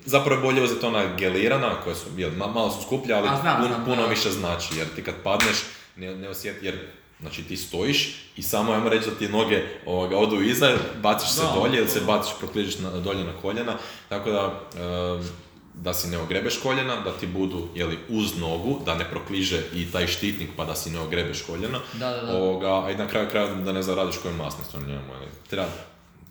Zapravo 0.05 0.37
je 0.37 0.43
bolje 0.43 0.63
uzeti 0.63 0.87
ona 0.87 1.17
gelirana, 1.17 1.81
koja 1.85 1.95
su, 1.97 2.07
jel, 2.17 2.31
ma- 2.31 2.55
malo 2.55 2.71
su 2.71 2.83
skuplje, 2.83 3.15
ali 3.15 3.29
A, 3.29 3.41
znam, 3.41 3.57
puno, 3.57 3.69
znam, 3.69 3.85
puno 3.85 4.07
više 4.07 4.31
znači, 4.31 4.77
jer 4.77 4.87
ti 4.89 5.03
kad 5.03 5.15
padneš, 5.25 5.57
ne, 5.97 6.15
ne 6.15 6.29
osjeti, 6.29 6.67
jer 6.67 6.79
Znači 7.21 7.43
ti 7.43 7.57
stojiš 7.57 8.15
i 8.37 8.43
samo 8.43 8.73
ajmo 8.73 8.89
reći 8.89 9.11
da 9.11 9.17
ti 9.17 9.29
noge 9.29 9.63
ovoga, 9.87 10.17
odu 10.17 10.43
iza, 10.43 10.71
baciš 11.03 11.31
se 11.31 11.43
Da, 11.43 11.53
dolje 11.55 11.79
ili 11.79 11.89
se 11.89 12.01
baciš, 12.01 12.33
prokližeš 12.39 12.79
na, 12.79 12.91
dolje 12.91 13.25
na 13.25 13.33
koljena, 13.43 13.75
tako 14.09 14.31
da 14.31 14.61
e, 14.75 15.23
da 15.83 15.95
si 15.95 16.09
ne 16.09 16.19
ogrebeš 16.19 16.59
koljena, 16.63 16.97
da 17.01 17.13
ti 17.13 17.27
budu 17.27 17.69
jeli, 17.75 17.99
uz 18.09 18.39
nogu, 18.39 18.81
da 18.85 18.95
ne 18.95 19.11
prokliže 19.11 19.63
i 19.75 19.93
taj 19.93 20.07
štitnik 20.07 20.51
pa 20.57 20.65
da 20.65 20.75
si 20.75 20.91
ne 20.91 21.01
ogrebeš 21.01 21.43
koljena, 21.43 21.79
Da, 21.93 22.11
da, 22.11 22.23
da. 22.23 22.33
Ovoga, 22.33 22.85
a 22.85 22.91
i 22.91 22.97
na 22.97 23.07
kraju 23.09 23.29
kraja 23.31 23.55
da 23.55 23.73
ne 23.73 23.83
zaradiš 23.83 24.17
koje 24.23 24.35
masne 24.35 24.65
s 24.65 24.75
njemu. 24.75 25.01
Treba, 25.51 25.67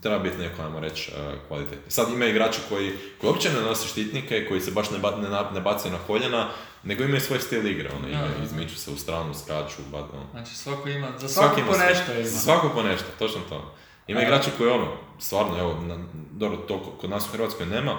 treba 0.02 0.18
biti 0.18 0.36
neko, 0.38 0.62
ajmo 0.62 0.80
reći, 0.80 1.10
uh, 1.12 1.48
kvalitetni. 1.48 1.90
Sad 1.90 2.12
ima 2.12 2.26
igrači 2.26 2.58
koji, 2.68 2.92
koji 3.20 3.30
uopće 3.30 3.52
ne 3.52 3.60
nose 3.60 3.88
štitnike, 3.88 4.46
koji 4.48 4.60
se 4.60 4.70
baš 4.70 4.90
ne, 4.90 4.98
ba, 4.98 5.16
ne, 5.16 5.28
ne 5.54 5.60
bacaju 5.60 5.92
na 5.92 5.98
koljena, 6.06 6.48
nego 6.84 7.04
imaju 7.04 7.20
svoj 7.20 7.40
stil 7.40 7.66
igre, 7.66 7.90
ono, 7.98 8.08
da. 8.08 8.44
izmiču 8.44 8.76
se 8.76 8.90
u 8.90 8.96
stranu, 8.96 9.34
skaču, 9.34 9.82
ba, 9.92 9.98
ono. 9.98 10.26
Znači 10.30 10.56
svako 10.56 10.88
ima, 10.88 11.08
za 11.18 11.28
svako 11.28 11.60
ima 11.60 11.72
po 11.72 11.78
nešto 11.78 12.12
ima. 12.12 12.24
Svako 12.24 12.70
po 12.74 12.82
nešto, 12.82 13.06
točno 13.18 13.40
to. 13.48 13.74
Ima 14.06 14.20
A- 14.20 14.22
igrača 14.22 14.50
koji 14.58 14.70
ono, 14.70 14.92
stvarno, 15.18 15.58
evo, 15.58 15.80
na, 15.80 15.96
dobro, 16.32 16.56
to 16.58 16.74
ko- 16.82 16.90
kod 17.00 17.10
nas 17.10 17.26
u 17.26 17.32
Hrvatskoj 17.32 17.66
nema, 17.66 17.98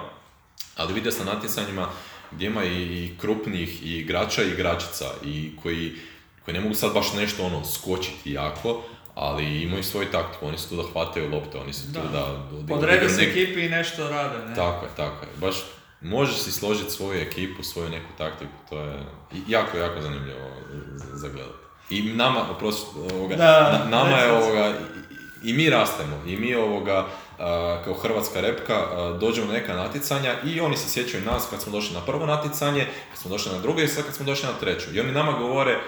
ali 0.75 0.93
vidio 0.93 1.11
sam 1.11 1.25
na 1.25 1.33
natjecanjima 1.33 1.87
gdje 2.31 2.47
ima 2.47 2.63
i, 2.65 3.11
krupnih 3.17 3.83
i 3.83 3.97
igrača 3.97 4.43
i 4.43 4.49
igračica 4.49 5.05
i 5.25 5.51
koji, 5.63 5.93
koji 6.45 6.53
ne 6.53 6.61
mogu 6.61 6.75
sad 6.75 6.93
baš 6.93 7.13
nešto 7.13 7.45
ono 7.45 7.65
skočiti 7.65 8.31
jako, 8.31 8.81
ali 9.15 9.61
imaju 9.61 9.83
svoju 9.83 10.07
taktiku, 10.07 10.47
oni 10.47 10.57
su 10.57 10.69
tu 10.69 10.75
da 10.75 10.83
hvataju 10.83 11.29
lopte, 11.31 11.57
oni 11.57 11.73
su 11.73 11.85
tu 11.85 11.99
Da. 12.03 12.09
da... 12.09 12.19
da 12.51 12.67
Podrede 12.67 13.09
se 13.09 13.21
ekipi 13.21 13.61
i 13.61 13.69
nešto 13.69 14.09
rade, 14.09 14.45
ne? 14.45 14.55
Tako 14.55 14.85
je, 14.85 14.91
tako 14.95 15.25
je. 15.25 15.31
Baš 15.37 15.55
možeš 16.01 16.35
si 16.35 16.51
složiti 16.51 16.91
svoju 16.91 17.21
ekipu, 17.21 17.63
svoju 17.63 17.89
neku 17.89 18.07
taktiku, 18.17 18.51
to 18.69 18.79
je 18.79 18.99
jako, 19.47 19.77
jako 19.77 20.01
zanimljivo 20.01 20.49
za- 21.13 21.29
gledati. 21.29 21.55
I 21.89 22.03
nama, 22.03 22.51
oprosti, 22.51 22.85
ovoga, 23.11 23.35
Da, 23.35 23.79
na- 23.79 23.97
nama 23.97 24.17
je 24.17 24.31
ovoga, 24.33 24.73
i, 25.43 25.49
i 25.49 25.53
mi 25.53 25.69
rastemo, 25.69 26.23
i 26.27 26.37
mi 26.37 26.55
ovoga, 26.55 27.07
kao 27.83 27.93
hrvatska 27.93 28.41
repka, 28.41 28.75
dođemo 29.19 29.47
na 29.47 29.53
neka 29.53 29.73
natjecanja 29.73 30.35
i 30.45 30.61
oni 30.61 30.77
se 30.77 30.89
sjećaju 30.89 31.25
nas 31.25 31.47
kad 31.49 31.61
smo 31.61 31.71
došli 31.71 31.93
na 31.93 32.01
prvo 32.01 32.25
natjecanje, 32.25 32.87
kad 33.09 33.19
smo 33.19 33.29
došli 33.29 33.51
na 33.51 33.59
drugo 33.59 33.81
i 33.81 33.87
sad 33.87 34.05
kad 34.05 34.15
smo 34.15 34.25
došli 34.25 34.47
na 34.47 34.59
treću. 34.59 34.95
I 34.95 34.99
oni 34.99 35.11
nama 35.11 35.31
govore, 35.31 35.79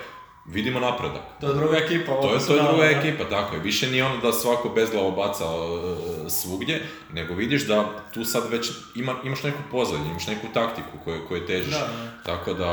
vidimo 0.45 0.79
napredak. 0.79 1.21
To 1.41 1.47
je 1.47 1.53
druga 1.53 1.77
ekipa. 1.77 2.21
To 2.21 2.33
je, 2.33 2.45
to 2.47 2.55
je 2.55 2.63
druga 2.63 2.85
ekipa, 2.85 3.23
tako 3.29 3.55
je. 3.55 3.61
Više 3.61 3.91
nije 3.91 4.05
ono 4.05 4.17
da 4.17 4.33
svako 4.33 4.69
bezglavo 4.69 5.11
baca 5.11 5.43
e, 5.45 6.29
svugdje, 6.29 6.87
nego 7.13 7.33
vidiš 7.33 7.67
da 7.67 7.85
tu 8.13 8.25
sad 8.25 8.43
već 8.51 8.71
ima, 8.95 9.15
imaš 9.23 9.43
neku 9.43 9.59
pozadnju, 9.71 10.09
imaš 10.09 10.27
neku 10.27 10.47
taktiku 10.53 10.97
koju, 11.03 11.27
koju 11.27 11.45
težiš. 11.45 11.73
Da, 11.73 11.79
da. 11.79 12.23
Tako 12.25 12.53
da... 12.53 12.71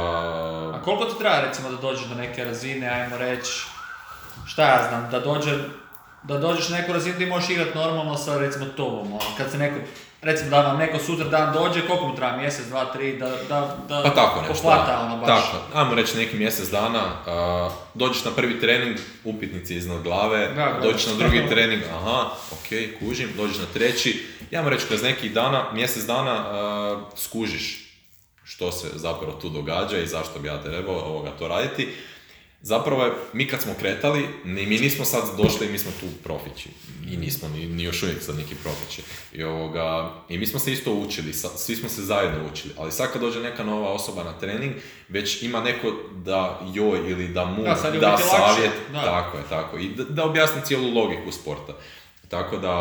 A 0.75 0.81
koliko 0.85 1.05
ti 1.05 1.19
treba 1.19 1.41
recimo 1.41 1.71
da 1.71 1.77
dođeš 1.77 2.07
do 2.07 2.15
neke 2.15 2.45
razine, 2.45 2.89
ajmo 2.89 3.17
reći, 3.17 3.53
šta 4.47 4.63
ja 4.63 4.89
znam, 4.89 5.11
da 5.11 5.21
dođe, 5.21 5.59
da 6.29 6.39
dođeš 6.39 6.69
na 6.69 6.79
neku 6.79 6.93
razinu 6.93 7.15
gdje 7.15 7.27
možeš 7.27 7.51
igrati 7.51 7.79
normalno 7.79 8.17
sa 8.17 8.39
recimo 8.39 8.67
tobom, 8.67 9.13
ono, 9.13 9.21
kad 9.37 9.51
se 9.51 9.59
neko, 9.59 9.77
recimo 10.23 10.51
da 10.51 10.61
vam 10.63 10.79
neko 10.79 10.99
sutra 10.99 11.29
dan 11.29 11.53
dođe, 11.53 11.87
koliko 11.87 12.07
mu 12.07 12.17
treba, 12.17 12.37
mjesec, 12.37 12.67
dva, 12.67 12.85
tri, 12.85 13.19
da, 13.19 13.29
da, 13.49 13.77
da 13.89 14.03
Pa 14.03 14.11
tako 14.11 14.41
nešto. 14.41 14.55
pohvata 14.55 15.01
ono 15.01 15.17
baš. 15.17 15.27
Tako, 15.29 15.79
ajmo 15.79 15.95
reći 15.95 16.17
neki 16.17 16.37
mjesec 16.37 16.71
dana, 16.71 17.03
a, 17.27 17.71
dođeš 17.95 18.25
na 18.25 18.31
prvi 18.31 18.61
trening, 18.61 18.97
upitnici 19.25 19.75
iznad 19.75 20.03
glave, 20.03 20.47
Da, 20.47 20.65
da. 20.65 20.81
dođeš 20.83 21.07
na 21.07 21.13
drugi 21.15 21.47
trening, 21.51 21.83
aha, 21.95 22.31
ok, 22.53 22.99
kužim, 23.01 23.29
dođeš 23.37 23.59
na 23.59 23.67
treći, 23.73 24.27
ja 24.51 24.63
mu 24.63 24.69
reći 24.69 24.87
kroz 24.87 25.03
neki 25.03 25.29
dana, 25.29 25.65
mjesec 25.73 26.05
dana 26.05 26.33
a, 26.33 27.01
skužiš 27.17 27.89
što 28.45 28.73
se 28.73 28.89
zapravo 28.95 29.33
tu 29.33 29.49
događa 29.49 29.99
i 29.99 30.07
zašto 30.07 30.39
bi 30.39 30.49
ja 30.49 30.63
trebao 30.63 30.97
ovoga 30.97 31.31
to 31.39 31.49
raditi. 31.49 31.89
Zapravo 32.61 33.05
je, 33.05 33.13
mi 33.33 33.47
kad 33.47 33.63
smo 33.63 33.73
kretali, 33.75 34.27
ni, 34.45 34.67
mi 34.67 34.79
nismo 34.79 35.05
sad 35.05 35.23
došli 35.37 35.67
i 35.67 35.71
mi 35.71 35.79
smo 35.79 35.91
tu 36.01 36.07
profići. 36.25 36.69
I 37.07 37.17
nismo, 37.17 37.49
ni, 37.49 37.67
ni 37.67 37.83
još 37.83 38.03
uvijek 38.03 38.23
sad 38.23 38.37
neki 38.37 38.55
profići. 38.55 39.03
I, 39.33 39.45
ovoga, 39.45 40.11
I 40.29 40.39
mi 40.39 40.47
smo 40.47 40.59
se 40.59 40.73
isto 40.73 40.93
učili, 40.93 41.33
sa- 41.33 41.49
svi 41.49 41.77
smo 41.77 41.89
se 41.89 42.03
zajedno 42.03 42.39
učili. 42.53 42.75
Ali 42.79 42.93
sad 42.93 43.13
kad 43.13 43.21
dođe 43.23 43.41
neka 43.41 43.65
nova 43.65 43.89
osoba 43.89 44.25
na 44.25 44.33
trening, 44.33 44.73
već 45.09 45.43
ima 45.43 45.61
neko 45.61 45.93
da 46.15 46.61
joj 46.75 47.11
ili 47.11 47.29
da 47.29 47.45
mu 47.47 47.63
Da, 47.63 47.69
da 48.01 48.17
savjet. 48.19 48.73
da. 48.93 49.03
Tako 49.03 49.37
je, 49.37 49.45
tako. 49.45 49.79
I 49.79 49.89
da, 49.89 50.05
da 50.05 50.25
objasni 50.25 50.61
cijelu 50.65 50.95
logiku 50.95 51.33
sporta. 51.33 51.73
Tako 52.29 52.57
da, 52.57 52.75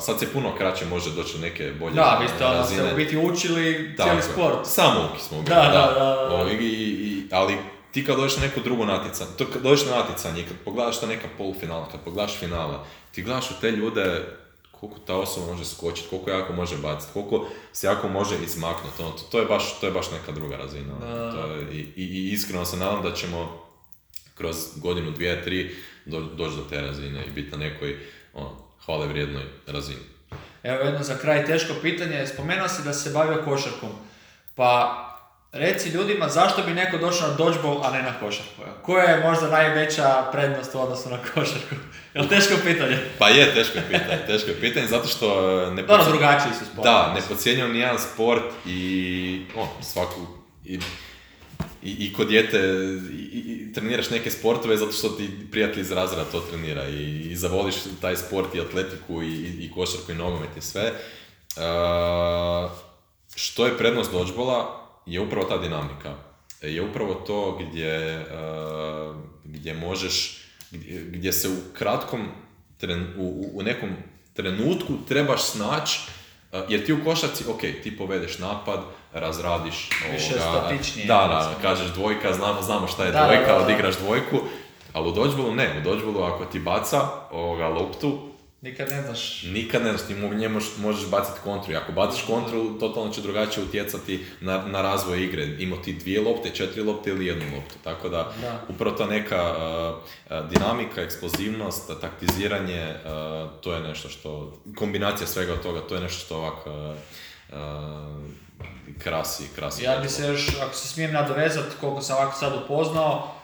sad 0.00 0.18
se 0.18 0.32
puno 0.32 0.56
kraće 0.56 0.84
može 0.86 1.10
doći 1.10 1.32
do 1.32 1.40
neke 1.40 1.72
bolje 1.72 1.94
Da, 1.94 2.18
vi 2.22 2.28
ste 2.28 2.44
ono 2.44 2.54
razine. 2.54 2.82
se 2.82 2.92
u 2.92 2.96
biti 2.96 3.16
učili 3.18 3.94
Tako 3.96 4.08
cijeli 4.08 4.18
je. 4.18 4.22
sport. 4.22 4.66
Samo 4.66 5.08
uki 5.12 5.22
smo 5.22 5.36
bili, 5.36 5.48
Da, 5.48 5.62
da, 5.62 5.94
da, 5.94 6.28
da. 6.28 6.34
O, 6.34 6.48
i, 6.50 6.64
i- 6.64 7.22
ali 7.30 7.54
ti 7.92 8.04
kad 8.04 8.16
dođeš 8.16 8.36
na 8.36 8.42
neko 8.42 8.60
drugo 8.60 8.84
natjecanje, 8.84 9.30
to 9.38 9.46
kad 9.52 9.62
dođeš 9.62 9.86
na 9.86 9.96
natjecanje 9.96 10.40
i 10.40 10.44
kad 10.44 10.56
pogledaš 10.64 11.00
ta 11.00 11.06
neka 11.06 11.28
polufinala, 11.38 11.88
kad 11.88 12.00
pogledaš 12.00 12.38
finale, 12.38 12.78
ti 13.12 13.22
gledaš 13.22 13.50
u 13.50 13.60
te 13.60 13.70
ljude 13.70 14.24
koliko 14.82 14.98
ta 14.98 15.16
osoba 15.16 15.46
može 15.46 15.64
skočiti, 15.64 16.08
koliko 16.10 16.30
jako 16.30 16.52
može 16.52 16.76
baciti, 16.76 17.12
koliko 17.12 17.48
se 17.72 17.86
jako 17.86 18.08
može 18.08 18.34
izmaknuti. 18.44 19.02
Ono, 19.02 19.10
to, 19.10 19.22
to, 19.30 19.38
je 19.38 19.46
baš, 19.46 19.80
to 19.80 19.86
je 19.86 19.92
baš 19.92 20.10
neka 20.10 20.32
druga 20.32 20.56
razina. 20.56 20.94
ono. 21.02 21.32
To 21.32 21.46
je, 21.46 21.62
i, 21.72 21.78
i, 21.78 22.04
I 22.04 22.32
iskreno 22.32 22.64
se 22.64 22.76
nadam 22.76 23.02
da 23.02 23.14
ćemo 23.14 23.62
kroz 24.34 24.56
godinu, 24.76 25.10
dvije, 25.10 25.44
tri 25.44 25.76
do, 26.04 26.20
doći 26.20 26.56
do 26.56 26.62
te 26.70 26.80
razine 26.80 27.24
i 27.26 27.30
biti 27.30 27.50
na 27.50 27.56
nekoj 27.56 27.98
ono, 28.34 28.50
hvale 28.84 29.06
vrijednoj 29.06 29.44
razini. 29.66 30.00
Evo 30.62 30.84
jedno 30.84 31.02
za 31.02 31.18
kraj 31.18 31.46
teško 31.46 31.72
pitanje, 31.82 32.26
spomenuo 32.26 32.68
si 32.68 32.82
da 32.84 32.92
se 32.92 33.10
bavio 33.10 33.42
košarkom, 33.44 33.90
pa 34.54 35.11
reci 35.52 35.88
ljudima 35.88 36.28
zašto 36.28 36.62
bi 36.62 36.74
neko 36.74 36.98
došao 36.98 37.28
na 37.28 37.34
dodgeball, 37.34 37.84
a 37.84 37.90
ne 37.90 38.02
na 38.02 38.18
košarku? 38.20 38.62
Koja 38.82 39.04
je 39.04 39.20
možda 39.20 39.48
najveća 39.48 40.28
prednost 40.32 40.74
u 40.74 40.80
odnosu 40.80 41.10
na 41.10 41.18
košarku? 41.34 41.74
Jel 42.14 42.28
teško 42.28 42.54
pitanje? 42.64 42.98
Pa 43.18 43.28
je, 43.28 43.54
teško 43.54 43.78
je 43.78 43.84
pitanje, 43.88 44.18
teško 44.26 44.50
je 44.50 44.60
pitanje, 44.60 44.86
zato 44.86 45.08
što 45.08 45.26
e, 45.62 45.70
ne 45.70 45.82
Dobro, 45.82 46.04
drugačiji 46.04 46.52
su 46.58 46.64
sport. 46.64 46.84
Da, 46.84 47.14
ne 47.14 47.20
podcjenjujem 47.28 47.72
ni 47.72 47.78
jedan 47.78 47.98
sport 47.98 48.44
i 48.66 49.42
on, 49.56 49.68
svaku, 49.82 50.20
i, 50.64 50.74
i, 51.82 51.90
i 52.06 52.12
kod 52.12 52.28
dijete 52.28 52.58
i, 53.32 53.72
treniraš 53.74 54.10
neke 54.10 54.30
sportove 54.30 54.76
zato 54.76 54.92
što 54.92 55.08
ti 55.08 55.30
prijatelj 55.50 55.80
iz 55.80 55.92
razreda 55.92 56.24
to 56.24 56.40
trenira 56.40 56.88
i, 56.88 57.28
i 57.30 57.36
zavoliš 57.36 57.74
taj 58.00 58.16
sport 58.16 58.54
i 58.54 58.60
atletiku 58.60 59.22
i, 59.22 59.64
i, 59.64 59.70
košarku 59.74 60.12
i 60.12 60.14
nogomet 60.14 60.56
i 60.56 60.60
sve. 60.60 60.82
E, 60.82 60.92
što 63.34 63.66
je 63.66 63.78
prednost 63.78 64.12
dodgeballa 64.12 64.81
je 65.06 65.20
upravo 65.20 65.48
ta 65.48 65.58
dinamika. 65.58 66.14
Je 66.62 66.82
upravo 66.82 67.14
to 67.14 67.58
gdje, 67.60 67.88
e, 67.88 68.24
gdje 69.44 69.74
možeš, 69.74 70.44
gdje, 71.08 71.32
se 71.32 71.48
u 71.48 71.56
kratkom, 71.78 72.28
tren, 72.78 73.06
u, 73.18 73.50
u- 73.54 73.62
nekom 73.62 73.90
trenutku 74.32 74.92
trebaš 75.08 75.42
snaći 75.42 76.00
Uh, 76.52 76.58
jer 76.68 76.86
ti 76.86 76.92
u 76.92 77.04
košarci, 77.04 77.44
ok, 77.48 77.60
ti 77.82 77.96
povedeš 77.98 78.38
napad, 78.38 78.80
razradiš 79.12 79.88
Više 80.12 80.32
statičnije, 80.32 81.06
Da, 81.06 81.14
da, 81.14 81.54
kažeš 81.62 81.86
dvojka, 81.86 82.32
znamo, 82.32 82.62
znamo 82.62 82.86
šta 82.86 83.04
je 83.04 83.12
Da, 83.12 83.18
da, 83.20 83.26
dvojka, 83.26 83.52
da, 83.52 83.58
da. 83.58 83.64
odigraš 83.64 83.96
dvojku, 83.96 84.38
ali 84.92 85.08
u 85.08 85.12
dodgeballu 85.12 85.54
ne, 85.54 85.78
u 85.78 85.84
dodgeballu 85.84 86.22
ako 86.22 86.44
ti 86.44 86.58
baca 86.60 87.00
ovoga 87.30 87.68
loptu, 87.68 88.31
Nikad 88.62 88.90
ne 88.90 89.02
znaš. 89.02 89.42
nikad 89.42 89.82
ne 89.82 89.92
znaš, 89.92 90.06
ti 90.06 90.14
možeš, 90.78 91.06
baciti 91.10 91.40
kontru 91.44 91.72
i 91.72 91.76
ako 91.76 91.92
baciš 91.92 92.24
kontru, 92.26 92.78
totalno 92.80 93.12
će 93.12 93.20
drugačije 93.20 93.64
utjecati 93.64 94.26
na, 94.40 94.66
na 94.66 94.82
razvoj 94.82 95.24
igre. 95.24 95.46
Imao 95.58 95.78
ti 95.78 95.92
dvije 95.92 96.20
lopte, 96.20 96.50
četiri 96.50 96.82
lopte 96.82 97.10
ili 97.10 97.26
jednu 97.26 97.44
loptu, 97.56 97.74
tako 97.84 98.08
da, 98.08 98.32
Da. 98.42 98.60
upravo 98.68 98.96
ta 98.96 99.06
neka 99.06 99.54
uh, 100.30 100.50
dinamika, 100.50 101.02
eksplozivnost, 101.02 101.90
taktiziranje, 102.00 102.94
uh, 103.04 103.50
to 103.60 103.74
je 103.74 103.80
nešto 103.80 104.08
što, 104.08 104.58
kombinacija 104.76 105.26
svega 105.26 105.56
toga, 105.56 105.80
to 105.80 105.94
je 105.94 106.00
nešto 106.00 106.24
što 106.24 106.36
ovak 106.36 106.66
uh, 106.66 106.72
krasi, 108.98 109.48
krasi. 109.56 109.84
Ja 109.84 109.96
bi 109.96 110.08
se 110.08 110.26
još, 110.26 110.56
ako 110.62 110.74
se 110.74 110.88
smijem 110.88 111.12
nadovezati, 111.12 111.76
koliko 111.80 112.00
sam 112.00 112.16
ovako 112.16 112.38
sad 112.38 112.52
upoznao, 112.64 113.34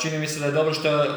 čini 0.00 0.18
mi 0.18 0.26
se 0.26 0.40
da 0.40 0.46
je 0.46 0.52
dobro 0.52 0.74
što 0.74 0.88
je 0.88 1.10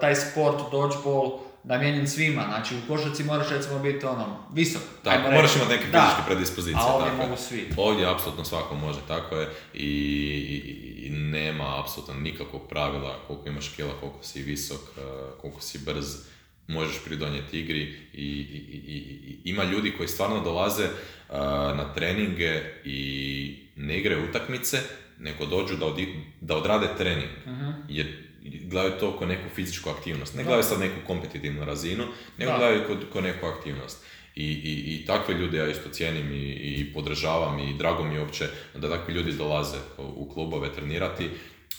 taj 0.00 0.14
sport, 0.16 0.56
dodgeball, 0.72 1.45
namijenjen 1.66 2.08
svima. 2.08 2.44
Znači 2.44 2.74
u 2.76 2.88
košarci 2.88 3.24
moraš 3.24 3.50
recimo 3.50 3.78
biti 3.78 4.06
ono, 4.06 4.38
visok. 4.52 4.82
Tako, 5.04 5.30
moraš 5.30 5.56
imati 5.56 5.70
neke 5.70 5.86
Da. 5.86 6.00
fizičke 6.00 6.22
predispozicije. 6.26 6.80
A 6.80 6.86
ovdje 6.86 7.10
tako 7.10 7.22
mogu 7.22 7.36
svi. 7.38 7.68
Ovdje 7.76 8.10
apsolutno 8.10 8.44
svako 8.44 8.74
može, 8.74 8.98
tako 9.08 9.36
je. 9.36 9.48
I, 9.74 9.86
i- 9.86 11.06
i 11.06 11.10
nema 11.10 11.80
apsolutno 11.80 12.14
nikakvog 12.14 12.68
pravila 12.68 13.18
koliko 13.26 13.48
imaš 13.48 13.68
kila, 13.68 13.92
koliko 14.00 14.18
si 14.22 14.42
visok, 14.42 14.80
eh, 14.96 15.00
koliko 15.40 15.60
si 15.60 15.78
brz, 15.78 16.06
možeš 16.68 17.04
pridonijeti 17.04 17.60
igri 17.60 17.80
i, 18.12 18.22
i- 18.22 18.66
i- 18.72 18.82
i- 18.86 18.96
i- 19.24 19.38
ima 19.44 19.64
ljudi 19.64 19.92
koji 19.92 20.08
stvarno 20.08 20.40
dolaze 20.40 20.84
eh, 20.84 20.90
na 21.72 21.92
treninge 21.94 22.62
i 22.84 22.98
ne 23.76 23.98
igraju 23.98 24.24
utakmice, 24.24 24.78
nego 25.18 25.46
dođu 25.46 25.76
da, 25.76 25.86
odi- 25.86 26.14
da 26.40 26.56
odrade 26.56 26.86
trening. 26.98 27.30
Jer 27.88 28.25
gledaju 28.66 29.00
to 29.00 29.18
kao 29.18 29.28
neku 29.28 29.48
fizičku 29.54 29.90
aktivnost. 29.90 30.34
Ne 30.34 30.42
Da. 30.42 30.46
gledaju 30.46 30.62
sad 30.62 30.80
neku 30.80 30.96
kompetitivnu 31.06 31.64
razinu, 31.64 32.04
nego 32.38 32.52
Da. 32.52 32.58
gledaju 32.58 32.82
kao, 33.12 33.22
neku 33.22 33.46
aktivnost. 33.46 34.04
I, 34.34 34.44
i, 34.44 34.94
I 34.94 35.06
takve 35.06 35.34
ljude 35.34 35.58
ja 35.58 35.68
isto 35.70 35.88
cijenim 35.90 36.32
i, 36.32 36.52
i 36.52 36.92
podržavam 36.94 37.58
i 37.58 37.74
drago 37.78 38.04
mi 38.04 38.14
je 38.14 38.20
uopće 38.20 38.48
da 38.74 38.90
takvi 38.90 39.14
ljudi 39.14 39.32
dolaze 39.32 39.76
u 39.98 40.30
klubove 40.34 40.72
trenirati, 40.72 41.30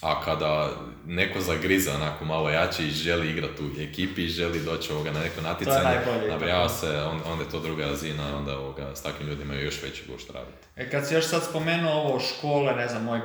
a 0.01 0.21
kada 0.21 0.71
neko 1.05 1.41
zagriza 1.41 1.95
onako 1.95 2.25
malo 2.25 2.49
jači 2.49 2.83
i 2.83 2.91
želi 2.91 3.29
igrati 3.29 3.63
u 3.63 3.81
ekipi 3.81 4.23
i 4.23 4.29
želi 4.29 4.59
doći 4.59 4.91
ovoga 4.93 5.11
na 5.11 5.19
neko 5.19 5.41
natjecanje, 5.41 5.99
nabrijava 6.29 6.69
se, 6.69 7.01
on, 7.01 7.21
onda 7.25 7.43
je 7.43 7.49
to 7.49 7.59
druga 7.59 7.85
razina, 7.85 8.37
onda 8.37 8.57
ovoga, 8.59 8.95
s 8.95 9.03
takvim 9.03 9.29
ljudima 9.29 9.53
je 9.53 9.65
još 9.65 9.83
veći 9.83 10.03
gušt 10.11 10.29
raditi. 10.29 10.67
E, 10.75 10.89
kad 10.89 11.07
si 11.07 11.13
još 11.13 11.25
sad 11.27 11.43
spomenuo 11.49 11.91
ovo 11.93 12.19
škole, 12.19 12.75
ne 12.75 12.87
znam, 12.87 13.03
moj 13.03 13.19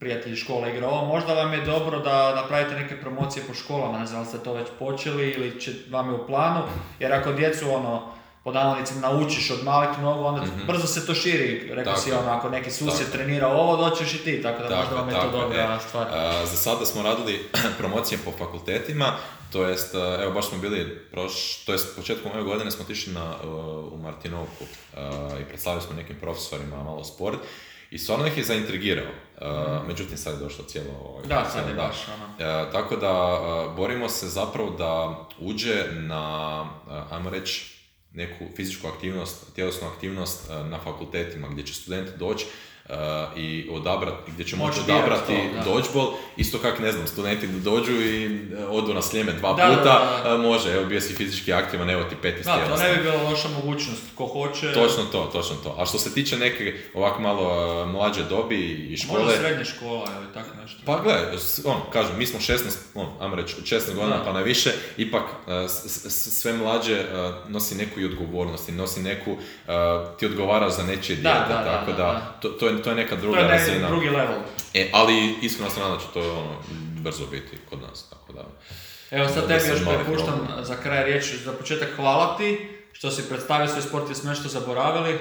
prijatelj 0.00 0.32
iz 0.32 0.38
škole 0.38 0.70
igra 0.70 0.88
ovo, 0.88 1.06
možda 1.06 1.34
vam 1.34 1.52
je 1.52 1.60
dobro 1.60 1.98
da 1.98 2.34
napravite 2.34 2.74
neke 2.74 3.00
promocije 3.00 3.44
po 3.48 3.54
školama, 3.54 3.98
ne 3.98 4.06
znam, 4.06 4.20
li 4.20 4.26
ste 4.26 4.38
to 4.38 4.52
već 4.52 4.68
počeli 4.78 5.30
ili 5.30 5.60
će 5.60 5.72
vam 5.90 6.08
je 6.08 6.14
u 6.14 6.26
planu, 6.26 6.60
jer 6.98 7.12
ako 7.12 7.32
djecu 7.32 7.70
ono, 7.74 8.12
po 8.44 8.52
navodnicima 8.52 9.00
naučiš 9.00 9.50
od 9.50 9.64
malih 9.64 9.98
nogu, 9.98 10.24
onda 10.24 10.42
brzo 10.66 10.86
se 10.86 11.06
to 11.06 11.14
širi. 11.14 11.70
Rekao 11.74 11.96
si 11.96 12.12
ono, 12.12 12.30
ako 12.30 12.50
neki 12.50 12.70
susjed 12.70 13.06
Tako. 13.06 13.16
trenira 13.16 13.48
ovo, 13.48 13.76
doćeš 13.76 14.14
i 14.14 14.18
ti, 14.18 14.42
tako 14.42 14.62
da 14.62 14.68
Tako, 14.68 14.80
možda 14.80 14.96
vam 14.96 15.08
je 15.08 15.14
tako, 15.14 15.26
to 15.26 15.40
dobra 15.40 15.78
e. 15.80 15.88
stvar. 15.88 16.06
A, 16.10 16.46
za 16.46 16.56
sada 16.56 16.86
smo 16.86 17.02
radili 17.02 17.48
promocije 17.78 18.18
po 18.24 18.32
fakultetima, 18.38 19.12
to 19.52 19.68
jest, 19.68 19.94
a, 19.94 20.18
evo 20.22 20.32
baš 20.32 20.48
smo 20.48 20.58
bili, 20.58 20.98
proš, 21.10 21.64
to 21.66 21.72
jest 21.72 21.96
početkom 21.96 22.32
ove 22.32 22.42
godine 22.42 22.70
smo 22.70 22.84
otišli 22.84 23.12
na, 23.12 23.34
uh, 23.44 23.92
u 23.92 23.96
Martinovku 23.96 24.64
a, 24.96 25.30
i 25.40 25.44
predstavili 25.44 25.82
smo 25.82 25.96
nekim 25.96 26.16
profesorima 26.20 26.82
malo 26.84 27.04
sport 27.04 27.38
i 27.90 27.98
stvarno 27.98 28.26
ih 28.26 28.38
je 28.38 28.44
zaintrigirao. 28.44 29.12
A, 29.40 29.82
Međutim, 29.86 30.16
sad 30.16 30.34
je 30.34 30.38
došlo 30.38 30.64
cijelo... 30.64 30.90
ovaj, 31.04 31.26
Da, 31.26 31.50
sad 31.52 31.68
je 31.68 31.74
baš 31.74 31.96
ono. 32.14 32.50
E, 32.50 32.70
tako 32.72 32.96
da 32.96 33.10
a, 33.10 33.74
borimo 33.76 34.08
se 34.08 34.28
zapravo 34.28 34.70
da 34.70 35.24
uđe 35.38 35.84
na, 35.92 36.20
a, 36.88 37.04
ajmo 37.10 37.30
reći, 37.30 37.78
neku 38.12 38.44
fizičku 38.56 38.86
aktivnost, 38.88 39.54
tjelesnu 39.54 39.88
aktivnost 39.88 40.50
na 40.70 40.80
fakultetima 40.84 41.48
gdje 41.48 41.66
će 41.66 41.74
studenti 41.74 42.18
doći 42.18 42.46
i 43.36 43.68
odabrati, 43.72 44.32
gdje 44.32 44.44
će 44.44 44.56
moći 44.56 44.80
odabrati 44.80 45.34
da. 45.54 45.62
dodgeball, 45.64 46.12
isto 46.36 46.58
kak 46.58 46.78
ne 46.78 46.92
znam, 46.92 47.06
studenti 47.06 47.46
da 47.46 47.70
dođu 47.70 47.92
i 47.92 48.24
e, 48.24 48.64
odu 48.66 48.94
na 48.94 49.02
sljeme 49.02 49.32
dva 49.32 49.52
Da, 49.52 49.68
da, 49.68 49.76
puta, 49.76 49.82
da, 49.84 50.28
da. 50.28 50.34
a, 50.34 50.36
može, 50.36 50.72
evo 50.72 50.84
bio 50.84 51.00
si 51.00 51.14
fizički 51.14 51.52
aktivan, 51.52 51.90
evo 51.90 52.04
ti 52.04 52.16
peti 52.22 52.44
Da, 52.44 52.68
to 52.68 52.76
ne 52.76 52.96
bi 52.96 53.02
bila 53.02 53.22
loša 53.22 53.48
mogućnost. 53.48 54.02
Ko 54.14 54.26
hoće, 54.26 54.72
Točno 54.72 55.04
to, 55.12 55.30
točno 55.32 55.56
to. 55.56 55.76
A 55.78 55.86
što 55.86 55.98
se 55.98 56.14
tiče 56.14 56.36
neke 56.36 56.76
ovako 56.94 57.22
malo 57.22 57.44
a, 57.50 57.86
mlađe 57.86 58.22
dobi 58.22 58.88
i 58.90 58.96
škole, 58.96 59.24
možda 59.24 59.38
srednje 59.38 59.64
škola 59.64 60.08
ili 60.16 60.34
tako 60.34 60.57
nešto. 60.70 60.82
pa 60.86 61.00
gledaj, 61.00 61.38
s- 61.38 61.60
on, 61.64 61.80
kažem, 61.92 62.18
mi 62.18 62.26
smo 62.26 62.40
16, 62.40 62.58
on, 62.94 63.06
ajmo 63.20 63.36
reći, 63.36 63.54
od 63.58 63.64
16 63.64 63.94
godina 63.94 64.24
pa 64.24 64.32
na 64.32 64.40
više, 64.40 64.70
ipak 64.96 65.22
s- 65.68 66.32
sve 66.32 66.52
mlađe 66.54 67.00
uh, 67.00 67.06
nosi 67.50 67.74
neku 67.74 68.00
i 68.00 68.04
odgovornost 68.04 68.68
i 68.68 68.72
nosi 68.72 69.00
neku, 69.00 69.32
uh, 69.32 69.38
ti 70.18 70.26
odgovaraš 70.26 70.72
za 70.72 70.82
nečije 70.84 71.16
dijete, 71.16 71.30
tako 71.64 71.92
da. 71.92 72.38
To, 72.42 72.48
to, 72.50 72.68
je, 72.68 72.82
to 72.82 72.90
je 72.90 72.96
neka 72.96 73.10
To 73.10 73.20
druga 73.20 73.38
je 73.38 73.44
ne, 73.44 73.50
razina. 73.50 73.88
drugi 73.88 74.08
level. 74.08 74.38
E, 74.74 74.90
ali 74.92 75.34
iskreno 75.42 75.70
se 75.70 75.80
nadam 75.80 75.94
da 75.94 76.00
će 76.00 76.08
to 76.14 76.20
ono, 76.32 76.56
brzo 76.94 77.26
biti 77.26 77.56
kod 77.70 77.78
nas, 77.80 78.10
tako 78.10 78.32
da. 78.32 78.44
Evo 79.10 79.28
sad 79.28 79.48
tebi 79.48 79.68
još 79.68 79.80
prepuštam 79.86 80.36
problem. 80.36 80.64
za 80.64 80.76
kraj 80.76 81.04
riječ. 81.04 81.24
Za 81.34 81.52
početak 81.52 81.88
hvala 81.96 82.36
ti 82.36 82.58
što 82.92 83.10
si 83.10 83.28
predstavio 83.28 83.68
svoj 83.68 83.82
sport 83.82 84.10
i 84.10 84.14
smo 84.14 84.30
nešto 84.30 84.48
zaboravili. 84.48 85.18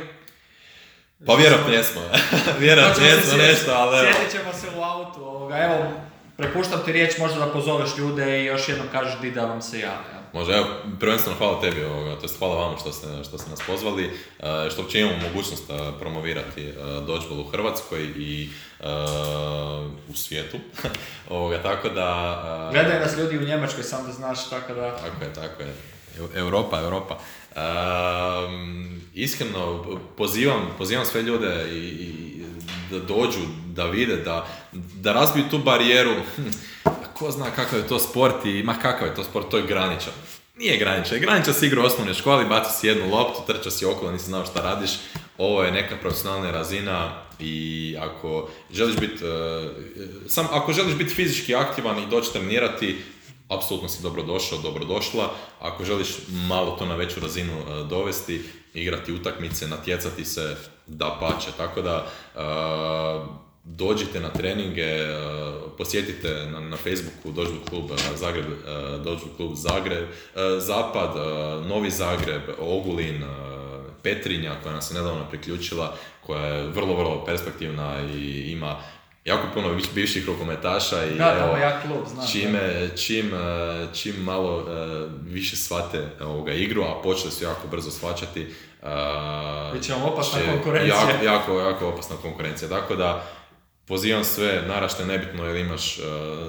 Pa 1.26 1.34
vjerojatno 1.34 1.74
jesmo, 1.74 2.02
vjerojatno 2.60 2.96
To 2.96 3.06
jesmo 3.06 3.38
nešto, 3.38 3.72
ali. 3.74 4.08
Sjetit 4.08 4.32
ćemo 4.32 4.54
se 4.54 4.68
u 4.78 4.82
autu. 4.82 5.24
Ovoga. 5.48 5.64
Evo, 5.64 5.92
prepuštam 6.38 6.80
ti 6.86 6.92
riječ 6.92 7.18
možda 7.18 7.40
da 7.40 7.52
pozoveš 7.52 7.98
ljude 7.98 8.42
i 8.42 8.46
još 8.46 8.70
jednom 8.70 8.88
kažeš 8.92 9.20
di 9.22 9.32
da 9.32 9.46
vam 9.46 9.62
se 9.62 9.80
jave. 9.80 10.18
Može, 10.34 10.52
evo, 10.52 10.66
prvenstveno 11.00 11.38
hvala 11.38 11.62
tebi, 11.62 11.84
ovoga, 11.84 12.16
to 12.16 12.22
jest 12.22 12.40
hvala 12.40 12.56
vama 12.56 12.78
što 12.78 12.92
ste, 12.92 13.08
što 13.24 13.38
ste 13.38 13.50
nas 13.50 13.60
pozvali, 13.68 14.04
e, 14.06 14.70
što 14.70 14.82
uopće 14.82 15.00
imamo 15.00 15.18
mogućnost 15.28 15.70
e, 15.70 15.74
promovirati 16.00 16.68
e, 16.68 16.74
dodgeball 17.08 17.40
u 17.40 17.50
Hrvatskoj 17.52 18.04
i 18.18 18.50
e, 18.80 18.86
u 20.10 20.16
svijetu. 20.16 20.58
ovoga, 21.30 21.62
tako 21.64 21.90
da... 21.90 22.70
Gledaju 22.74 23.00
nas 23.00 23.18
ljudi 23.18 23.38
u 23.38 23.48
Njemačkoj, 23.48 23.84
sam 23.84 24.06
da 24.06 24.12
znaš, 24.14 24.50
tako 24.50 24.74
da... 24.74 24.98
Tako 24.98 25.24
je, 25.24 25.34
tako 25.34 25.64
je. 25.64 25.74
Eu- 26.20 26.38
Europa, 26.38 26.80
Europa. 26.80 27.20
Ehm, 27.56 29.00
iskreno, 29.14 29.84
pozivam, 30.18 30.62
pozivam 30.78 31.06
sve 31.06 31.22
ljude 31.22 31.68
i, 31.72 31.78
i 31.78 32.37
da 32.92 33.00
dođu, 33.00 33.40
da 33.66 33.86
vide, 33.86 34.16
da, 34.16 34.48
da 34.74 35.14
razbiju 35.14 35.46
tu 35.50 35.58
barijeru. 35.58 36.14
Hm, 36.36 36.48
ko 37.14 37.32
zna 37.32 37.46
kakav 37.52 37.80
je 37.80 37.88
to 37.88 38.00
sport 38.00 38.46
i 38.46 38.64
ma 38.64 38.74
kakav 38.74 39.08
je 39.08 39.16
to 39.16 39.24
sport, 39.24 39.50
to 39.52 39.58
je 39.58 39.68
graničan. 39.68 40.14
Nije 40.56 40.78
graničan, 40.78 41.20
graničan 41.20 41.54
si 41.54 41.66
igra 41.66 41.82
u 41.82 41.86
osnovnoj 41.86 42.14
školi, 42.14 42.46
baci 42.46 42.80
si 42.80 42.88
jednu 42.88 43.10
loptu, 43.12 43.42
trča 43.48 43.72
si 43.72 43.86
okolo, 43.86 44.12
nisi 44.12 44.26
znao 44.26 44.46
šta 44.46 44.62
radiš. 44.62 44.92
Ovo 45.38 45.64
je 45.64 45.72
neka 45.72 45.96
profesionalna 46.02 46.52
razina 46.52 47.22
i 47.40 47.96
ako 48.00 48.50
želiš 48.74 48.96
biti, 48.96 49.24
sam 50.28 50.48
ako 50.52 50.74
želiš 50.74 50.96
biti 50.96 51.14
fizički 51.14 51.56
aktivan 51.56 52.00
i 52.00 52.10
doći 52.10 52.34
trenirati, 52.34 52.98
apsolutno 53.50 53.90
si 53.90 54.04
dobrodošao, 54.04 54.58
dobrodošla. 54.58 55.32
Ako 55.60 55.86
želiš 55.86 56.08
malo 56.48 56.76
to 56.80 56.86
na 56.86 56.96
veću 56.96 57.20
razinu 57.20 57.54
e, 57.54 57.84
dovesti, 57.90 58.44
igrati 58.74 59.14
utakmice, 59.14 59.68
natjecati 59.68 60.26
se, 60.26 60.56
da 60.88 61.18
pače. 61.20 61.52
Tako 61.58 61.82
da 61.82 62.06
e, 62.06 62.40
dođite 63.64 64.20
na 64.20 64.30
treninge, 64.30 64.82
e, 64.82 65.08
posjetite 65.78 66.46
na, 66.46 66.78
Facebooku 66.78 67.32
Dožbu 67.32 67.58
klub 67.70 67.92
Zagreb, 68.16 68.46
Dožbu 69.04 69.28
klub 69.38 69.56
Zagreb, 69.56 70.06
Zapad, 70.60 71.16
Novi 71.68 71.92
Zagreb, 71.92 72.42
Ogulin, 72.60 73.24
Petrinja 74.04 74.56
koja 74.64 74.76
nas 74.76 74.88
se 74.88 74.94
nedavno 74.94 75.26
priključila, 75.30 75.96
koja 76.26 76.46
je 76.46 76.68
vrlo, 76.68 76.96
vrlo 76.96 77.26
perspektivna 77.26 78.02
i 78.16 78.52
ima 78.52 78.78
jako 79.28 79.48
puno 79.54 79.70
bivših 79.94 80.26
rukometaša 80.28 81.06
i 81.06 81.18
Da, 81.18 81.36
evo, 81.40 81.58
jak 81.58 81.82
klub, 81.82 82.08
znam. 82.08 82.28
čime, 82.28 82.60
čim, 82.98 83.32
e, 83.34 83.38
čim 83.94 84.16
malo 84.16 84.60
e, 84.62 85.08
više 85.24 85.56
shvate 85.58 86.08
ovoga 86.22 86.54
igru, 86.54 86.84
a 86.84 87.02
počeli 87.04 87.32
su 87.32 87.44
jako 87.44 87.68
brzo 87.68 87.92
shvaćati, 87.92 88.42
e, 88.42 88.88
Bit 89.74 89.84
će 89.84 89.94
vam 89.94 90.04
opasna 90.04 90.40
će- 90.40 90.46
konkurencija. 90.46 90.96
Jako, 90.98 91.26
jako, 91.26 91.60
jako 91.60 91.88
opasna 91.88 92.16
konkurencija. 92.16 92.70
Tako 92.70 92.96
da, 92.96 93.24
pozivam 93.86 94.24
sve, 94.24 94.64
narašte 94.68 95.06
nebitno 95.06 95.46
ili 95.46 95.62
imaš 95.62 96.00
e, 96.00 96.02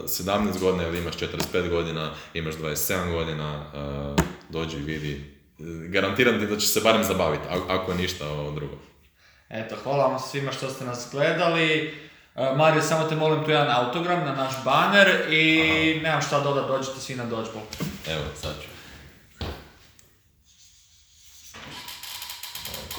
17 0.05 0.59
godina 0.61 0.89
ili 0.89 0.99
imaš 0.99 1.15
45 1.17 1.69
godina, 1.71 2.11
imaš 2.35 2.55
27 2.55 3.13
godina, 3.13 3.65
e, 3.75 4.23
dođi 4.49 4.77
i 4.77 4.83
vidi. 4.83 5.13
E, 5.59 5.63
Garantiram 5.89 6.41
ti 6.41 6.47
da 6.47 6.57
će 6.57 6.69
se 6.69 6.81
barem 6.81 7.05
zabaviti, 7.05 7.43
ako 7.69 7.93
je 7.93 7.99
ništa 7.99 8.29
ovo 8.29 8.51
drugo. 8.51 8.75
Eto, 9.51 9.77
hvala 9.77 10.07
vam 10.07 10.19
svima 10.21 10.53
što 10.53 10.69
ste 10.69 10.85
nas 10.85 11.09
gledali. 11.13 11.95
E, 12.39 12.57
Mario, 12.57 12.83
samo 12.83 13.05
te 13.05 13.17
molim 13.17 13.45
tu 13.45 13.51
jedan 13.51 13.71
autogram 13.71 14.25
na 14.25 14.35
naš 14.35 14.53
baner 14.65 15.33
i 15.33 16.01
nemam 16.03 16.23
šta 16.23 16.41
dodat, 16.41 16.69
dođite 16.69 17.01
svi 17.01 17.15
na 17.15 17.25
dodgeball. 17.25 17.65
Evo, 18.07 18.25
sad 18.43 18.53
ću. 18.63 18.78